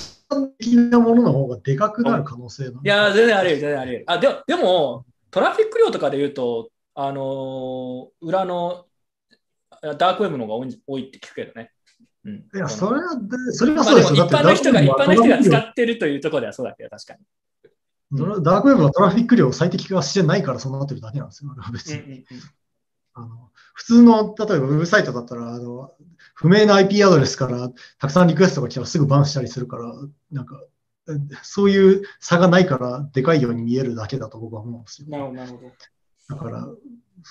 [0.58, 4.04] 的なものの方がでかくなる可能性いや、全然あり得る、全然あり得る。
[4.08, 8.86] あででも、トラフィック量とかで言うと、あのー、裏の
[9.82, 11.70] ダークウェブの方が多いって聞くけどね。
[12.24, 13.10] うん、いや、それは、
[13.52, 17.20] それはそうですよ、まあ、一般の人が、一般の人が使ってるというところではそうだけど、確かに。
[18.12, 22.24] ダークウェブはトラフィック量を最適化してないからそうなってるだけなんですよ、別に。
[23.14, 25.92] あの普通の、例えばウェブサイトだったら、あの
[26.34, 29.94] 不明な IP アドレスからたくさんリクエストが来たらすぐバンしたりするから、
[30.30, 30.62] なんか、
[31.42, 35.08] そういう差がないからでかいように見えるだけだと僕は思うんですよ。
[35.08, 35.72] なるほど、なるほど。
[36.28, 36.68] だから、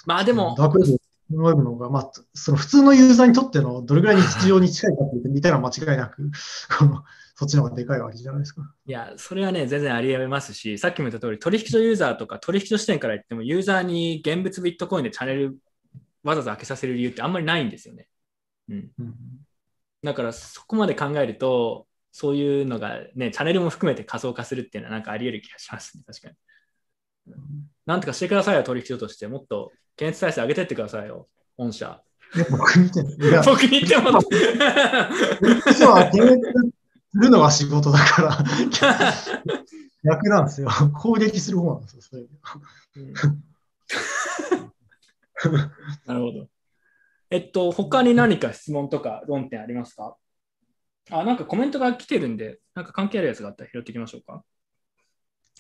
[0.06, 0.98] まあでも、ダークウェブ
[1.34, 6.30] ウェブの方が、まあ、その普通のユーザーにとってのどれぐらい日常に近いかって見たら間違いなく、
[6.78, 7.04] この
[7.42, 8.62] そっちの方がでかいわけじゃないですか。
[8.86, 15.58] いや、それはね、全然あり得ますし、さっきも言った通り、取引所ユーザーとか取引所視点から言っても、ユーザーに現物ビットコインでチャンネル
[16.24, 18.08] わざわざ開けさせる理由ってあんまりないんですよね。
[18.70, 18.92] うん。
[19.00, 19.16] うん、
[20.04, 26.36] だからそこまで考えると、そういうのがね、チャンネルも含めて仮想化するっていうのはなんかあり得る気がしますね、確かに。
[27.88, 29.28] なんとかしてくださいよ、取引所として。
[29.28, 31.28] もっと検閲体制上げてってくださいよ、
[31.58, 32.04] 御社。
[32.52, 34.20] 僕に言って僕に言っても。
[35.66, 36.81] 実は検閲
[37.12, 38.38] するのが仕事だから
[40.04, 40.70] 逆なんですよ。
[40.96, 42.30] 攻撃する方なんですよ、そういう。
[46.06, 46.48] なるほど。
[47.30, 50.16] えっと、他に何か質問とか論点ありますか？
[51.10, 54.44] あ、なんかコメントが来てるんで、なんか関係あるやつがあったら拾っていきましょうか。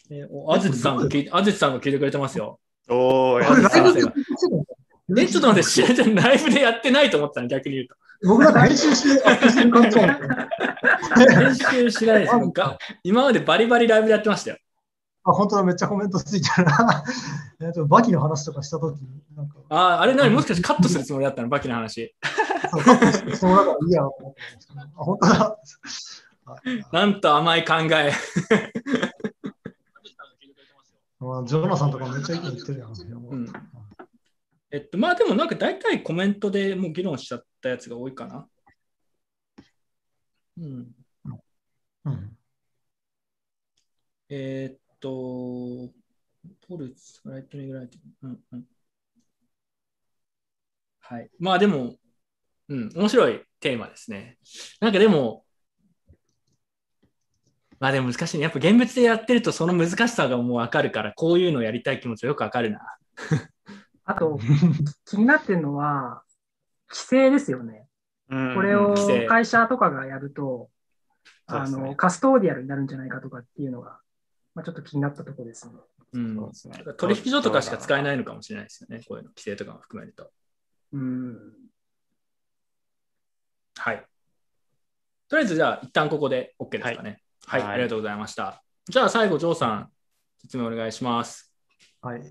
[0.10, 2.60] えー、あずちさんが聞いあずちさんが聞いてくれてますよ。
[2.90, 4.14] おー、あず先生が。
[5.18, 7.96] え、ちょっと待って、知らてライブでやってないと思ったの、逆に言うと。
[8.24, 10.00] 僕ら編集してアップしてる感じ
[11.36, 12.54] 編集しないですよ。
[13.04, 14.58] 今までバリバリライブでやってましたよ。
[15.24, 17.04] あ、本当だ、めっちゃコメントついてるな。
[17.62, 18.98] えっと、バキの話とかしたとき
[19.36, 19.58] なんか。
[19.70, 20.32] あ、あれ何？
[20.32, 21.50] もしかしてカットするつもりだったの？
[21.50, 22.16] バキの話。
[22.72, 24.42] そう、カットして、そうだからいいやと思って
[24.80, 25.58] あ、本当だ。
[26.92, 28.14] なんと甘い考え。
[31.46, 32.90] ジョナサンとかめっちゃいい言ってるやん。
[32.90, 32.94] う
[33.36, 33.46] ん、
[34.72, 38.48] えっと、まあでもなんか大体コメントでもう議論しちゃったやつが多いかな。
[40.58, 40.96] うん。
[42.06, 42.38] うん、
[44.30, 45.94] えー、っと、
[46.68, 47.98] ポルツ、ライトニングライト。
[48.24, 48.66] うんうん。
[51.00, 51.30] はい。
[51.40, 51.96] まあでも、
[52.70, 54.38] うん、面白いテーマですね。
[54.80, 55.46] なんかでも、
[57.80, 58.44] まあでも難しいね。
[58.44, 62.80] やっぱ現物でやってるとその難しさがもうわかるから、こういうのやりたい気持ちよくわかるな。
[64.12, 64.40] あと、
[65.06, 66.24] 気になってるのは、
[66.90, 67.88] 規制ですよね。
[68.28, 68.96] これを
[69.28, 70.70] 会社とかがやると、
[71.48, 74.00] あの、ね、カストーディアルになるんじゃないかとかっていうのが、
[74.56, 75.74] まあ、ちょっと気になったところですね。
[76.14, 76.44] うん、ね、
[76.98, 79.02] 取引所とかしか使えないのかもしれないですよね。
[79.08, 80.30] こういうの規制とかも含めると。
[80.92, 81.54] うん。
[83.78, 84.06] はい。
[85.30, 87.22] とりあえずじゃあ一旦ここで OK ですかね。
[87.46, 88.62] はい、はい、ありがとうございました。
[88.90, 89.92] じゃあ最後、ジョーさん、
[90.42, 91.54] 説明お願いします。
[92.02, 92.22] はい。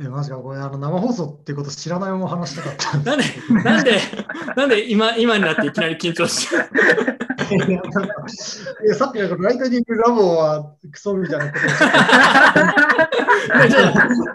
[0.00, 2.98] え、マジか、これ、あの生放送っていうこと知らないまま話したかった。
[2.98, 3.24] なんで、
[3.62, 4.00] なんで、
[4.56, 6.62] なんで今今になっていきなり緊張してる
[8.84, 11.64] いやさっきのライトニングラボはクソみたいなこと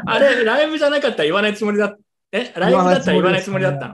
[0.11, 2.06] あれ、ライブじゃなかったら言わないつもりだった。
[2.33, 3.87] え、ライブだったら言わないつもりだった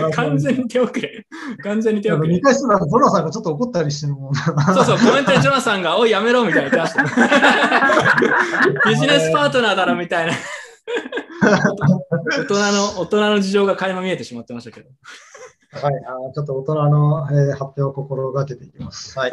[0.00, 0.10] の？
[0.12, 1.26] 完全に手遅れ。
[1.62, 2.28] 完全に手遅れ。
[2.30, 4.34] 見返したら、ジョナさんがちょっと怒ったりしてるもん。
[4.34, 4.42] そ
[4.80, 8.88] うそう、コメントでジョナさんが、おい、やめろみたいな言ってました。
[8.88, 10.32] ビジネスパートナーだろみたいな。
[11.46, 14.88] 大人の、大人の事情が垣間見えてしまってましたけど。
[15.72, 19.18] はい、あちょっと大人の、えー、発表を心がけていきます。
[19.18, 19.32] はい。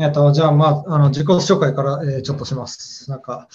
[0.00, 3.10] えっと、じゃあ、まあ、あの自己紹介から、えー、ちょっとします。
[3.10, 3.48] なんか、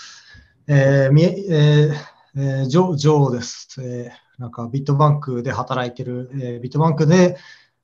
[0.66, 1.94] えーみえー
[2.36, 4.42] えー、ジョジョーです、えー。
[4.42, 7.38] なんかビットバンクで働いてる、えー、ビットバンクで、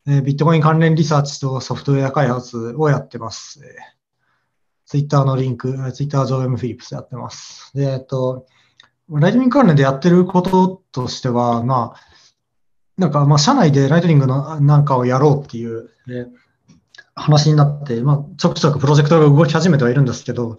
[0.08, 3.60] えー、ビットコイン関連リサーチとソフトウェア開発をやってます。
[3.66, 3.72] えー、
[4.86, 7.72] ツイッターのリンク、ツイッター上 M フィリップスやってます。
[7.76, 8.46] で、えっと、
[9.10, 12.00] ライトニング関連でやってることとしては、まあ、
[12.98, 16.28] なんか、まあ、社内でライトニングのなんかをやろうっていう、えー、
[17.14, 20.56] 話になって、まあ、ちょくちょくプロジェクトが動き始めてはいるんですけど、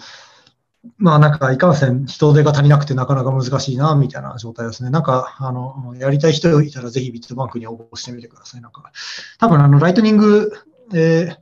[0.97, 4.91] まあなんかいかんせん人手が足りなくてなかなか難しいなみたいな状態ですね。
[4.91, 8.61] なんかあのやりたい人いたらぜひビットバンクに応募してみてください。
[8.63, 8.91] なんか
[9.39, 10.53] 多分あのライトニング、
[10.95, 11.37] え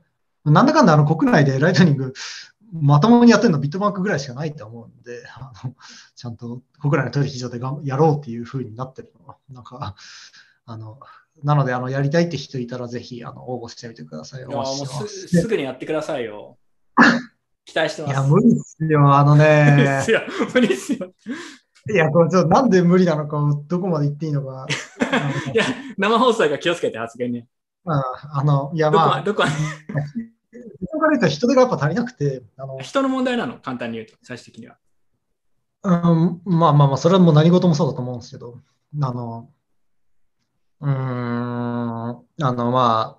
[0.45, 2.13] ー、なんだかんだあの国内でライトニング
[2.71, 5.73] まともにやってるのビットバンクぐらいしかないと思うんで、あの
[6.15, 9.95] ちゃんと国内の取引所でがやろうっていうふうになってるのは、なんか
[10.65, 10.99] あの
[11.43, 14.41] なのであのやりたいって人いたらぜひあの応募してみてください。
[14.41, 16.57] いやもうすぐにやってくださいよ。
[17.69, 18.11] 期待してます。
[18.11, 19.75] いや、無理っすよ、あのね。
[19.77, 20.21] 無理っすよ、
[20.53, 21.13] 無理っすよ。
[21.91, 24.67] いや、これちょっとなんで無理なのか、どこまで言っていいのか。
[25.53, 25.63] いや、
[25.97, 27.47] 生放送が気をつけて発言ね。
[27.85, 29.43] ああの、いや、まあ、どこ
[30.51, 32.43] 人から言うと人手がやっぱ足りなくて。
[32.57, 34.77] あの人の問題なの、簡単に言うと、最終的には。
[35.83, 38.59] うん、まあまあまあ、それはもう何事もそうだと思うんですけど、
[39.01, 39.49] あの、
[40.81, 43.18] うん、あの、まあ、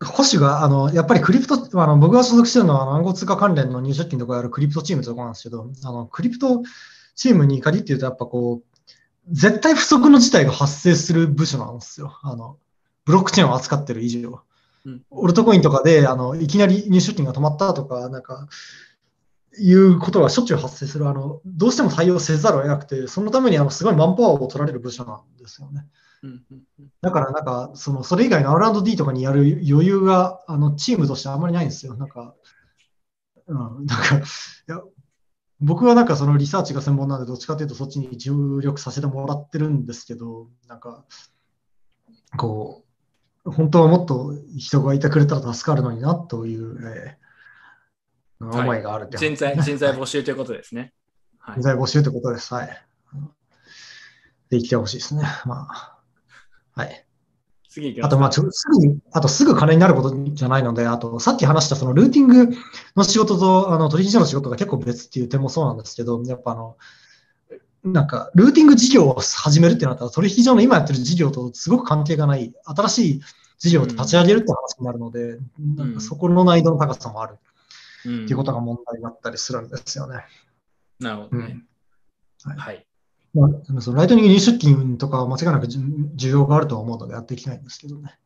[0.00, 6.62] 保守が、あの、やっぱりクリプト、あの僕が所属してるのは暗号通貨関連の入出金とかやるクリプトチームとかなんですけど、あの、クリプト
[7.16, 8.78] チームに限って言うと、やっぱこう、
[9.30, 12.18] 絶対不足の事態が発生する部署なんですよ。
[12.22, 12.58] あの、
[13.04, 14.40] ブロックチェーンを扱ってる以上。
[14.84, 18.48] うん、オルトコインとかで、あの、いきなり入出金が止まったとか、なんか、
[19.58, 21.08] いうことがしょっちゅう発生する。
[21.08, 25.86] あの、どうしても対応せざるを得なくて、そのためにあのすごいマンパワーを取られる部署なんですよね。
[27.00, 31.96] だからなんか、その、それ以外の R&D とかにやる余裕が、あの、チームとしてあんまりないんですよ。
[31.96, 32.34] なんか、
[33.46, 34.20] うん、なんか、い
[34.66, 34.82] や、
[35.60, 41.04] 僕はなんかそのリサーチが専門なんで、どっちかというとそっちに注力させてもらってるんですけど、なんか、
[42.36, 42.84] こ
[43.44, 50.92] う、本当はもっと人がいてくれたら助かるのになという、えー、思いがあるって、はい、人材、人材募集ということですね。
[51.38, 52.52] はい、人材募集ということです。
[52.52, 52.84] はい。
[54.50, 55.22] できてほしいですね。
[55.44, 55.97] まあ。
[56.78, 57.04] はい。
[57.68, 62.56] 次あと、まあ、すぐに、あとすぐ金になることじゃないので、あと、さっき話したそのルーティング
[62.96, 66.76] の仕事と、あの、取引所の仕事が結構別っていう点もそうなんですけど、やっぱあの、
[67.84, 73.20] なんか、ルーティング事業を始めるってなったら、取引所の今やってる事業とすごく関係がない、新しい
[73.58, 75.94] 事業を立ち上げるって話になるので、うん、なん。
[75.94, 77.36] かそこの難易度の高さもある。
[78.00, 80.24] っていうことが問題だったりするんですよね。
[81.00, 81.60] なるほどね。
[82.46, 82.87] うん、はい、はい
[83.38, 88.18] まあ、そのライトニング入出金とか間違いなく需要があるとは思うのでやっていきたいんですけどね。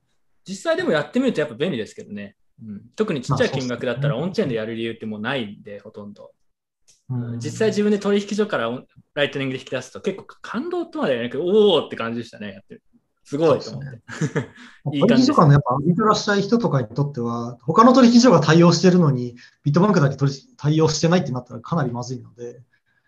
[0.47, 2.37] 実際でもやってみるとやっぱ便利ですけどね。
[2.63, 6.33] うん、特にちっちゃい金額だったらオンチェーンでやる理由ってもうないんで、ほとんど。
[7.11, 8.71] うん、実際自分で取引所から
[9.15, 12.83] ライトニングで引き出すと結構感動とまではなくおおって感じでしたね、やってる。
[13.25, 13.89] すごいと思って。
[14.97, 20.17] いい取引所間のやっぱアビトラしたい人とかにとっては、他の取引所が対応してるのに、ビットバンクだけ
[20.57, 22.63] 対応してないってなったらかなりまずいので。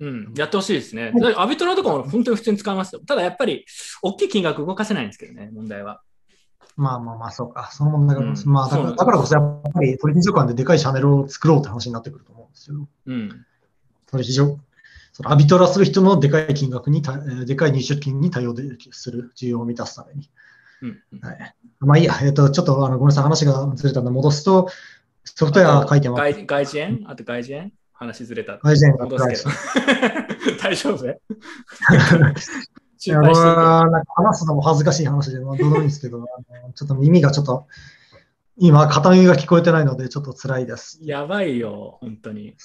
[0.05, 1.13] うん、やってほしいですね。
[1.37, 3.01] アビトラとかも本当に普通に使いますよ。
[3.07, 3.65] ただやっぱり、
[4.03, 6.03] 大きい金額動かせないんですけどね、問題は。
[6.77, 7.71] まあまあまあ、そうか。
[7.73, 8.47] その問題があります。
[8.47, 12.89] うん、まあだから、だからこそやっぱり取引所間ででかいチャンネルを作ろうって話になってくると思うんですよ。
[13.07, 13.47] うん。
[14.11, 14.59] 取引所、
[15.13, 17.03] そのアビトラする人のでかい金額に、
[17.47, 18.55] でかい入出金に対応
[18.91, 20.29] する需要を満たすために。
[20.83, 24.69] うんはい、まあいいや、えっ、ー、と、ちょっとあのごめんなさい、話がずれたので戻すと、
[25.25, 26.21] ソフトウェア書いてます。
[26.21, 27.73] 外外人円あと外人円
[28.05, 28.59] 話ずれた。
[28.59, 29.47] 外人円戻す。
[30.63, 31.07] 大丈夫？
[33.07, 33.29] いやな
[33.87, 36.25] んか話すのも恥ずかしい話で、まあ、どうでもいいんですけど、
[36.75, 37.67] ちょっと耳がちょっと、
[38.57, 41.01] 今、片耳が聞こえてないので、ちょっと辛いです。
[41.03, 42.57] やばいよ、本当に。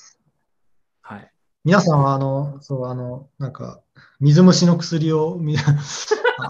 [1.02, 1.32] はい。
[1.66, 3.82] 皆さんは、あの、そう、あの、なんか、
[4.22, 5.38] 水虫の薬を、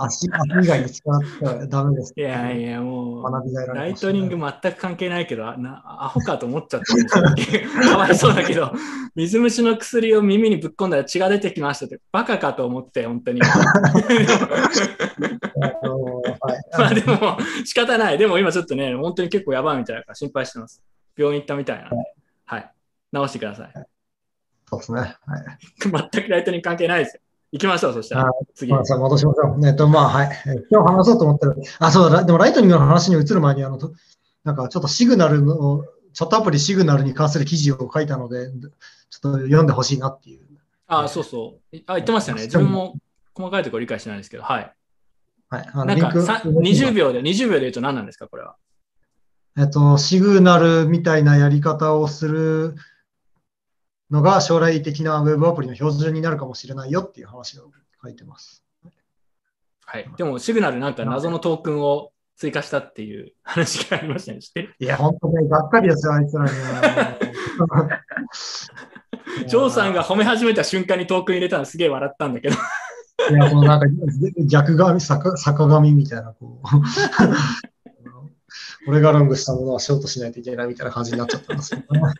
[0.04, 7.60] 足、足以外に使ってはダメです、いやいや、もう、ライトニング全く関係ないけど、なアホかと思っちゃって
[7.90, 8.72] かわいそうだけど、
[9.16, 13.42] 水虫の薬を耳にぶっ込んだら血が出てきましたって、バカかと思って、本当に。
[13.42, 13.48] ま
[16.88, 18.18] あでも、仕方ない。
[18.18, 20.84] でも今ちょっとね、本当に結構やばいみたいだから心配してます。
[21.18, 21.90] 病院行ったみたいな
[22.46, 22.72] はい。
[23.12, 23.74] 直してください。
[24.70, 25.00] そうですね。
[25.00, 25.18] はい、
[26.12, 27.22] 全くライトニング関係ないですよ。
[27.52, 28.32] 行きましょう、そしたら。
[28.54, 28.72] 次。
[28.72, 29.68] まあ、さ戻しましょう。
[29.68, 30.30] えっと、まあ、はい。
[30.70, 31.56] 今日話そうと思ってる。
[31.80, 33.80] あ、そうだ、でもライトニングの話に移る前に、あの、
[34.44, 38.52] なんかちょっとシグナルの、チャットアプリシグナルに関する記事を書いたので、
[39.10, 40.42] ちょっと読んでほしいなっていう。
[40.88, 41.78] あ、そうそう。
[41.88, 42.44] あ、言ってましたね。
[42.44, 42.96] 自分も
[43.34, 44.74] 細かいところ理解してないんですけど、はい。
[45.50, 45.70] はい。
[45.72, 48.56] あなんか20秒で、20秒で言うと何なんですか、これは。
[49.58, 52.76] えっと、シグナルみたいなやり方をする
[54.12, 57.70] のが将来的なウェブアプリの標準になるかもしれないよっていう話を
[58.02, 58.64] 書いてます。
[59.86, 60.10] はい。
[60.18, 64.40] でも、シグナルなんか謎のトークンを追加したっていう 話がありましたね。
[64.40, 66.52] 知ってるいや、本当ね、がっかりですよ、あいつらに。
[69.48, 72.56] ジョーさんが褒め始めた瞬間にトークン入れたのすげえ笑ったんだけど。
[72.56, 73.86] いや、もうなんか
[74.46, 76.68] 逆髪、坂坂髪みたいな、こう。
[78.88, 81.86] 俺がロングしたものはショートしないといけないみたいな感じになっちゃったんですよね。
[82.00, 82.16] はい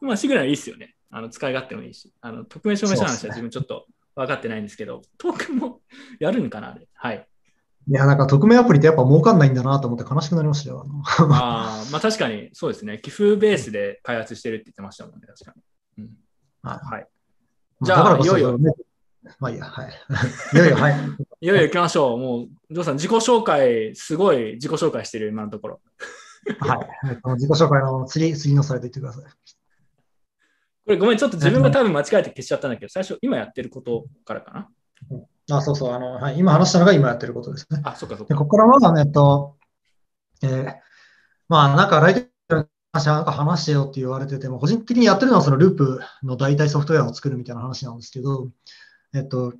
[0.00, 0.94] まあ、シグナルいいっすよね。
[1.10, 2.12] あの使い勝手もいいし。
[2.20, 5.80] あの匿名証明書の話は自分ちょっと分かってないんですけど、トークンも
[6.20, 6.86] やるのかなあれ。
[6.94, 7.26] はい。
[7.88, 10.84] いや、なんか匿名アプリってやっぱ儲かんないんだなと思って悲しくなりましたよ。
[11.32, 12.98] あ まあ確かにそうですね。
[12.98, 15.54] 寄付ベースで開発してるって言ってましたもんね、確か
[15.96, 16.04] に。
[16.04, 16.10] うん、
[16.62, 17.06] はい。
[17.80, 18.58] じゃあ、いよいよ。
[19.38, 19.88] まあいいや、はい。
[20.54, 20.94] いよいよ、はい。
[21.40, 22.18] いよいよ行きましょう。
[22.18, 25.80] もう、ジョーさん、自己紹介、すごい自己紹介してる、今のところ。
[26.60, 27.34] はい。
[27.34, 29.24] 自己紹介の次、次のスライド言ってください。
[30.88, 34.70] これごめん、ちょっと自分が多分間違えて消しちゃったんだけど、最初、今やってることからか
[35.50, 35.58] な？
[35.58, 37.82] あ、そうそう、あの、はい、今話したのが今やってることですね。
[37.84, 38.34] あ、そっかそっか。
[38.34, 39.58] ここからは、えっと、
[40.42, 40.74] えー、
[41.50, 42.14] まあ、なんか、ライ
[42.48, 48.48] トの話なんか話してよって言われてても、個人的にやってるのはそのループの代替ソフトウェアを作るみたいな話なんですけど、
[49.12, 49.52] えっと、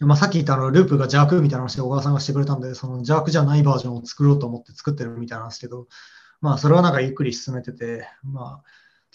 [0.00, 5.86] まあ、さっき言ったあのループが邪悪みたいな話を小川さんがしてくれたんで、その邪悪じゃないバージョンを作ろうと思って作ってるみたいなんですけど、
[6.40, 8.68] まあ、それはなんかゆっくり進めてて、まあ、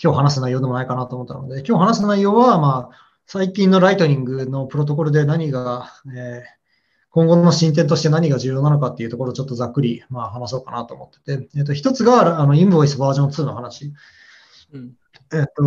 [0.03, 6.43] 今日話す内容でもないかなと思ったので、今日話す内容は、まあ、最近のライトニングのプロトコルで何が、えー、
[7.11, 13.93] 今後の進展として何が重要なのかっていうところをちょっとざっくり、まあ、話そうかなと思ってて、えっ、ー、と、一つが、あの、インボイスバージョン2の話。
[14.73, 14.93] うん、
[15.33, 15.63] えっ、と、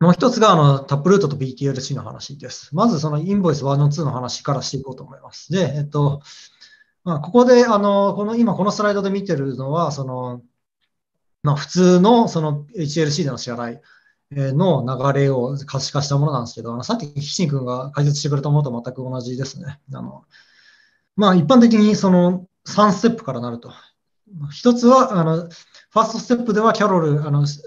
[0.00, 2.74] もう一つが、あの、タップルートと BTLC の話です。
[2.74, 5.52] まず、そのインボイスバージョン2の話からしていこうと思います。
[5.52, 6.22] で、えっ、と、
[7.04, 10.40] まあ、ここで、あの、この、今このスライドで見てるのは、その、
[11.48, 13.80] まあ、普通のその HLC での支払い
[14.30, 14.84] の
[15.14, 19.80] 流れを可視化したものなんですけど、あのさっき岸君が解説してくれたものと全く同じですね。
[19.94, 20.24] あの
[21.16, 23.72] まあ、一般的にその3ステップからなると。
[24.52, 27.62] 一つは、あのファーストステップではキャロル、あの支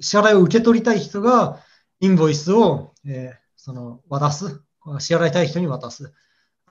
[0.00, 1.60] 払いを受け取りたい人が
[2.00, 4.60] インボイスを、えー、その渡す、
[4.98, 6.12] 支払いたい人に渡す、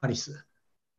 [0.02, 0.46] アリス。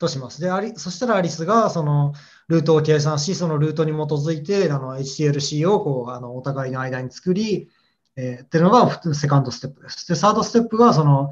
[0.02, 0.40] とします。
[0.40, 2.12] で、アリそしたらアリスがその
[2.48, 7.68] ルートを計算し、そのルートに基づいてあの HTLC をこうあのお互いの間に作り、
[8.16, 10.06] えー、っていうのがセカンドステップです。
[10.08, 11.30] で、サードステップがその、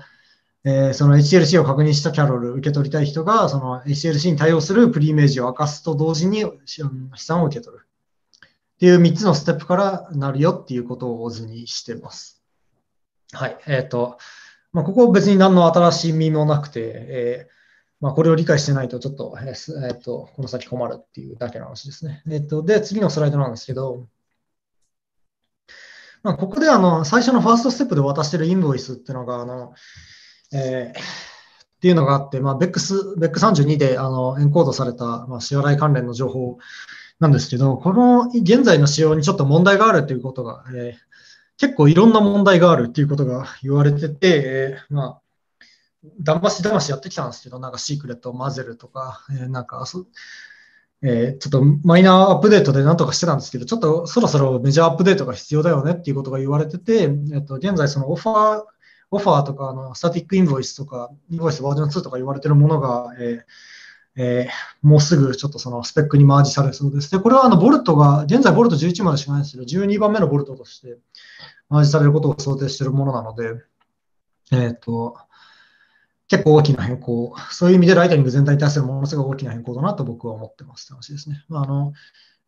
[0.64, 6.82] えー、その HTLC を確認したキャロル、受け取りたい人がその HTLC に対応するプリイメージを明かすと同時に資
[7.16, 7.86] 産を受け取る。
[8.36, 12.42] っていう3つのステップからなるよっていうことを図にしてます。
[13.32, 13.58] はい。
[13.66, 14.18] えっ、ー、と、
[14.72, 17.59] まあ、ここ別に何の新しみもなくて、えー
[18.00, 22.22] まあ、これを理解してないとちょっと、えー、っと、この先困るっていうだけの話ですね。
[22.30, 24.06] え、っと、で、次のスライドなんですけど、
[26.22, 29.74] まあ、ここであの最初のファーストステップで渡してるインボイスっていうのが、あの、
[30.52, 31.02] えー、っ
[31.80, 36.58] ていうのがあって、まあ、BEX、BEC32 であのエンコードされた、まあ、支払い関連の情報
[37.20, 40.94] なんですけど、この現在の仕様にちょっと問題があるということが、えー、
[41.58, 45.20] 結構いろんな問題があるっていうことが言われてて、えー、まあ、
[46.20, 50.06] だましだましやってきたんですけど、なんかシークレットを混ぜるとか、えー、なんかそ、
[51.02, 58.62] えー、ちょっとマイナーアップデートでなんとかしてたんですけど、ちょっとそろそろメジャーアップデートが必要だよねっていうことが言われてて、えっと、現在そのオファー、
[59.10, 63.42] オファーとか、あの、スタティックインボイスとか、インボイスバージョン2とか言われてるものが、えー
[64.16, 67.10] えー、もうすぐちょっとそのスペックにマージされそうです。
[67.10, 70.98] で、これはあの BOLT が、現在 BOLT 11までしかないんですけど、12番目の BOLT として
[71.68, 73.54] マージされることを想定しているものなので、
[74.52, 75.16] えっ、ー、と、
[76.30, 81.44] 結構大きな変更、そういう意味でライトニング全体に対するものすごい大きな変更だなと僕は思ってますって話ですね。
[81.48, 81.92] まあ、あの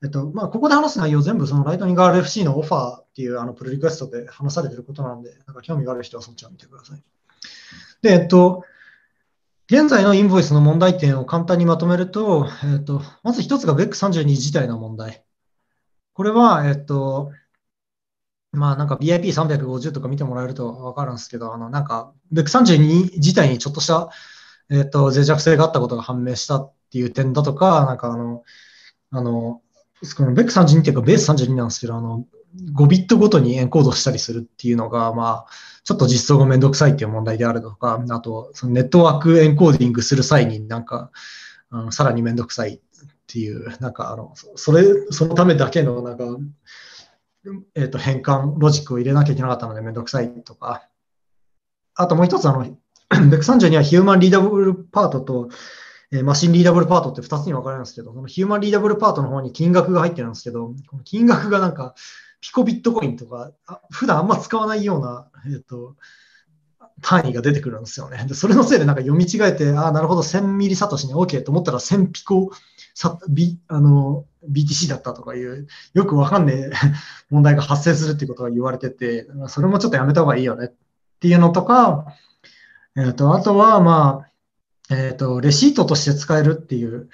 [0.05, 7.03] えっとまあ、ここで話す内容全部そのライトニング RFC のオファーっていうあのプルリクエストで話されてることなんで、なんか興味がある人はそっちを見てください。
[8.03, 8.65] で、えっと、
[9.67, 15.25] 現在のインボイスの問題点を簡単にまとめると、えっと、まず一つが BEC32 自体の問題。
[16.15, 17.33] これは、えっと、
[18.53, 24.11] まあなんか BIP350 とか見てもらえるとわかるんですけど、あのなんか BEC32 自体にちょっとした、
[24.71, 28.43] えっと、脆弱性があったことが判明したっていう点だとか、なんかあの、
[29.11, 29.63] あの、
[30.17, 32.27] この BEC32 っていうかベース32なんですけど、あの、
[32.75, 35.53] 5ビットごとにエンコードしたりするっていうのが、まあ、
[35.85, 41.11] ちょっと実装がめんどくさいっていう問題であるとか、あと、そのネットワークエンコーディングする際になんか、
[41.71, 42.81] あのさらにめんどくさいっ
[43.27, 46.25] ていう、なんかあの、それ、そのためだけのなんか、
[47.75, 50.89] えっ、ー、と、変換、ロジックを入れなきゃいけなかったのでめんどくさいとか、
[51.95, 52.65] あともう一つ、あの、
[53.11, 55.49] BEC30 にはヒューマンリーダブルパートと、
[56.13, 61.95] えマシンリーダブルパートって2つに分かれるんですけど、そのヒューマンリーダブルパートの方に金額が入ってるんですけど、この金額がなんか、
[62.41, 65.97] ピコビットコインとか、あ普段あんま使わないような、えっ、と、
[67.01, 68.25] 単位が出てくるんですよね。
[68.27, 72.51] でそれのせいでなんか読み違えて、ああ、なるほど、1000ミリサトシに OK と思ったら1000ピコ
[72.95, 76.71] さ、B、あの BTC だったとかいう、よくわかんねえ
[77.31, 80.71] 問題が発生するっていうことが言われてて、それもちょっとやめた方がいいよねっ
[81.21, 82.07] ていうのとか、
[82.97, 84.27] えっ、ー、と、あとは、ま
[84.91, 87.09] あ、えっ、ー、と、レシートとして使えるっていう、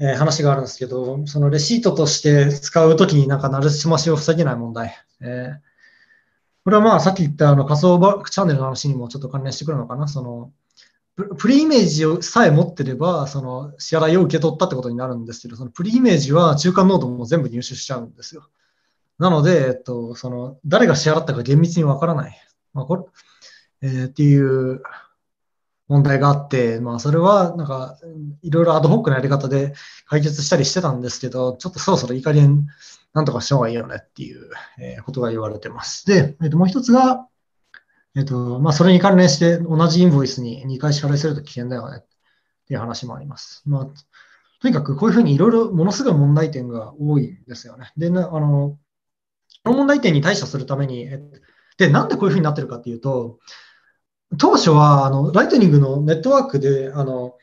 [0.00, 4.96] えー、話があるんですけど、そのレシートとして使うときになんかなるしましを防げない問題。
[5.20, 5.58] えー、
[6.64, 10.08] これはまあさっき言ったあの仮想バックチャンネルの話にもちょっと関連してくるのかな。
[10.08, 10.50] その
[11.38, 18.48] プリイメージをさえ持ってれば、その支払いを受け取ったってことになるんですけど、そのプリイメージは中間ノードも全部入手しちゃうんですよ。
[19.18, 22.36] なので、えっと、その誰が支払ったか厳密にわからない。
[22.72, 23.02] まあ、これ
[23.82, 24.82] えー、っていう
[25.88, 27.98] 問題があって、まあ、それは、なんか、
[28.42, 29.74] いろいろアドホックなやり方で
[30.06, 32.68] 解決したりしてたんですけど、ちょっとそろそろいい加減、
[33.12, 34.48] なんとかした方がいいよねっていう、
[34.78, 36.06] えことが言われてます。
[36.06, 37.26] で、えっと、もう一つが、
[38.14, 42.06] えっと、まあ、それに関連して同じインボイスに2回支払いすると危険だよねっ
[42.66, 43.62] ていう話もあります。
[43.66, 43.86] まあ、
[44.60, 47.92] とにかくこういうふうにいろいろものすごい問題点が多いんですよね。
[47.96, 48.78] で、あの、
[49.64, 51.08] この問題点に対処するために、
[51.78, 53.38] で、なんでこういうふうになってるかっていうと、
[54.38, 57.36] 当初はあのライトニングのネットワークであの、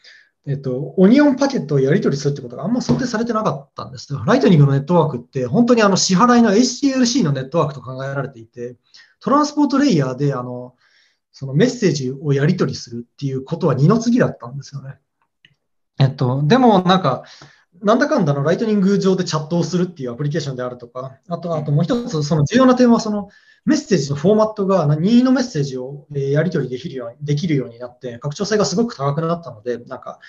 [0.47, 4.13] えっと、 onion packet をやり取りするってことがあんま想定されてなかったんです。
[4.25, 8.77] ライトニングのネットワークって本当にあの支払いの HTLC のネットワークと考えられていて、
[9.19, 10.75] transport layer であの
[11.31, 14.95] そのメッセージをやり取りするっていうことは二の次だったんですよね。
[15.99, 17.23] えっと、でもなんか、
[17.81, 23.29] なんだかんだのライトニング上でチャットをするっていうアプリケーションであるとか、あとあともう一つ、その重要な点は、その
[23.65, 30.19] メッセージのフォーマットが任意のメッセージをやり取りできるようにできるようになって、拡張性がすごく高くなったので、なんか、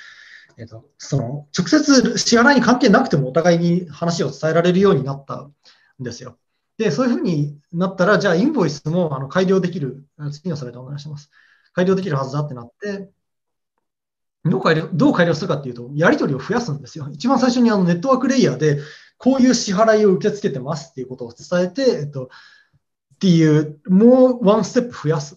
[0.59, 5.55] えっと、その直接支払いに関係なくてもお互いに話を伝えられるようになったん
[6.01, 6.37] ですよ。
[6.81, 11.31] で、そういうふうになったら、じゃあインボイスもあの改良できる、次のスライドお願いします。
[11.75, 13.11] 改良できるはずだってなって、
[14.47, 17.07] どう改良どう改良するかっていうと、やり取りを増やすんですよ。
[17.13, 18.79] 一番最初にあのネットワークレイヤーで、
[19.19, 22.31] こういう支払いを受け付けてますっていうことを伝えて、えっと、
[23.17, 25.37] っていう、もうワンステップ増やす。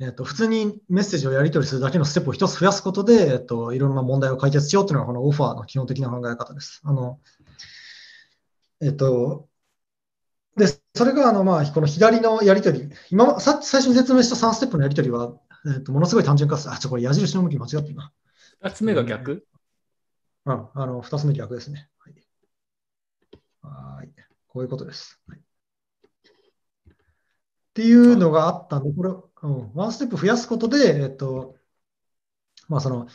[0.00, 6.82] えっと、普通にメッセージをやり取りするだけのステップを一つ増やすことで、えっと、いろんな問題を解決しようというのがこのオファーの基本的な考え方です。
[6.84, 7.20] あの
[8.82, 9.48] えっと、
[10.56, 15.34] で、それが、あの、まあ、この左のやり取り、今、さ最初に説明した3ステップのやり取りは、
[15.74, 16.74] えっと、ものすごい単純化する。
[16.74, 18.12] あ、ちょ、これ矢印の向き間違ってるな。
[18.62, 19.46] 2つ目が逆、
[20.44, 21.88] うん、あの、2つ目逆ですね。
[21.98, 22.14] はい。
[23.62, 24.08] はい
[24.48, 25.18] こういうことです。
[25.26, 25.38] はい
[27.72, 29.10] っていうのがあったんで、これ、
[29.48, 31.56] うん、ワンステップ増やすことで、えっと、
[32.68, 33.06] まあ、その、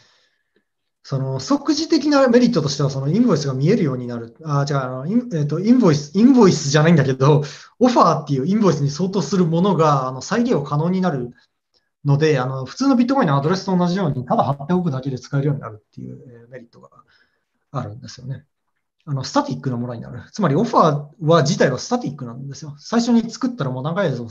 [1.10, 4.36] その即時的なメリットとしては、そのインボイスが見えるようになる。
[4.44, 7.44] あ、違う、あのイン,、えっと、インボイス、インボイスじゃないんだけど、
[7.80, 11.32] オファーっていうインボイスに相当するものがあの再利用可能になる
[12.04, 16.90] ので、あの普通のビットコインのアドレスと同じように、ただ貼っておくだけで使えるようになるっていうメリットが
[17.72, 18.44] あるんですよね。
[19.06, 20.22] あのスタティックなものになる。
[20.34, 22.76] つまりオファーは自体はスタティックなんですよ。
[22.80, 24.28] 最初に作ったらもう長い技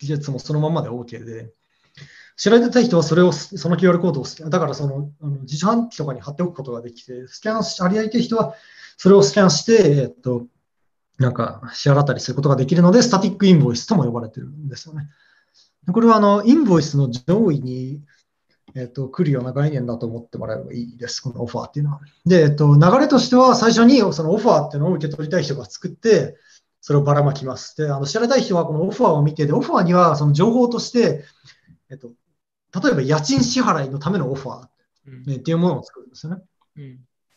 [0.00, 1.52] 術もそのままで OK で、
[2.38, 8.54] 知られてた人はそれを、その QR コードを、だからそのあの自主販機とかに貼っておくことができて、スキャンし、ありありたい人は
[8.96, 10.46] それをスキャンして、えっと、
[11.18, 15.08] なんか支払ったりすることができるので、スタティックインボイスとも呼ばれてるんですよね。
[15.92, 18.02] これはあのインボイスの上位に、
[18.76, 22.00] えっと、来るような概念だと思ってもらえばいいです、このオファーっていうのは。
[22.24, 26.36] で、えっと、流れとしては最初にそのオファーっていうのを受け取りたい人が作って、
[26.80, 27.76] それをばらまきます。
[27.76, 31.24] で、あの知られたい人はこのオファーを見て、で、オファーにはその情報として、
[31.90, 32.10] えっと、
[32.74, 36.42] 例えば家賃支払いのためのオファー、っていうものを作るんですよね。
[36.76, 36.82] うん、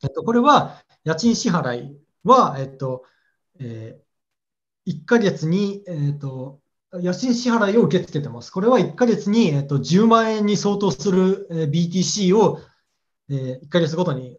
[0.04, 3.06] えっと、これは家賃支払いは、えっと、
[3.60, 6.60] えー、1ヶ月に、えっと、
[7.00, 8.52] 家賃支払いを受け付けてます。
[8.52, 12.60] これは1ヶ月に、えっと、10万円に相当する BTC を、
[13.30, 14.38] えー、1ヶ月ごとに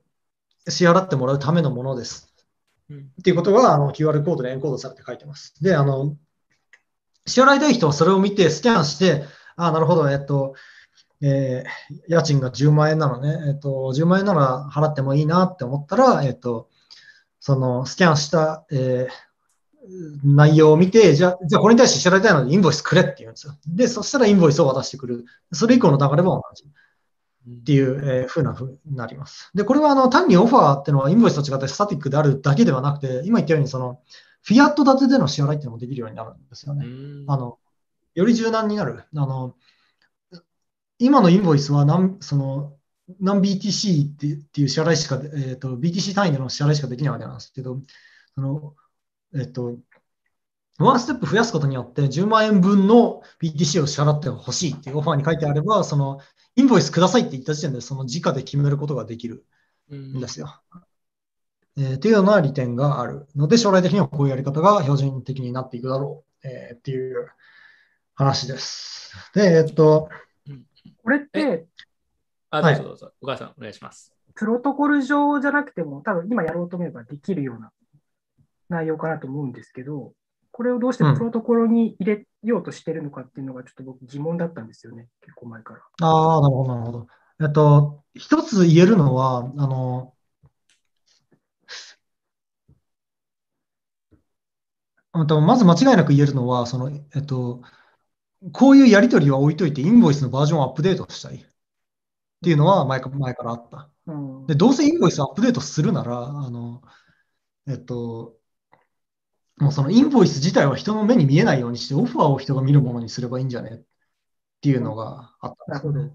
[0.69, 2.33] 支払ってもらうためのものです。
[2.91, 5.55] うん、っていうことがあの QR コードでエンコードされて書いてます。
[5.63, 6.17] で、あの、
[7.27, 9.25] 支払いたい人はそれを見てスキャンして、
[9.57, 10.55] あなるほど、えっと、
[11.23, 16.69] えー、家賃が10万円なのね、えっと、10万円なら払ってもいいなって思ったら、えっと、
[17.39, 23.55] そのスキャンした、えー、内容を見て、じゃあ、じゃあこれに対して知られたいのでインボイスくれって言うんですよ。
[23.67, 25.25] で、そしたらインボイスを渡してくる。
[25.53, 26.65] それ以降の流れも同じ。
[26.65, 29.51] っていう、えー、風な風になります。
[29.55, 34.01] で、これはあの単にオファーっていうのはインボイスと違ってスタティックであるだけではなくて、今言ったようにその
[34.43, 36.87] フィアット建てでの支払いっていうのもできるようになるんですよね。
[37.27, 37.59] あの
[38.15, 39.05] より柔軟になる。
[39.17, 39.55] あの
[41.05, 42.77] 今のインボイスは何その
[43.21, 44.17] 何 BTC っ
[44.53, 47.81] ていう支払いしか、えーと、BTC 単位での支払いしかできないわけなんですけど、
[48.35, 48.75] その
[49.35, 49.79] えっ、ー、と、
[50.79, 56.21] ワンステップ増やすことによって10万円分の BTC を支払ってほしいっていうオファーに書いてあれば、その
[56.57, 59.45] インボイスくださいって言った時点でその時価で決めることができる
[59.93, 60.61] んですよ。
[61.77, 67.29] うん、えー、っていうような利点があるので、将来的にはこういうやり方が標準的になっていくだろう、えー、っていう
[68.15, 69.13] 話です。
[69.35, 70.09] で、えっと、
[71.03, 71.67] これって、
[72.51, 74.13] あ、どうぞどうぞ、はい、お母さん、お願いします。
[74.35, 77.71] プロトコル上じゃなくても、多分今やろうと思えばできるような
[78.69, 80.13] 内容かなと思うんですけど、
[80.51, 85.81] これをどうしてプロトコルに入れようとしてるのかっていうのがちょっと僕疑問だったんですよね、結構前から。
[86.07, 87.07] ああ、なるほど、なるほど。
[87.41, 90.15] えっと、一つ言えるのは、あの、
[95.15, 97.63] まず間違いなく言えるのは、その、えっと、
[98.51, 101.37] こういうやり取りは置いといて、インボイスのバージョンをアップデートしたい。
[101.37, 101.41] っ
[102.43, 103.89] ていうのは前か前からあった。
[104.49, 106.83] で、どうせインボイスアップデートするなら、あの、
[107.69, 108.37] えっと、
[109.59, 113.71] もうそのインボイス自体は人の目に見えないようにして、オファーを人が見るものにすればいいんじゃね？
[113.75, 113.81] っ
[114.61, 116.13] ていうのがあったんですよね。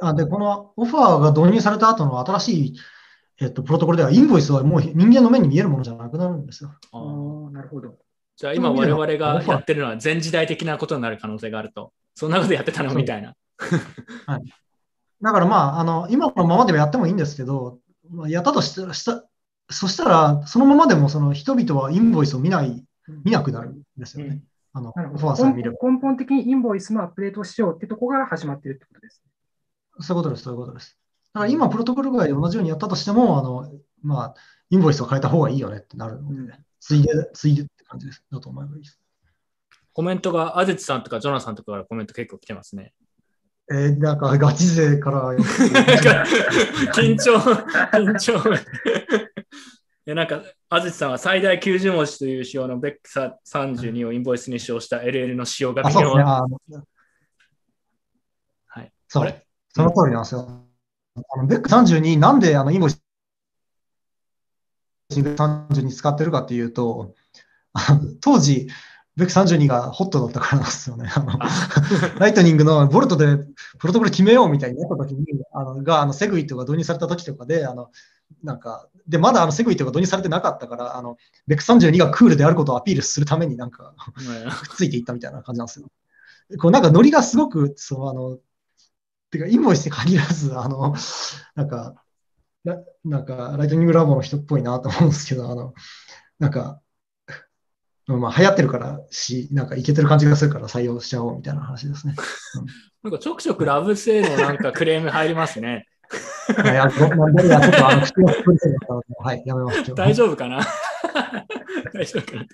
[0.00, 2.74] あで、このオファーが導入された後の新しい、
[3.40, 6.74] えっと、プロトコルでは、インボイスはもう人間の目に見えるものじゃなくなるんですよ。
[6.92, 7.98] あなるほど。
[8.38, 11.92] じゃあ今我々がやってるのは全時代的なことになる可能性があると。
[12.14, 12.94] そんなことやってたの？
[12.94, 13.34] みたいな。
[14.26, 14.42] はい、
[15.20, 19.24] だからまあ、あの今のままでもやってもいいんですけど、まあ、やったとしたした
[19.68, 22.84] そしたら、そのままでもその人々はインボイスを見ない、
[23.24, 24.40] 見なくなるんですよね。
[24.72, 29.20] あのフォアさん見れば根本的にインボイスのアップデートをしようってところから始まってるってことです。
[29.98, 30.96] そういうことです、そういうことです。
[31.34, 33.68] だから今、プロトコル外で同じようにやったとしても、あの
[34.02, 34.34] まあ、
[34.70, 38.22] インボイスを変えた方がいいよねってなるので、ね、ついで、ついで感じです。
[38.30, 39.00] だと思えばいいです。
[39.92, 42.92] コメントが、あぜちさんとかジョナサンとかからコメント結構来てますね。
[43.70, 45.34] えー、なんかガチ勢から。
[45.34, 47.38] 緊張、
[47.92, 48.38] 緊張。
[50.06, 56.46] いやなんか、あずちさんは最大90文字という仕様のベックサ32をインボイスに使用した LL の仕様が微妙な。
[58.68, 58.92] はい。
[59.06, 59.44] それ
[59.74, 60.64] その通りなんですよ。
[61.16, 63.02] あのベック32、なんであのインボイス
[65.10, 67.14] 32使ってるかっていうと、
[68.20, 68.68] 当時、
[69.16, 71.10] ベック32がホットだったからなんですよね。
[71.12, 71.38] あの
[72.20, 73.36] ライトニングのボルトで
[73.78, 77.90] プロトコル決めようみたいになった時に、あのがあのセグウィットが導入された時とかで、あの
[78.44, 81.16] なんか、で、まだあのセグウィットが導入されてなかったから、あの
[81.48, 83.94] ベック32がクールであることをアピールするためになんか
[84.62, 85.88] くっついていったみたいな感じなんですよ。
[86.58, 88.38] こうなんかノリがすごく、そうあの、
[89.30, 90.94] てか、インボイスに限らず、あの、
[91.54, 92.02] なんか、
[92.64, 95.74] ななんか、ライトニングラボの人っぽいなと思うんですけど、あの、
[96.38, 96.80] なんか、
[98.08, 102.14] まあ、流行ってるからし、なんかいけてる感じがするから採用しちゃおうみたいな話ですね。
[102.56, 105.86] うん、なんかちょくちょくラブ性のなんかクレーム入りますね。
[106.56, 106.72] は
[109.34, 109.94] い、やめます。
[109.94, 110.60] 大丈夫かな？
[111.92, 112.46] 大丈夫かな？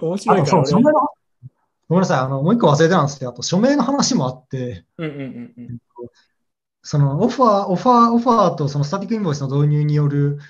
[0.00, 5.78] 面白いからそうそんなごめんなさい、あのもう一個忘れてたんですけど、あと署名の話もあって、うんうんうんうん、
[6.82, 10.40] そのオファー、オファー、オファーとそのスタティックインボイスの導入による、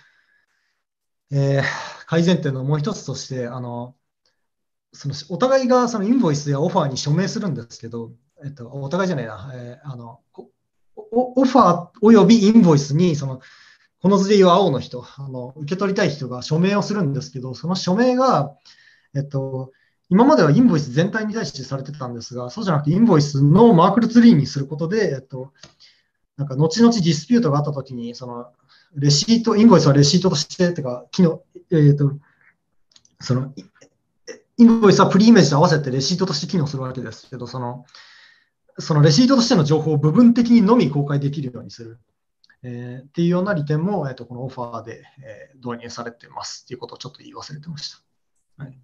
[1.30, 1.62] えー、
[2.06, 3.94] 改善点のもう一つとして、あの
[4.94, 8.12] そのお互いがそのインボイスやオファーに署名するんですけど、
[8.44, 10.20] えっと、お互いじゃないな、えー、あの
[10.96, 13.40] オファーおよびインボイスにその
[14.04, 18.54] この図でいう青の人あの、受け取りたい人が署名をするんですけど、その署名が、
[19.16, 19.72] えっと、
[20.10, 25.54] 今まではインボイス全体に対してされてたんですが、そうじゃなくてインボイスのマークルツリーにすることで、えっと、
[26.36, 28.52] なんか後々ディスピュートがあったときに、その
[28.94, 32.12] レシート、インボイスはレシートとして、てか、機能、えっ、と、
[33.20, 33.54] その、
[34.56, 37.86] インボイスはプリイメージと合わせてレシートとして機能するわけですけど、その、
[38.78, 41.98] そのレシートとしての情報を部分的にのみ公開できるようにする、
[42.62, 47.90] えー、っていうような利点も、えーと、このオファーで、えー、導入されていますっていうことをちょっと言い忘れてまし
[48.59, 48.64] た。
[48.64, 48.78] はい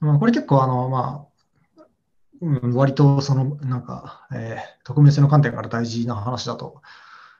[0.00, 1.26] まあ、これ結構あの、ま
[1.78, 1.84] あ
[2.42, 6.82] うん、割とそのなんか、えー、匿名性の観点から大事な話だと、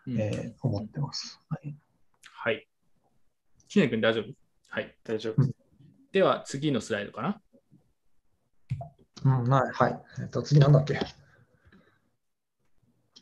[0.09, 1.40] えー、思ってます。
[1.51, 1.76] はい。
[2.32, 2.66] はい。
[3.68, 4.32] 君大丈夫？
[4.68, 5.44] はい、大丈夫。
[5.44, 5.52] で
[6.23, 7.41] は次のスライドかな。
[9.24, 9.73] うん、はい。
[9.73, 10.03] はい。
[10.20, 11.01] えっと、次なんだっけ？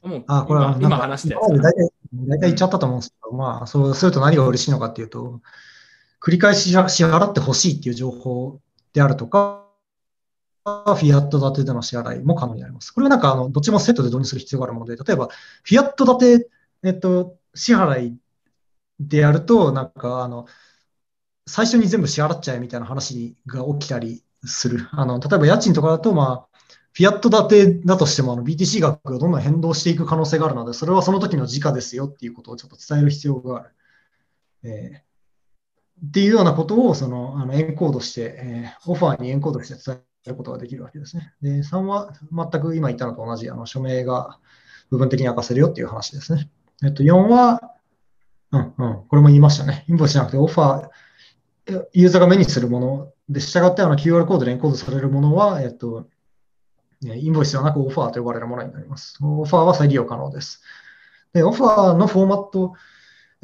[0.02, 1.48] もうあこれは今話したやつ。
[1.60, 5.40] 大体大体言っちゃったと思うんですけど、まあ、そうすると何が嬉しいのかっていうと、
[6.20, 8.60] 繰り返し支払ってほしいっていう情報
[8.92, 9.64] であるとか、
[10.64, 12.90] フィアット建てでの支払いも可能になります。
[12.90, 15.28] これはなんかあのどっちもセットで導入する必要があるもので、例えば、
[15.62, 16.50] フィアット建て、
[16.82, 18.16] えっと、支払い
[19.00, 20.46] でやると、なんかあの、
[21.46, 24.88] 最初に全部支払っちゃえみたいな話が起きたりする。
[24.92, 26.58] あの例えば家賃とかだと、まあ、
[26.92, 33.70] フィアット建てだとしてもあの BTC 額がどんどん変動していく可能性があるので、それはその時の時価ですよっていうことをちょっと伝える必要がある。
[34.64, 41.32] えー、っていうようなことをそのあのエンコードして、えー、オファーにエンコードして伝えることができるわけですね。
[41.40, 44.38] で、3は全く今言ったのと同じあの署名が
[44.90, 46.50] 部分的に明かせるよっていう話ですね。
[46.84, 47.72] えっと、4は、
[48.52, 49.84] うんうん、これも言いましたね。
[49.88, 50.88] インボイスじゃなくてオファー、
[51.92, 56.08] ユーザーが目にするもので、従ってあの QR コードでエンコードされるものは、えっと、
[57.02, 59.18] インボイスではなくオファーと呼ばれるものになります。
[59.22, 60.62] オファーは再利用可能です。
[61.32, 62.74] で、オファーのフォーマット、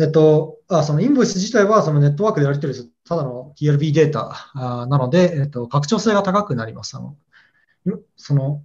[0.01, 6.97] えっと、あそのインボイス自体はそのネットワークでやり取りするただの TLB データなので、えっと、拡張性が高くなります。
[6.97, 7.17] あの
[8.17, 8.63] その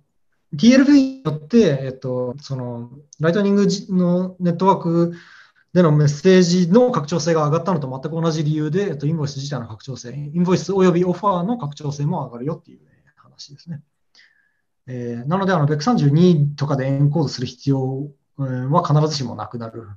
[0.56, 5.14] TLB によって、えっと、そのライトニングのネットワーク
[5.74, 12.80] でのメッセージの拡張性が上がったのと全く同じ理由で、えっと、インボイス自体の拡張性、インボイスおよびオファーの拡張性も上がるよっていう、
[13.34, 13.82] 話ですね。
[14.88, 19.88] えー、なので、あの、BEC32 とかでエンコードする必要は必ずしもなくなる、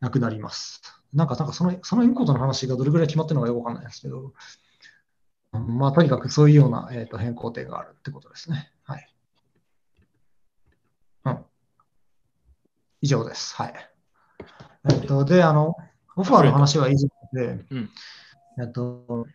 [0.00, 0.82] なくなります。
[1.12, 4.32] なんか、なんかその、そのエンコードの話がどれぐらい決まってるのかよくわかんないですけど、
[5.52, 8.70] まあ、とにかくそういうような、えーと、変更点があるってことですね。
[8.84, 9.14] はい。
[11.24, 11.44] うん。
[13.00, 13.56] 以上です。
[13.56, 13.97] はい。
[14.90, 15.76] えっ、と、で、あの、
[16.16, 17.90] オファーの話は以上で、うん、
[18.60, 19.26] えっと、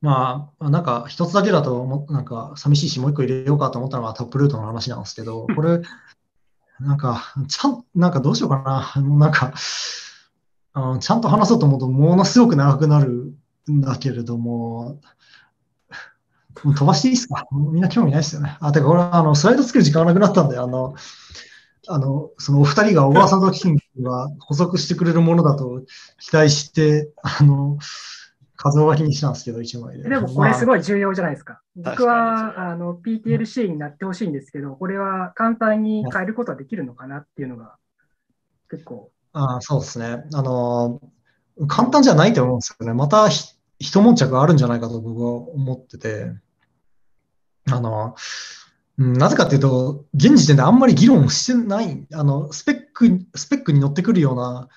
[0.00, 5.80] まあ、なんか一つだけだと、なんか寂しいし、もう一個入れようかと思ったのがタップルートの話なんですけど、これ、
[6.80, 9.02] なんか、ちゃん、なんかどうしようかな。
[9.02, 9.54] なんか、
[10.74, 13.34] うん、ちゃんと話そうと思うと、ものすごく長くなる
[13.70, 15.00] んだけれども、
[16.62, 17.46] もう飛ばしていいですか？
[17.50, 18.56] みんな興味ないですよね。
[18.60, 20.94] あ、てか、これ、あの、スライド作る時間なくなったんで、あの、
[21.88, 25.82] あの、そのお二人が小川さんと金が補足してくれるものだと
[26.18, 27.78] 期待して、あの、
[28.56, 30.08] 数書きにしたんですけど、1枚で。
[30.08, 31.60] でもこれすごい重要じゃないですか。
[31.76, 37.76] まあ、僕はあの PTLC になってほしいんですけど、これは簡単に変えることはできるのかなっていうのが
[38.70, 39.10] 結構。
[39.32, 40.24] あそうですね。
[40.32, 41.00] あの、
[41.68, 42.92] 簡単じゃないと思うんですよね。
[42.94, 43.28] また
[43.78, 46.32] 一悶着あるんじゃないかと僕は思ってて、
[47.70, 48.14] あの、
[48.96, 54.68] なぜかというと、現時点であんまり議論してない、あのスペックスペックに乗ってくるような、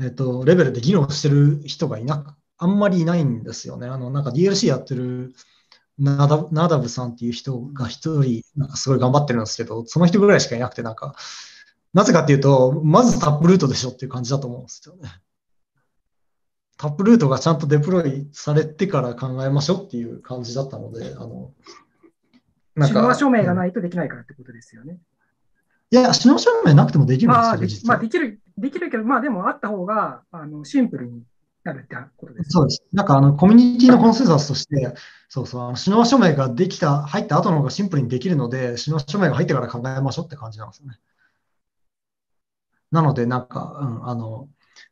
[0.00, 3.86] えっと、レベルで議論してる人がいなくあんまりいないんですよね。
[3.86, 5.34] あの、なんか DLC やってる
[5.98, 11.14] ナダナダブさんっていう人が一人、なんかすごい頑張ってるんですけど、その人ぐらいしかいなくて、なんか、
[11.94, 15.08] なぜかっていうと、まずタップルートでしょっていう感じだと思うんですよね。
[16.76, 21.52] タップルートがちゃんとデプロイされてから考えましょうっていう感じだったので、あの、
[22.78, 23.14] なんか。
[23.14, 24.98] 証明がないとできないからってことですよね。
[25.90, 27.94] いや、シノ証明なくてもできるんですよ、実は。
[27.94, 31.22] まあ、できる、できるけど、まあでもあった方が、あの、シンプルに
[31.64, 32.82] なるってことです、そうです。
[32.92, 34.94] なんかあのコミュニティのコンセンサスとして、
[35.28, 40.98] そうそう、あの首脳署名ができた、入った後の方がシンプルにできるので、首脳署名が入ってから考えましょうって感じなんですよね。
[42.90, 44.48] なので、なんか、うん、あの、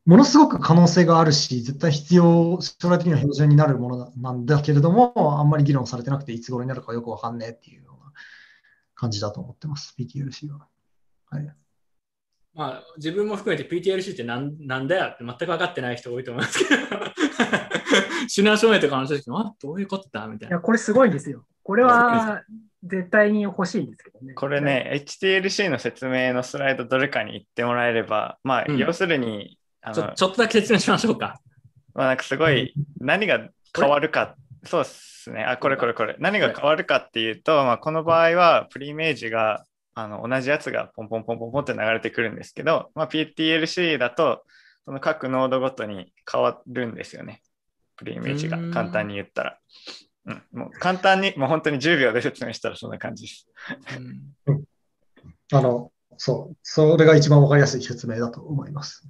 [0.06, 8.12] ものすごく可能性があるし、絶対必要、将来的には標準になるものなんだけれども、あんまり議論されてなくて、いつ頃になるかよくわかんねえっていうような
[8.94, 10.68] 感じだと思ってます、PTLC は。
[11.28, 11.52] はい。
[12.54, 16.80] まあ、自分も含めて PTLC ってなんなんだよって全く分かってない人多いと思いますけど、
[18.28, 20.54] シュナー証明とか話してあどういうことだみたいな。
[20.54, 21.44] いや、これすごいんですよ。
[21.64, 22.44] これは
[22.84, 24.34] 絶対に欲しいんですけどね。
[24.34, 29.58] これね、HTLC の説明のスライドどれかに言ってもらえれば、まあ、うん、要するに
[29.92, 31.40] ちょ、ちょっとだけ説明しましょうか。
[31.94, 35.44] まあ、なんかすごい何が変わるか、そうですね。
[35.44, 36.16] あ、これこれこれ。
[36.18, 39.64] 何が変わるかっていうと、まあ、この場合はプリイメージが
[39.94, 44.42] あの同じやつがポンポンポンポンポンって流れてくるんですけど、まあ、PTLC だと
[44.84, 47.42] その各ノードごとに変わるんですよね。
[47.96, 49.58] プリイメージが簡単に言ったら。
[50.26, 53.48] うん、もう簡単に、もう本当に10秒で説明したらそんな感じです。
[54.46, 54.64] うん、
[55.52, 59.06] あの、そう、それが一番わかりやすい説明だと思います。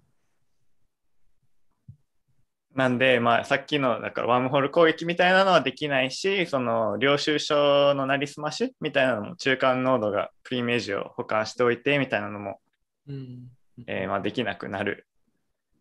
[2.77, 12.61] なんで、まあ、さっきのだからワームホール攻撃みたいなのはできないし、その領収書のなりすましみたいなのも中間ノードがプリイメージを保管しておいてみたいなのも、
[13.09, 13.49] うん
[13.87, 15.07] えー、まあ、できなくなる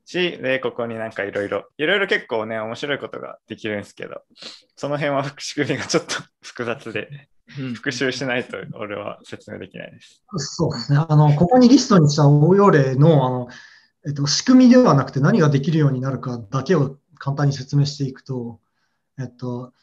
[0.05, 4.21] し、で、ここになんかいろいろ、いろいろ結構ね、面白いことができるんですけど、
[4.77, 7.27] その辺は仕組みがちょっと 複雑で、
[7.75, 10.23] 復習しないと俺は説明できないです。
[10.37, 11.05] そうですね。
[11.09, 13.47] あの、ここにリストにした応用例の、あの、
[14.05, 18.59] えっと、仕組みではなくて何ができるようになるかだけを簡単に説明していくと、
[19.19, 19.73] えっと、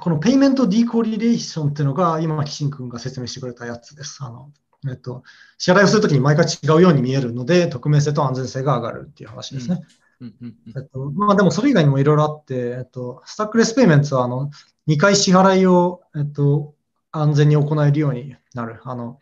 [0.00, 4.18] このペイメントディコリレーションっていうのが今、岸君が説明してくれたやつです。
[4.22, 4.50] あの
[4.86, 5.22] えっと、
[5.56, 9.80] 支払いをするときに毎回違うように見えるので、匿名性と安全性が上がるっていう話ですね。
[10.20, 14.50] えっとまあ、でもそれ以外にもいろいろあって、えっと、 stuckless payment はあの
[14.88, 16.74] 2回支払いを、えっと、
[17.12, 18.80] 安全に行えるようになる。
[18.84, 19.20] あの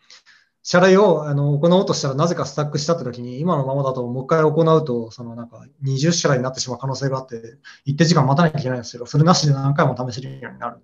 [0.64, 10.76] 支払いをあの行おうとしたらなぜか stuck したって時に、今のままだともう一回行うと、そのなんか二重支払いになってしまう可能性があって、一定時間待たなきゃいけないんですけど、それなしで何回も試せるようになる。
[10.76, 10.78] っ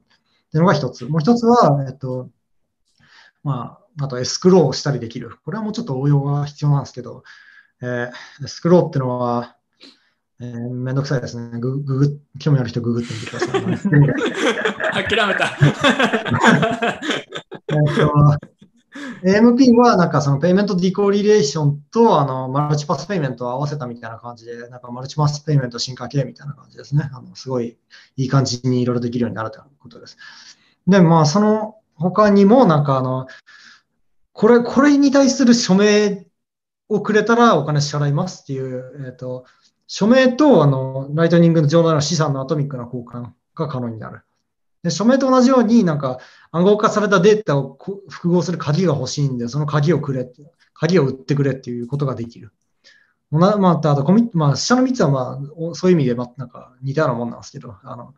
[0.50, 1.04] ていうのが一つ。
[1.04, 2.28] もう一つは、えっと、
[3.44, 5.36] まあ、あとエスクローをしたりできる。
[5.44, 7.22] これはもうちょっと応用が必要なんですけど、
[7.80, 9.56] えー、エスクローっていうのは、
[10.40, 11.60] えー、めんどくさいですね。
[11.60, 13.62] グググ興味ある人ググってみてください。
[15.08, 15.50] 諦めた。
[17.68, 18.57] えっと
[19.24, 27.10] AMP はなんかその payment decorrelation とあの multi-path payment を合わせたみたいな感じで、なんか multi-path payment 進化系みたいな感じですね。
[27.12, 27.76] あのすごい
[28.16, 30.18] いい感じにいろいろできるようになるということです。
[30.86, 33.26] で、まあその他にもなんかあの、
[34.32, 36.26] これ、これに対する署名
[36.88, 39.44] をくれたらお金支払いますっていう、えっ、ー、と、
[39.88, 44.22] 署名とあのライトニングの上段の資産のアトミックな交換が可能になる。
[44.82, 46.18] で署名と同じようになんか
[46.52, 47.76] 暗号化されたデータを
[48.08, 50.30] 複合する鍵が欲しいんで、その鍵をくれ、
[50.72, 52.52] 鍵を売ってくれっていうことができる。
[53.30, 58.14] まあ、あとコミッまあ、下の3つはまあ、そういう意味で、まあ、なんか似たようなもんなんですけど、あの、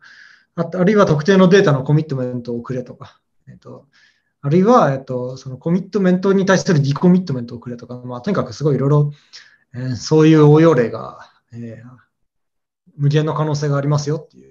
[0.55, 3.19] ああるいは特定のデータのコミットメントをくれとか、
[3.49, 3.87] えっと、
[4.41, 9.11] あるいは、えっと、そのコミットメントに対するディコミットメントをくれとか、まあ、とにかくすごいいろいろ、
[9.73, 11.89] えー、そういう応用例が、えー、
[12.97, 14.50] 無限の可能性がありますよってい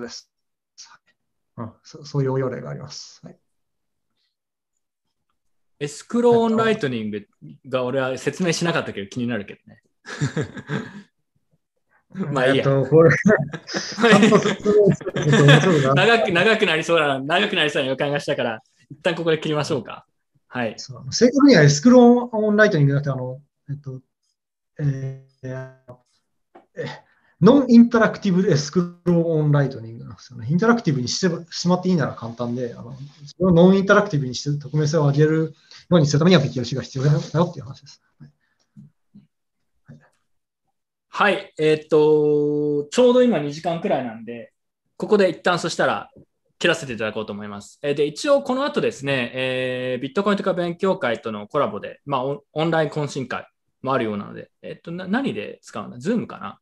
[0.00, 0.30] です。
[1.56, 3.20] うん、そそういう応用例があります。
[3.24, 3.38] はい、
[5.80, 7.26] エスクローオンライトニング
[7.68, 9.82] が俺は説明しなかったけど気になるけどね。
[12.32, 12.64] まあいいや。
[15.94, 20.06] 長く長くなりそうな、長くなりそうな予感がしたから、一旦ここで切りましょうか。
[20.48, 20.74] はい。
[20.78, 20.94] 正
[21.30, 24.02] 確には escrow on Lightning じゃなくて、あの、えっと、
[24.80, 25.76] えー、
[26.76, 26.86] え
[27.40, 30.46] non-interactive escrow on Lightning なんですよね。
[30.50, 32.94] interactive にしてしまっていいなら簡単で、あの
[33.24, 35.54] それを non-interactive にして匿名性を上げる
[35.88, 38.02] ようにするためには PTLC が必要だよっていう話です。
[39.88, 39.98] はい、
[41.08, 44.52] はい、えー、っと、ちょうど今2時間くらいなんで、
[44.98, 46.10] ここで一旦そしたら
[46.58, 47.78] 切らせていただこうと思います。
[47.82, 53.48] え、で一応この後ですね、えー、ビットコインとか勉強会とのコラボで、まあ、オンライン懇親会
[53.80, 56.60] もあるようなので、え、っと何で使うの ?Zoom かな？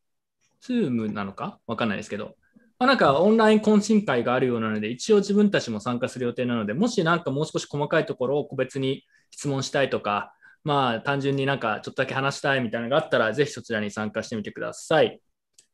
[0.61, 1.59] ズームなのか？
[1.67, 2.37] わかんないですけど、
[2.79, 10.33] まあ、なんかオンライン懇親会があるようなので、一応自分たちも参加する予定なので、もしなんかもう少し細かいところを個別に質問したいとか、
[10.65, 15.21] まあ単純になんかちょっとだけ話したいみたいなのがあったら、ぜひそちらに参加してみてください。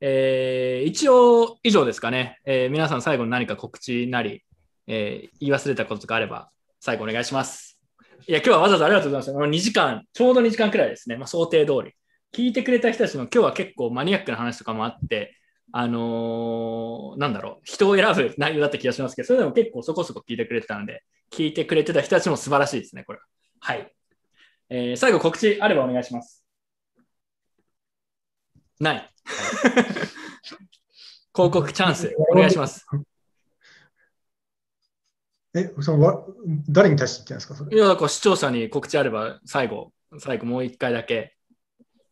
[0.01, 4.45] えー、一応以上ですかね、えー、皆さん最後に何か告知なり、
[4.87, 6.51] えー、言い忘れたことがあれば、
[6.81, 7.81] 最後お願いします。
[8.27, 9.51] いや、今日はわざわざありがとうございました。
[9.51, 11.17] 2時間、ちょうど2時間くらいですね。
[11.17, 11.93] まあ、想定通り。
[12.35, 15.37] 聞いてくれた人たちも今日は結構マニアックな話とかもあって、
[15.73, 23.25] あのー、なんだろう、人を選ぶ内容だった気がしますけど、それでも結構そこそこ聞いてくれてたので、聞いてくれてた人たちも素晴らしいですね、これは。
[23.61, 23.93] はい。
[24.69, 26.45] えー、最後告知あればお願いします。
[28.81, 29.11] ない。
[31.35, 32.85] 広告チャンス、お願いします。
[35.55, 36.27] え、その
[36.69, 41.34] 誰に対して言ってんですかいや、だから視聴者に告知あれば、最後、最後もう一回だけ。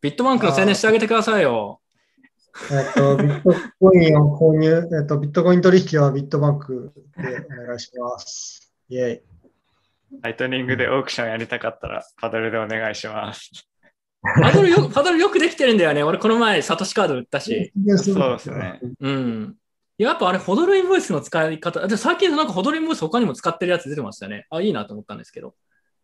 [0.02, 1.80] ビットバンクの宣伝してあげてくださいよ。
[2.70, 8.74] えっと、ビットコインを購入、えっと、ビットコイン取引はビットバンクでお願いします。
[8.88, 9.20] イェイ。
[10.20, 13.50] ライトニングでオークションやりたかったら、パドルでお願いします。
[14.42, 16.02] パドルよパドルよくできてるんだよね。
[16.02, 17.72] 俺、この前、サトシカード売ったし。
[17.96, 18.80] そうですね。
[19.00, 19.56] うん。
[19.98, 24.46] やっぱあれ、ホドルインボイスの使い方、で最近なんかホドルインボイス他にも使ってるやつ出てましたね。
[24.50, 25.54] あ、いいなと思ったんですけど。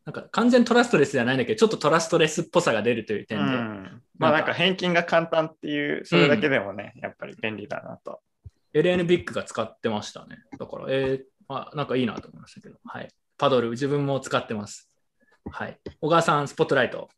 [0.09, 3.45] なんか完全トラストレスじゃないんだけど、ちょっとトラストレスっぽさが出るという点で。
[3.45, 8.23] うん、まあなんか返金が簡単っていう、それだけでもね、うん、やっぱり便利だなと。
[8.73, 10.39] LN ビッグが使ってましたね。
[10.59, 12.77] だから、えー、まあ、なんかいいなと思いましたけど。
[12.87, 13.09] はい。
[13.37, 14.89] パドル、自分も使ってます。
[15.51, 15.79] はい。
[16.01, 17.11] 小川さん、スポットライト。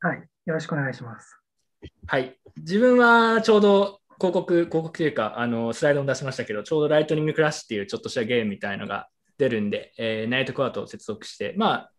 [0.00, 0.16] はい。
[0.46, 1.38] よろしくお願いします。
[2.08, 2.36] はい。
[2.56, 9.08] 自分はちょうど広告、広告というか、あの、スライドも出しましたけど、ちょうどライトニングクラッシュっていうちょっとしたゲームみたいのが
[9.38, 11.92] 出るんで、えー、ナイトクワートを接続して、まあ、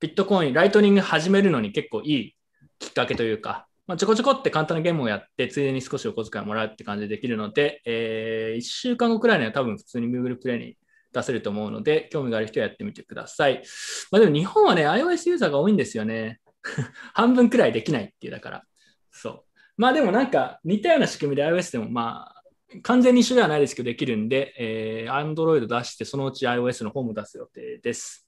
[0.00, 2.36] ビットコイン、ライトニング始めるのに結構いい
[2.78, 10.76] きっかけというか、まあ、ちょこちょこって簡単なゲームをやって、ついでに少しお小遣いもらうって感じでできるので、えー、1週間後くらいには多分普通に Google プレイに
[11.12, 13.62] 出せると思うので、興味がある人はやってみてください。
[14.10, 16.40] まあ、でも日本はね、iOS ユーザーが多いんですよね。
[17.14, 18.64] 半分くらいできないっていう、だから。
[19.12, 19.42] そう。
[19.76, 22.42] まあでもなんか似たような仕組みで iOS でもまあ
[22.82, 28.26] 完全に一緒ではないですけどできるんで、えー、Android 出してそのうち iOS のホーム出す予定です。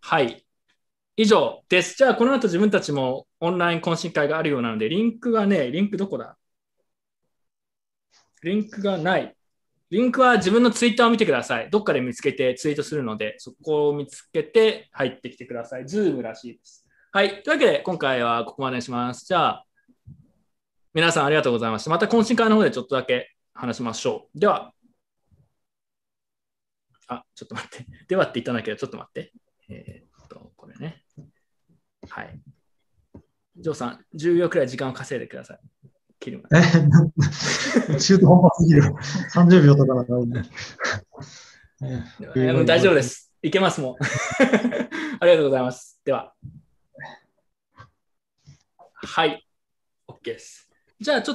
[0.00, 0.45] はい。
[1.16, 1.96] 以上です。
[1.96, 6.36] じゃあ、この後自分たちもオンライン懇親会があるようなので、リンクがね、リンクどこだ？
[8.42, 9.34] リンクがない。
[9.90, 11.70] リンクは自分のツイッターを見てください。
[11.70, 15.86] どっかで見つけてツイートするので、そこを見つけて入ってきてください。
[15.86, 16.86] ズームらしいです。
[17.12, 17.42] はい。
[17.42, 19.24] というわけで、今回はここまでにします。
[19.24, 19.64] じゃあ、
[20.92, 21.90] 皆さんありがとうございました。
[21.90, 24.38] また懇親会の方でちょっとだけ話しましょう。
[24.38, 24.72] では、
[27.06, 27.86] あ、ちょっと待って。
[28.08, 29.32] ではって言ったんだけど、ちょっと待って。
[29.70, 31.04] えー、っと、これね。
[32.08, 32.40] はい。
[33.58, 35.60] ジョーさん、10秒くらい時間を稼いでください。
[36.20, 36.60] 切るまで。
[37.98, 38.82] 中途半端すぎる。
[39.32, 40.26] 30秒とかなんかいい
[42.64, 43.32] 大丈夫です。
[43.42, 43.96] いけますもん。
[45.20, 46.00] ありがとうございます。
[46.04, 46.34] では。
[48.94, 49.46] はい。
[50.08, 50.70] OK です。
[51.00, 51.34] じゃあちょっ